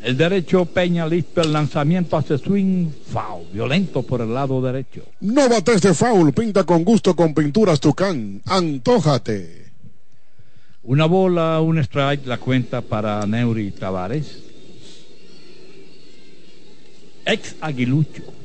El 0.00 0.16
derecho 0.16 0.64
Peña 0.64 1.04
listo, 1.08 1.40
el 1.40 1.52
lanzamiento 1.52 2.16
hace 2.16 2.38
swing, 2.38 2.88
foul, 3.12 3.48
violento 3.52 4.04
por 4.04 4.20
el 4.20 4.32
lado 4.32 4.62
derecho. 4.62 5.02
No 5.22 5.48
bates 5.48 5.82
de 5.82 5.92
foul, 5.92 6.32
pinta 6.32 6.62
con 6.62 6.84
gusto 6.84 7.16
con 7.16 7.34
pinturas 7.34 7.80
Tucán. 7.80 8.40
Antójate. 8.46 9.72
Una 10.84 11.06
bola, 11.06 11.60
un 11.60 11.78
strike, 11.78 12.26
la 12.26 12.38
cuenta 12.38 12.80
para 12.80 13.26
Neuri 13.26 13.72
Tavares. 13.72 14.38
Ex 17.26 17.56
Aguilucho. 17.60 18.37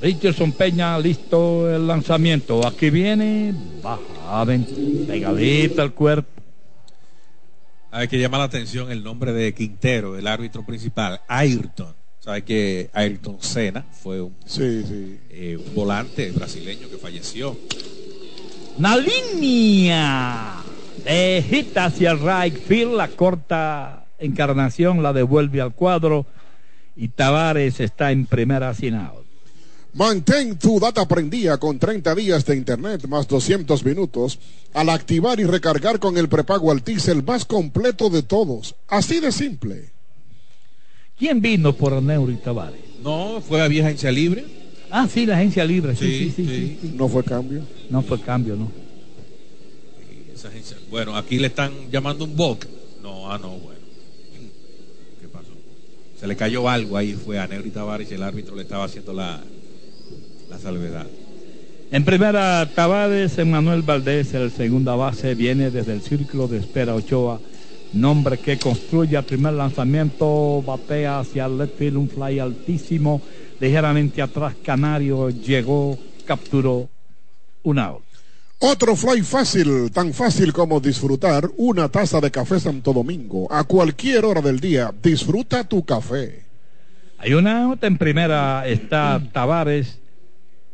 Richardson 0.00 0.52
Peña, 0.52 0.98
listo 0.98 1.74
el 1.74 1.86
lanzamiento. 1.86 2.66
Aquí 2.66 2.90
viene, 2.90 3.52
baja, 3.82 4.46
pegadita 5.06 5.82
al 5.82 5.92
cuerpo. 5.92 6.28
Hay 7.90 8.06
que 8.06 8.18
llamar 8.18 8.40
la 8.40 8.44
atención 8.44 8.90
el 8.92 9.02
nombre 9.02 9.32
de 9.32 9.54
Quintero, 9.54 10.16
el 10.18 10.26
árbitro 10.26 10.64
principal, 10.64 11.20
Ayrton. 11.26 11.94
Sabe 12.20 12.42
que 12.42 12.90
Ayrton 12.92 13.38
Senna 13.40 13.86
fue 13.90 14.20
un, 14.20 14.34
Sí, 14.44 14.82
sí. 14.86 15.18
eh, 15.30 15.56
un 15.56 15.74
volante 15.74 16.30
brasileño 16.30 16.88
que 16.90 16.98
falleció. 16.98 17.56
Una 18.76 18.96
línea 18.96 20.56
de 21.04 21.44
hit 21.48 21.76
hacia 21.76 22.10
el 22.12 22.18
right 22.20 22.56
field, 22.56 22.92
la 22.94 23.08
corta 23.08 24.04
encarnación 24.18 25.02
la 25.02 25.12
devuelve 25.12 25.60
al 25.60 25.72
cuadro 25.72 26.26
y 26.94 27.08
Tavares 27.08 27.80
está 27.80 28.12
en 28.12 28.26
primera 28.26 28.74
sin 28.74 28.94
out. 28.96 29.26
Mantén 29.98 30.54
tu 30.62 30.78
data 30.78 31.08
prendida 31.10 31.58
con 31.58 31.76
30 31.76 32.14
días 32.14 32.46
de 32.46 32.54
internet 32.54 33.08
más 33.08 33.26
200 33.26 33.82
minutos 33.84 34.38
al 34.72 34.90
activar 34.90 35.40
y 35.40 35.44
recargar 35.44 35.98
con 35.98 36.16
el 36.16 36.28
prepago 36.28 36.70
Altis 36.70 37.08
el 37.08 37.24
más 37.24 37.44
completo 37.44 38.08
de 38.08 38.22
todos. 38.22 38.76
Así 38.86 39.18
de 39.18 39.32
simple. 39.32 39.90
¿Quién 41.18 41.40
vino 41.40 41.74
por 41.74 42.00
Neuri 42.00 42.36
Tavares? 42.36 42.78
No, 43.02 43.40
fue 43.40 43.60
a 43.60 43.66
vieja 43.66 43.88
agencia 43.88 44.12
libre. 44.12 44.44
Ah, 44.88 45.08
sí, 45.12 45.26
la 45.26 45.34
agencia 45.34 45.64
libre, 45.64 45.96
sí, 45.96 46.06
sí, 46.06 46.32
sí. 46.36 46.46
sí, 46.46 46.78
sí. 46.80 46.92
No 46.94 47.08
fue 47.08 47.24
cambio. 47.24 47.62
No 47.90 48.00
fue 48.02 48.20
cambio, 48.20 48.54
¿no? 48.54 48.70
Esa 50.32 50.46
agencia- 50.46 50.76
Bueno, 50.90 51.16
aquí 51.16 51.38
le 51.40 51.48
están 51.48 51.72
llamando 51.90 52.24
un 52.24 52.36
boc. 52.36 52.64
No, 53.02 53.32
ah, 53.32 53.36
no, 53.38 53.48
bueno. 53.58 53.80
¿Qué 55.20 55.26
pasó? 55.26 55.50
Se 56.20 56.28
le 56.28 56.36
cayó 56.36 56.68
algo 56.68 56.96
ahí, 56.96 57.14
fue 57.14 57.40
a 57.40 57.48
Neuri 57.48 57.70
Tavares 57.70 58.08
y 58.12 58.14
el 58.14 58.22
árbitro 58.22 58.54
le 58.54 58.62
estaba 58.62 58.84
haciendo 58.84 59.12
la, 59.12 59.42
salvedad. 60.58 61.06
En 61.90 62.04
primera, 62.04 62.68
Tavares, 62.74 63.38
Emanuel 63.38 63.80
Valdés, 63.82 64.34
el 64.34 64.50
segunda 64.50 64.94
base, 64.94 65.34
viene 65.34 65.70
desde 65.70 65.94
el 65.94 66.02
círculo 66.02 66.46
de 66.46 66.58
espera 66.58 66.94
Ochoa, 66.94 67.40
nombre 67.94 68.36
que 68.36 68.58
construye 68.58 69.16
el 69.16 69.24
primer 69.24 69.54
lanzamiento, 69.54 70.62
batea 70.66 71.20
hacia 71.20 71.46
el 71.46 71.56
left 71.56 71.78
field, 71.78 71.96
un 71.96 72.10
fly 72.10 72.40
altísimo, 72.40 73.22
ligeramente 73.58 74.20
atrás, 74.20 74.54
Canario 74.62 75.30
llegó, 75.30 75.98
capturó 76.26 76.90
un 77.62 77.78
out. 77.78 78.02
Otro 78.60 78.96
fly 78.96 79.22
fácil, 79.22 79.90
tan 79.92 80.12
fácil 80.12 80.52
como 80.52 80.80
disfrutar 80.80 81.48
una 81.56 81.88
taza 81.88 82.20
de 82.20 82.30
café 82.30 82.58
Santo 82.58 82.92
Domingo. 82.92 83.46
A 83.50 83.64
cualquier 83.64 84.24
hora 84.24 84.42
del 84.42 84.58
día, 84.58 84.92
disfruta 85.00 85.62
tu 85.64 85.84
café. 85.84 86.42
Hay 87.18 87.34
una 87.34 87.64
out 87.64 87.82
en 87.84 87.96
primera, 87.96 88.66
está 88.66 89.22
Tavares, 89.32 89.98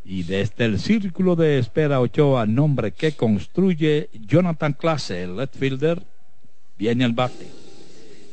y 0.05 0.23
desde 0.25 0.67
el 0.67 0.79
círculo 0.79 1.35
de 1.35 1.59
espera 1.59 2.01
Ochoa, 2.01 2.47
nombre 2.47 2.93
que 2.93 3.13
construye 3.13 4.11
Jonathan 4.27 4.75
Clase, 4.75 5.23
el 5.23 5.37
left 5.37 5.57
fielder, 5.57 6.03
viene 6.79 7.05
el 7.05 7.13
bate. 7.13 7.47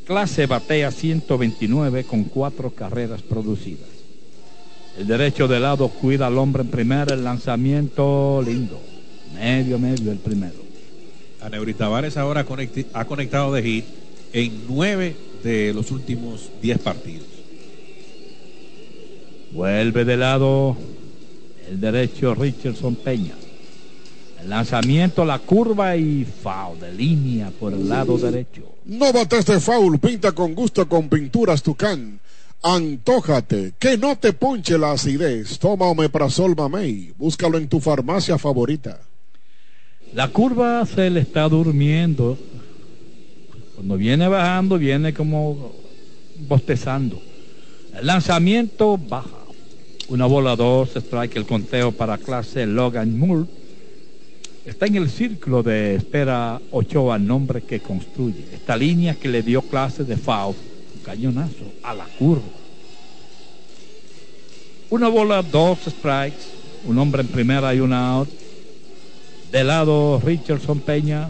Clase 0.06 0.48
batea 0.48 0.92
129 0.92 2.04
con 2.04 2.26
cuatro 2.26 2.72
carreras 2.72 3.22
producidas. 3.22 3.88
El 4.98 5.08
derecho 5.08 5.48
de 5.48 5.60
lado 5.62 5.88
cuida 5.88 6.28
al 6.28 6.38
hombre 6.38 6.64
en 6.64 6.70
primera, 6.70 7.14
el 7.14 7.24
lanzamiento 7.24 8.44
lindo. 8.46 8.82
Medio, 9.34 9.80
medio 9.80 10.12
el 10.12 10.18
primero. 10.18 10.60
A 11.42 11.50
Neuri 11.50 11.74
Tavares 11.74 12.18
ahora 12.18 12.46
conecti- 12.46 12.86
ha 12.94 13.06
conectado 13.06 13.54
de 13.54 13.64
hit 13.64 13.86
en 14.34 14.64
nueve 14.68 15.16
de 15.44 15.74
los 15.74 15.92
últimos 15.92 16.50
diez 16.62 16.78
partidos. 16.80 17.28
Vuelve 19.52 20.06
de 20.06 20.18
lado 20.18 20.78
el 21.72 21.80
derecho 21.80 22.36
Richardson 22.36 22.96
Peña. 22.96 23.34
El 24.42 24.50
lanzamiento, 24.50 25.24
la 25.24 25.40
curva 25.40 25.96
y 25.96 26.26
foul 26.26 26.80
de 26.80 26.92
línea 26.92 27.50
por 27.58 27.72
el 27.72 27.88
lado 27.88 28.18
derecho. 28.18 28.76
No 28.86 29.14
bates 29.14 29.46
de 29.46 29.60
foul, 29.60 29.98
pinta 30.00 30.34
con 30.34 30.54
gusto 30.54 30.90
con 30.90 31.08
pinturas 31.08 31.64
Tucán. 31.64 32.20
Antójate, 32.62 33.74
que 33.80 33.98
no 33.98 34.18
te 34.18 34.34
ponche 34.34 34.78
la 34.78 34.92
acidez. 34.92 35.60
Toma 35.60 35.86
Omeprazol 35.86 36.56
Mamey. 36.58 37.14
Búscalo 37.18 37.58
en 37.58 37.70
tu 37.70 37.80
farmacia 37.80 38.38
favorita. 38.38 39.00
La 40.14 40.28
curva 40.28 40.86
se 40.86 41.10
le 41.10 41.22
está 41.22 41.48
durmiendo. 41.48 42.38
Cuando 43.76 43.96
viene 43.96 44.28
bajando, 44.28 44.78
viene 44.78 45.14
como 45.14 45.72
bostezando. 46.50 47.22
El 47.98 48.08
lanzamiento 48.08 48.98
baja. 48.98 49.41
Una 50.12 50.26
bola, 50.26 50.58
dos, 50.58 50.94
strike, 50.98 51.38
el 51.38 51.46
conteo 51.46 51.94
para 51.94 52.18
clase 52.18 52.66
Logan 52.66 53.18
Moore. 53.18 53.46
Está 54.66 54.86
en 54.86 54.98
el 54.98 55.10
círculo 55.10 55.64
de 55.64 55.96
espera 55.96 56.60
Ochoa, 56.72 57.18
nombre 57.18 57.62
que 57.62 57.80
construye. 57.80 58.44
Esta 58.54 58.76
línea 58.76 59.16
que 59.16 59.30
le 59.30 59.42
dio 59.42 59.62
clase 59.62 60.04
de 60.04 60.18
foul, 60.18 60.54
un 60.96 61.02
cañonazo 61.06 61.64
a 61.82 61.94
la 61.94 62.04
curva. 62.20 62.44
Una 64.90 65.08
bola, 65.08 65.42
dos 65.44 65.80
strikes, 65.88 66.44
un 66.88 66.98
hombre 67.00 67.22
en 67.22 67.30
primera 67.30 67.74
y 67.74 67.80
una 67.80 68.16
out. 68.16 68.30
De 69.50 69.64
lado 69.64 70.22
Richardson 70.22 70.82
Peña. 70.82 71.30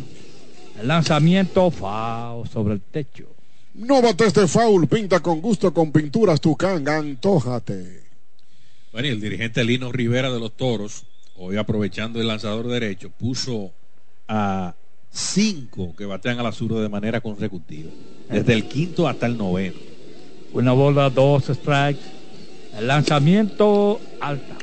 El 0.82 0.88
lanzamiento 0.88 1.70
foul 1.70 2.50
sobre 2.50 2.74
el 2.74 2.82
techo. 2.82 3.28
No 3.76 4.02
bates 4.02 4.34
de 4.34 4.48
foul, 4.48 4.88
pinta 4.88 5.20
con 5.20 5.40
gusto 5.40 5.72
con 5.72 5.92
pinturas 5.92 6.42
Tucán. 6.42 6.90
Antójate. 6.90 8.01
Bueno, 8.92 9.08
y 9.08 9.12
el 9.12 9.22
dirigente 9.22 9.64
Lino 9.64 9.92
Rivera 9.92 10.32
de 10.32 10.40
los 10.40 10.56
Toros, 10.58 11.04
hoy 11.38 11.58
aprovechando 11.58 12.20
el 12.20 12.28
lanzador 12.28 12.68
derecho, 12.68 13.10
puso 13.10 13.72
a 14.28 14.74
cinco 15.10 15.96
que 15.96 16.06
batean 16.06 16.40
a 16.40 16.44
la 16.44 16.52
zurda 16.52 16.82
de 16.82 16.90
manera 16.90 17.22
consecutiva, 17.22 17.90
desde 18.30 18.54
el 18.54 18.66
quinto 18.68 19.08
hasta 19.08 19.26
el 19.28 19.38
noveno. 19.38 19.78
Una 20.54 20.74
bola, 20.74 21.10
dos 21.10 21.46
strikes. 21.46 22.02
El 22.78 22.88
lanzamiento 22.88 24.00
alta. 24.20 24.58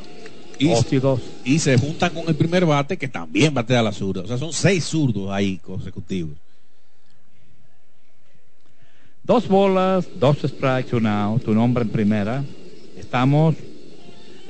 Y, 0.59 0.69
Dos 0.71 0.93
y 0.93 0.99
dos. 0.99 1.21
y 1.45 1.59
se 1.61 1.79
juntan 1.79 2.13
con 2.13 2.27
el 2.29 2.35
primer 2.35 2.67
bate 2.67 2.97
que 2.97 3.07
también 3.07 3.55
batea 3.55 3.79
a 3.81 3.83
la 3.83 3.93
zurda. 3.93 4.23
O 4.23 4.27
sea, 4.27 4.39
son 4.39 4.53
seis 4.53 4.85
zurdos 4.85 5.31
ahí 5.31 5.59
consecutivos. 5.59 6.37
Dos 9.23 9.47
bolas, 9.47 10.09
dos 10.19 10.39
strikes, 10.43 10.97
un 10.97 11.07
out, 11.07 11.47
un 11.47 11.59
hombre 11.59 11.85
en 11.85 11.91
primera. 11.91 12.45
Estamos 12.97 13.55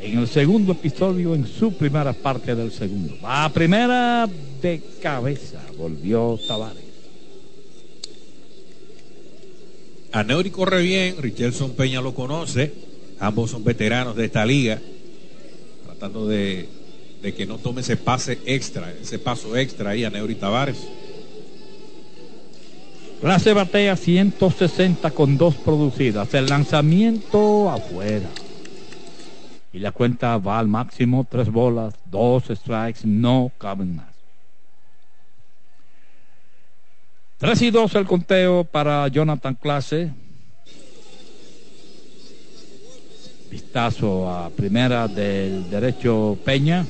en 0.01 0.19
el 0.19 0.29
segundo 0.29 0.73
episodio, 0.73 1.35
en 1.35 1.47
su 1.47 1.73
primera 1.73 2.13
parte 2.13 2.55
del 2.55 2.73
segundo. 2.73 3.17
Va 3.25 3.45
a 3.45 3.53
primera 3.53 4.29
de 4.63 4.81
cabeza, 5.03 5.61
volvió 5.77 6.39
Tavares. 6.47 6.85
A 10.13 10.23
Neuri 10.25 10.51
corre 10.51 10.83
bien, 10.83 11.17
Richardson 11.21 11.73
Peña 11.73 12.01
lo 12.01 12.15
conoce, 12.15 12.73
ambos 13.21 13.51
son 13.51 13.63
veteranos 13.63 14.17
de 14.17 14.25
esta 14.25 14.47
liga, 14.47 14.81
tratando 15.85 16.27
de, 16.27 16.69
de 17.21 17.35
que 17.35 17.45
no 17.45 17.59
tome 17.59 17.83
ese 17.83 17.97
pase 17.97 18.39
extra, 18.47 18.93
ese 18.93 19.19
paso 19.19 19.57
extra 19.57 19.91
ahí 19.91 20.05
a 20.05 20.11
Neuri 20.11 20.37
Tavares. 20.37 20.79
Clase 23.21 23.53
batea 23.53 23.97
160 23.97 25.11
con 25.11 25.37
dos 25.37 25.57
producidas. 25.57 26.33
El 26.35 26.47
lanzamiento 26.47 27.69
afuera. 27.69 28.29
Y 29.73 29.79
la 29.81 29.93
cuenta 29.93 30.39
va 30.39 30.59
al 30.59 30.69
máximo, 30.69 31.27
tres 31.29 31.51
bolas, 31.51 31.95
dos 32.07 32.45
strikes, 32.45 33.01
no 33.05 33.53
caben 33.59 33.97
más. 33.97 34.19
3 37.39 37.63
y 37.63 37.71
2 37.71 37.95
el 37.95 38.05
conteo 38.05 38.65
para 38.65 39.07
Jonathan 39.07 39.55
Clase. 39.55 40.11
Vistazo 43.49 44.29
a 44.29 44.51
primera 44.51 45.07
del 45.07 45.71
derecho 45.71 46.37
Peña. 46.45 46.85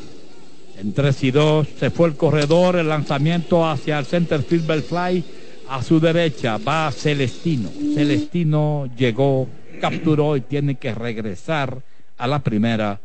En 0.78 0.94
3 0.94 1.24
y 1.24 1.30
2 1.32 1.68
se 1.78 1.90
fue 1.90 2.08
el 2.08 2.16
corredor, 2.16 2.76
el 2.76 2.88
lanzamiento 2.88 3.68
hacia 3.68 3.98
el 3.98 4.06
center 4.06 4.42
field 4.42 4.66
del 4.66 4.82
fly. 4.82 5.22
A 5.68 5.82
su 5.82 6.00
derecha 6.00 6.56
va 6.56 6.90
Celestino. 6.92 7.68
Celestino 7.94 8.88
llegó 8.96 9.48
capturó 9.82 10.34
y 10.36 10.40
tiene 10.40 10.76
que 10.76 10.94
regresar 10.94 11.82
a 12.18 12.26
la 12.26 12.42
primera 12.42 13.00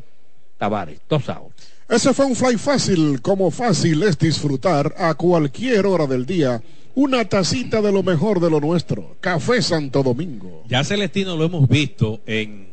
Tavares. 0.58 1.00
Dos 1.08 1.30
outs. 1.30 1.72
Ese 1.90 2.14
fue 2.14 2.26
un 2.26 2.36
fly 2.36 2.58
fácil, 2.58 3.22
como 3.22 3.52
fácil 3.52 4.04
es 4.04 4.18
disfrutar 4.18 4.94
a 4.98 5.14
cualquier 5.14 5.86
hora 5.86 6.08
del 6.08 6.26
día 6.26 6.62
una 6.96 7.26
tacita 7.26 7.82
de 7.82 7.92
lo 7.92 8.04
mejor 8.04 8.40
de 8.40 8.50
lo 8.50 8.60
nuestro. 8.60 9.18
Café 9.20 9.62
Santo 9.62 10.04
Domingo. 10.04 10.64
Ya 10.68 10.84
Celestino 10.84 11.36
lo 11.36 11.46
hemos 11.46 11.68
visto 11.68 12.22
en, 12.26 12.70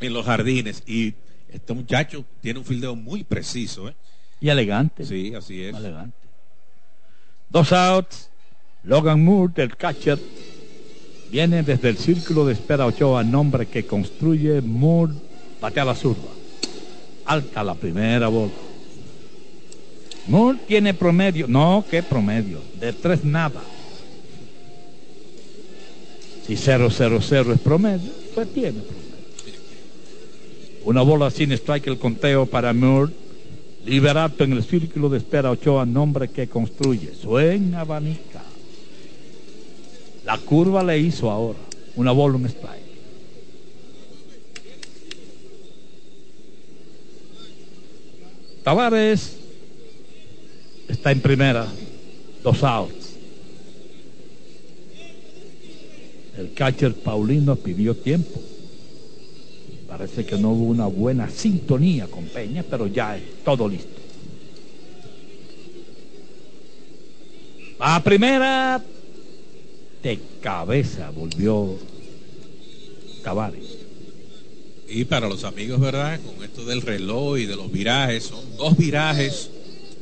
en 0.00 0.12
los 0.12 0.26
jardines 0.26 0.82
y 0.86 1.14
este 1.48 1.72
muchacho 1.74 2.24
tiene 2.40 2.58
un 2.58 2.64
fildeo 2.64 2.96
muy 2.96 3.24
preciso. 3.24 3.88
¿eh? 3.88 3.94
Y 4.40 4.48
elegante. 4.48 5.04
Sí, 5.04 5.34
así 5.34 5.62
es. 5.62 5.76
Elegante. 5.76 6.16
Dos 7.48 7.72
outs. 7.72 8.30
Logan 8.82 9.22
Moore, 9.22 9.52
del 9.54 9.76
catcher, 9.76 10.18
viene 11.30 11.62
desde 11.62 11.90
el 11.90 11.98
círculo 11.98 12.46
de 12.46 12.54
espera 12.54 12.86
Ochoa, 12.86 13.22
nombre 13.22 13.66
que 13.66 13.84
construye 13.84 14.62
Moore, 14.62 15.12
batea 15.60 15.84
la 15.84 15.94
zurda. 15.94 16.28
Alta 17.26 17.62
la 17.62 17.74
primera 17.74 18.28
bola. 18.28 18.52
Moore 20.26 20.58
tiene 20.66 20.94
promedio, 20.94 21.46
no, 21.48 21.84
¿qué 21.90 22.02
promedio? 22.02 22.60
De 22.78 22.92
tres 22.92 23.24
nada. 23.24 23.60
Si 26.46 26.54
0-0-0 26.54 27.54
es 27.54 27.60
promedio, 27.60 28.10
pues 28.34 28.52
tiene 28.52 28.80
promedio. 28.80 29.00
Una 30.84 31.02
bola 31.02 31.30
sin 31.30 31.52
strike 31.52 31.88
el 31.88 31.98
conteo 31.98 32.46
para 32.46 32.72
Moore. 32.72 33.12
Liberato 33.84 34.44
en 34.44 34.52
el 34.52 34.62
círculo 34.62 35.08
de 35.08 35.18
espera 35.18 35.50
Ochoa, 35.50 35.86
nombre 35.86 36.28
que 36.28 36.48
construye. 36.48 37.14
Suena 37.14 37.80
abanica. 37.80 38.42
La 40.24 40.36
curva 40.38 40.82
le 40.82 40.98
hizo 40.98 41.30
ahora. 41.30 41.58
Una 41.96 42.12
bola, 42.12 42.36
un 42.36 42.46
strike. 42.46 42.79
Tavares 48.70 49.32
está 50.86 51.10
en 51.10 51.20
primera. 51.20 51.66
Dos 52.40 52.62
outs. 52.62 53.16
El 56.38 56.54
catcher 56.54 56.94
Paulino 56.94 57.56
pidió 57.56 57.96
tiempo. 57.96 58.40
Parece 59.88 60.24
que 60.24 60.38
no 60.38 60.50
hubo 60.52 60.66
una 60.66 60.86
buena 60.86 61.28
sintonía 61.28 62.06
con 62.06 62.26
Peña, 62.26 62.62
pero 62.62 62.86
ya 62.86 63.16
es 63.16 63.42
todo 63.44 63.68
listo. 63.68 64.00
A 67.80 68.00
primera, 68.04 68.80
de 70.00 70.20
cabeza 70.40 71.10
volvió 71.10 71.76
Tavares. 73.24 73.59
Y 74.92 75.04
para 75.04 75.28
los 75.28 75.44
amigos, 75.44 75.78
¿verdad? 75.78 76.18
Con 76.20 76.44
esto 76.44 76.64
del 76.64 76.82
reloj 76.82 77.38
y 77.38 77.46
de 77.46 77.54
los 77.54 77.70
virajes, 77.70 78.24
son 78.24 78.40
dos 78.56 78.76
virajes 78.76 79.48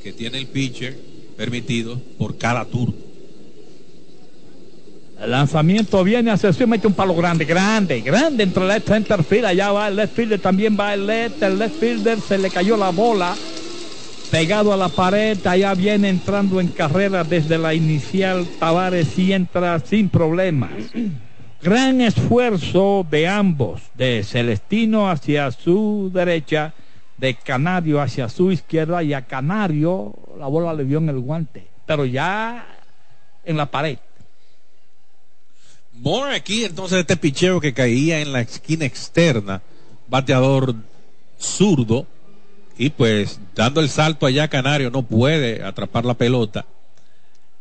que 0.02 0.14
tiene 0.14 0.38
el 0.38 0.46
pitcher 0.46 0.96
permitidos 1.36 1.98
por 2.16 2.38
cada 2.38 2.64
turno. 2.64 2.94
El 5.20 5.32
lanzamiento 5.32 6.02
viene 6.04 6.30
hacia 6.30 6.52
sí, 6.52 6.64
mete 6.64 6.86
un 6.86 6.94
palo 6.94 7.14
grande, 7.14 7.44
grande, 7.44 8.00
grande 8.00 8.44
entre 8.44 8.74
el 8.74 8.82
center 8.82 9.22
field. 9.22 9.46
Allá 9.46 9.72
va 9.72 9.88
el 9.88 9.96
left 9.96 10.14
fielder, 10.14 10.40
también 10.40 10.76
va 10.78 10.94
el 10.94 11.06
left. 11.06 11.42
El 11.42 11.58
left 11.58 11.78
fielder 11.78 12.20
se 12.20 12.38
le 12.38 12.48
cayó 12.48 12.76
la 12.76 12.90
bola 12.90 13.36
pegado 14.30 14.72
a 14.72 14.76
la 14.76 14.88
pared. 14.88 15.36
Allá 15.44 15.74
viene 15.74 16.08
entrando 16.08 16.60
en 16.60 16.68
carrera 16.68 17.24
desde 17.24 17.58
la 17.58 17.74
inicial. 17.74 18.46
Tavares 18.58 19.18
y 19.18 19.32
entra 19.32 19.80
sin 19.80 20.08
problemas. 20.08 20.70
Gran 21.60 22.00
esfuerzo 22.00 23.04
de 23.10 23.26
ambos, 23.26 23.82
de 23.94 24.22
Celestino 24.22 25.10
hacia 25.10 25.50
su 25.50 26.10
derecha, 26.14 26.72
de 27.16 27.34
Canario 27.34 28.00
hacia 28.00 28.28
su 28.28 28.52
izquierda 28.52 29.02
y 29.02 29.12
a 29.12 29.26
Canario 29.26 30.14
la 30.38 30.46
bola 30.46 30.72
le 30.72 30.84
vio 30.84 30.98
en 30.98 31.08
el 31.08 31.18
guante, 31.18 31.66
pero 31.84 32.04
ya 32.04 32.64
en 33.44 33.56
la 33.56 33.66
pared. 33.66 33.98
Moore 35.94 36.36
aquí 36.36 36.64
entonces 36.64 37.00
este 37.00 37.16
picheo 37.16 37.60
que 37.60 37.74
caía 37.74 38.20
en 38.20 38.32
la 38.32 38.40
esquina 38.40 38.84
externa, 38.84 39.60
bateador 40.06 40.76
zurdo, 41.40 42.06
y 42.76 42.90
pues 42.90 43.40
dando 43.56 43.80
el 43.80 43.88
salto 43.88 44.26
allá 44.26 44.46
Canario 44.46 44.90
no 44.90 45.02
puede 45.02 45.64
atrapar 45.64 46.04
la 46.04 46.14
pelota. 46.14 46.66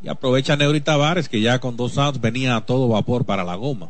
Y 0.02 0.10
aprovecha 0.10 0.56
Neuri 0.56 0.82
Tavares 0.82 1.28
que 1.28 1.41
ya 1.41 1.60
con 1.60 1.76
dos 1.76 1.98
outs 1.98 2.22
venía 2.22 2.56
a 2.56 2.66
todo 2.66 2.88
vapor 2.88 3.26
para 3.26 3.43
la 3.43 3.56
goma. 3.56 3.89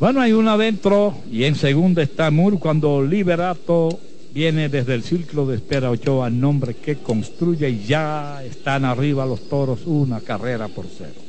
Bueno, 0.00 0.20
hay 0.20 0.32
uno 0.32 0.50
adentro 0.50 1.14
y 1.30 1.44
en 1.44 1.54
segunda 1.54 2.02
está 2.02 2.30
Moore 2.30 2.58
cuando 2.58 3.02
Liberato 3.02 4.00
viene 4.32 4.68
desde 4.68 4.94
el 4.94 5.02
círculo 5.02 5.46
de 5.46 5.56
espera 5.56 5.90
Ochoa, 5.90 6.30
nombre 6.30 6.74
que 6.74 6.96
construye 6.96 7.68
y 7.68 7.84
ya 7.84 8.42
están 8.42 8.84
arriba 8.84 9.26
los 9.26 9.48
toros 9.48 9.80
una 9.84 10.20
carrera 10.20 10.68
por 10.68 10.86
cero. 10.86 11.20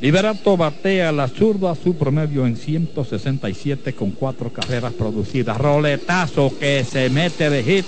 Liberato 0.00 0.56
batea 0.56 1.12
la 1.12 1.28
zurda, 1.28 1.74
su 1.74 1.94
promedio 1.94 2.46
en 2.46 2.56
167 2.56 3.94
con 3.94 4.12
cuatro 4.12 4.50
carreras 4.50 4.94
producidas. 4.94 5.58
Roletazo 5.58 6.52
que 6.58 6.82
se 6.84 7.10
mete 7.10 7.50
de 7.50 7.62
hit 7.62 7.86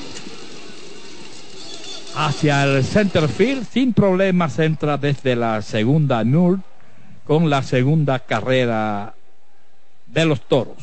hacia 2.14 2.64
el 2.64 2.84
center 2.84 3.28
field. 3.28 3.66
Sin 3.70 3.92
problemas 3.92 4.58
entra 4.58 4.96
desde 4.96 5.36
la 5.36 5.62
segunda 5.62 6.24
Moore 6.24 6.60
con 7.24 7.50
la 7.50 7.62
segunda 7.62 8.18
carrera 8.18 9.14
de 10.06 10.24
los 10.24 10.40
toros. 10.42 10.76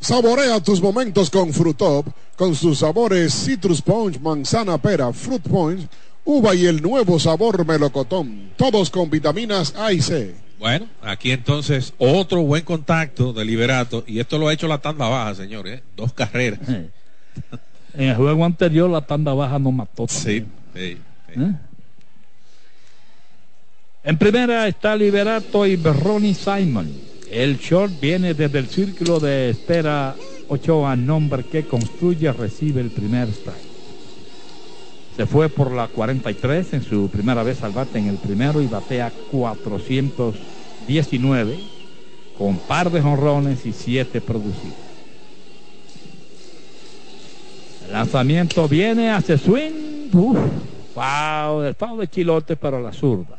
Saborea 0.00 0.60
tus 0.60 0.80
momentos 0.80 1.30
con 1.30 1.52
Frutop, 1.52 2.06
con 2.36 2.54
sus 2.54 2.78
sabores 2.78 3.34
Citrus 3.34 3.82
Punch, 3.82 4.18
Manzana 4.20 4.78
Pera, 4.78 5.12
Fruit 5.12 5.42
Punch, 5.42 5.88
Uva 6.24 6.54
y 6.54 6.66
el 6.66 6.80
nuevo 6.80 7.18
sabor 7.18 7.66
Melocotón. 7.66 8.52
Todos 8.56 8.90
con 8.90 9.10
vitaminas 9.10 9.74
A 9.76 9.92
y 9.92 10.00
C. 10.00 10.34
Bueno, 10.58 10.86
aquí 11.02 11.32
entonces 11.32 11.94
otro 11.98 12.42
buen 12.42 12.64
contacto 12.64 13.32
de 13.32 13.44
Liberato 13.44 14.04
y 14.06 14.20
esto 14.20 14.38
lo 14.38 14.48
ha 14.48 14.52
hecho 14.52 14.68
la 14.68 14.78
tanda 14.78 15.08
baja, 15.08 15.34
señores. 15.34 15.82
Dos 15.96 16.12
carreras. 16.12 16.60
En 17.92 18.08
el 18.08 18.14
juego 18.14 18.44
anterior 18.44 18.88
la 18.88 19.00
tanda 19.00 19.34
baja 19.34 19.58
no 19.58 19.72
mató. 19.72 20.06
Sí, 20.08 20.46
¿Eh? 20.74 20.96
En 24.02 24.16
primera 24.16 24.66
está 24.66 24.96
Liberato 24.96 25.66
y 25.66 25.76
Ronnie 25.76 26.34
Simon. 26.34 26.90
El 27.30 27.58
short 27.58 28.00
viene 28.00 28.32
desde 28.34 28.58
el 28.58 28.68
círculo 28.68 29.20
de 29.20 29.50
espera 29.50 30.16
Ochoa, 30.48 30.96
nombre 30.96 31.44
que 31.44 31.64
construye, 31.64 32.32
recibe 32.32 32.80
el 32.80 32.90
primer 32.90 33.28
strike. 33.28 33.70
Se 35.16 35.26
fue 35.26 35.48
por 35.48 35.70
la 35.70 35.86
43 35.86 36.72
en 36.72 36.82
su 36.82 37.08
primera 37.10 37.42
vez 37.42 37.62
al 37.62 37.72
bate 37.72 37.98
en 37.98 38.08
el 38.08 38.16
primero 38.16 38.62
y 38.62 38.66
batea 38.66 39.12
419 39.30 41.58
con 42.38 42.56
par 42.56 42.90
de 42.90 43.02
jonrones 43.02 43.66
y 43.66 43.72
siete 43.72 44.22
producidos. 44.22 44.74
El 47.86 47.92
lanzamiento 47.92 48.66
viene, 48.66 49.10
hace 49.10 49.36
swing. 49.36 49.99
Uf, 50.12 50.38
wow, 50.94 51.62
el 51.62 51.74
pavo 51.74 52.00
de 52.00 52.08
chilote 52.08 52.56
para 52.56 52.80
la 52.80 52.92
zurda. 52.92 53.38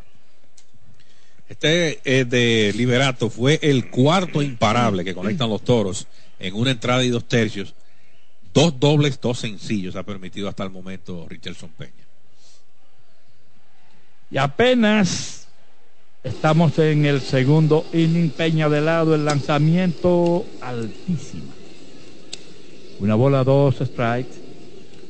Este 1.50 2.00
eh, 2.06 2.24
de 2.24 2.74
Liberato 2.78 3.30
fue 3.30 3.60
el 3.62 3.90
cuarto 3.90 4.42
imparable 4.42 5.04
que 5.04 5.14
conectan 5.14 5.50
los 5.50 5.62
toros 5.64 6.08
en 6.40 6.56
una 6.56 6.72
entrada 6.72 7.04
y 7.04 7.10
dos 7.10 7.26
tercios. 7.26 7.74
Dos 8.54 8.80
dobles, 8.80 9.20
dos 9.20 9.40
sencillos 9.40 9.96
ha 9.96 10.04
permitido 10.04 10.48
hasta 10.48 10.64
el 10.64 10.70
momento 10.70 11.26
Richardson 11.30 11.70
Peña. 11.78 11.92
Y 14.30 14.38
apenas 14.38 15.48
estamos 16.24 16.80
en 16.80 17.06
el 17.06 17.20
segundo 17.20 17.86
inning, 17.92 18.30
Peña 18.30 18.70
de 18.70 18.80
lado, 18.80 19.14
el 19.14 19.26
lanzamiento 19.26 20.46
altísimo. 20.62 21.52
Una 23.00 23.16
bola, 23.16 23.44
dos 23.44 23.76
strikes. 23.76 24.41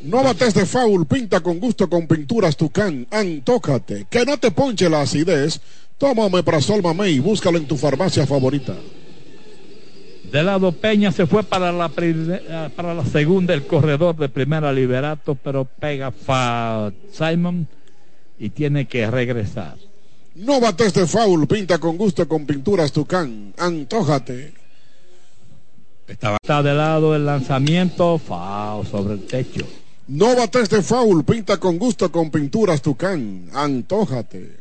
No 0.03 0.23
bates 0.23 0.55
de 0.55 0.65
foul, 0.65 1.05
pinta 1.05 1.41
con 1.41 1.59
gusto 1.59 1.87
con 1.87 2.07
pinturas 2.07 2.57
Tucán, 2.57 3.05
antócate, 3.11 4.07
que 4.09 4.25
no 4.25 4.37
te 4.37 4.49
ponche 4.49 4.89
la 4.89 5.01
acidez. 5.01 5.61
Tómame 5.99 6.41
para 6.41 6.59
Sol 6.59 6.81
Mamey, 6.81 7.19
búscalo 7.19 7.59
en 7.59 7.67
tu 7.67 7.77
farmacia 7.77 8.25
favorita. 8.25 8.75
De 10.31 10.41
lado 10.41 10.71
Peña 10.71 11.11
se 11.11 11.27
fue 11.27 11.43
para 11.43 11.71
la, 11.71 11.89
primera, 11.89 12.69
para 12.69 12.95
la 12.95 13.05
segunda 13.05 13.53
el 13.53 13.67
corredor 13.67 14.15
de 14.15 14.27
primera 14.27 14.73
Liberato, 14.73 15.35
pero 15.35 15.65
pega 15.65 16.09
fa 16.11 16.91
Simon 17.11 17.67
y 18.39 18.49
tiene 18.49 18.87
que 18.87 19.11
regresar. 19.11 19.77
No 20.33 20.59
bates 20.59 20.95
de 20.95 21.05
foul, 21.05 21.45
pinta 21.45 21.77
con 21.77 21.97
gusto 21.97 22.27
con 22.27 22.47
pinturas 22.47 22.91
Tucán, 22.91 23.53
antójate. 23.57 24.53
Estaba... 26.07 26.37
Está 26.41 26.63
de 26.63 26.73
lado 26.73 27.15
el 27.15 27.25
lanzamiento, 27.25 28.17
foul 28.17 28.87
sobre 28.87 29.13
el 29.13 29.27
techo. 29.27 29.67
No 30.07 30.35
bates 30.35 30.69
de 30.69 30.81
foul, 30.81 31.23
pinta 31.23 31.57
con 31.57 31.77
gusto 31.77 32.11
con 32.11 32.31
pinturas 32.31 32.81
Tucán, 32.81 33.49
antójate. 33.53 34.60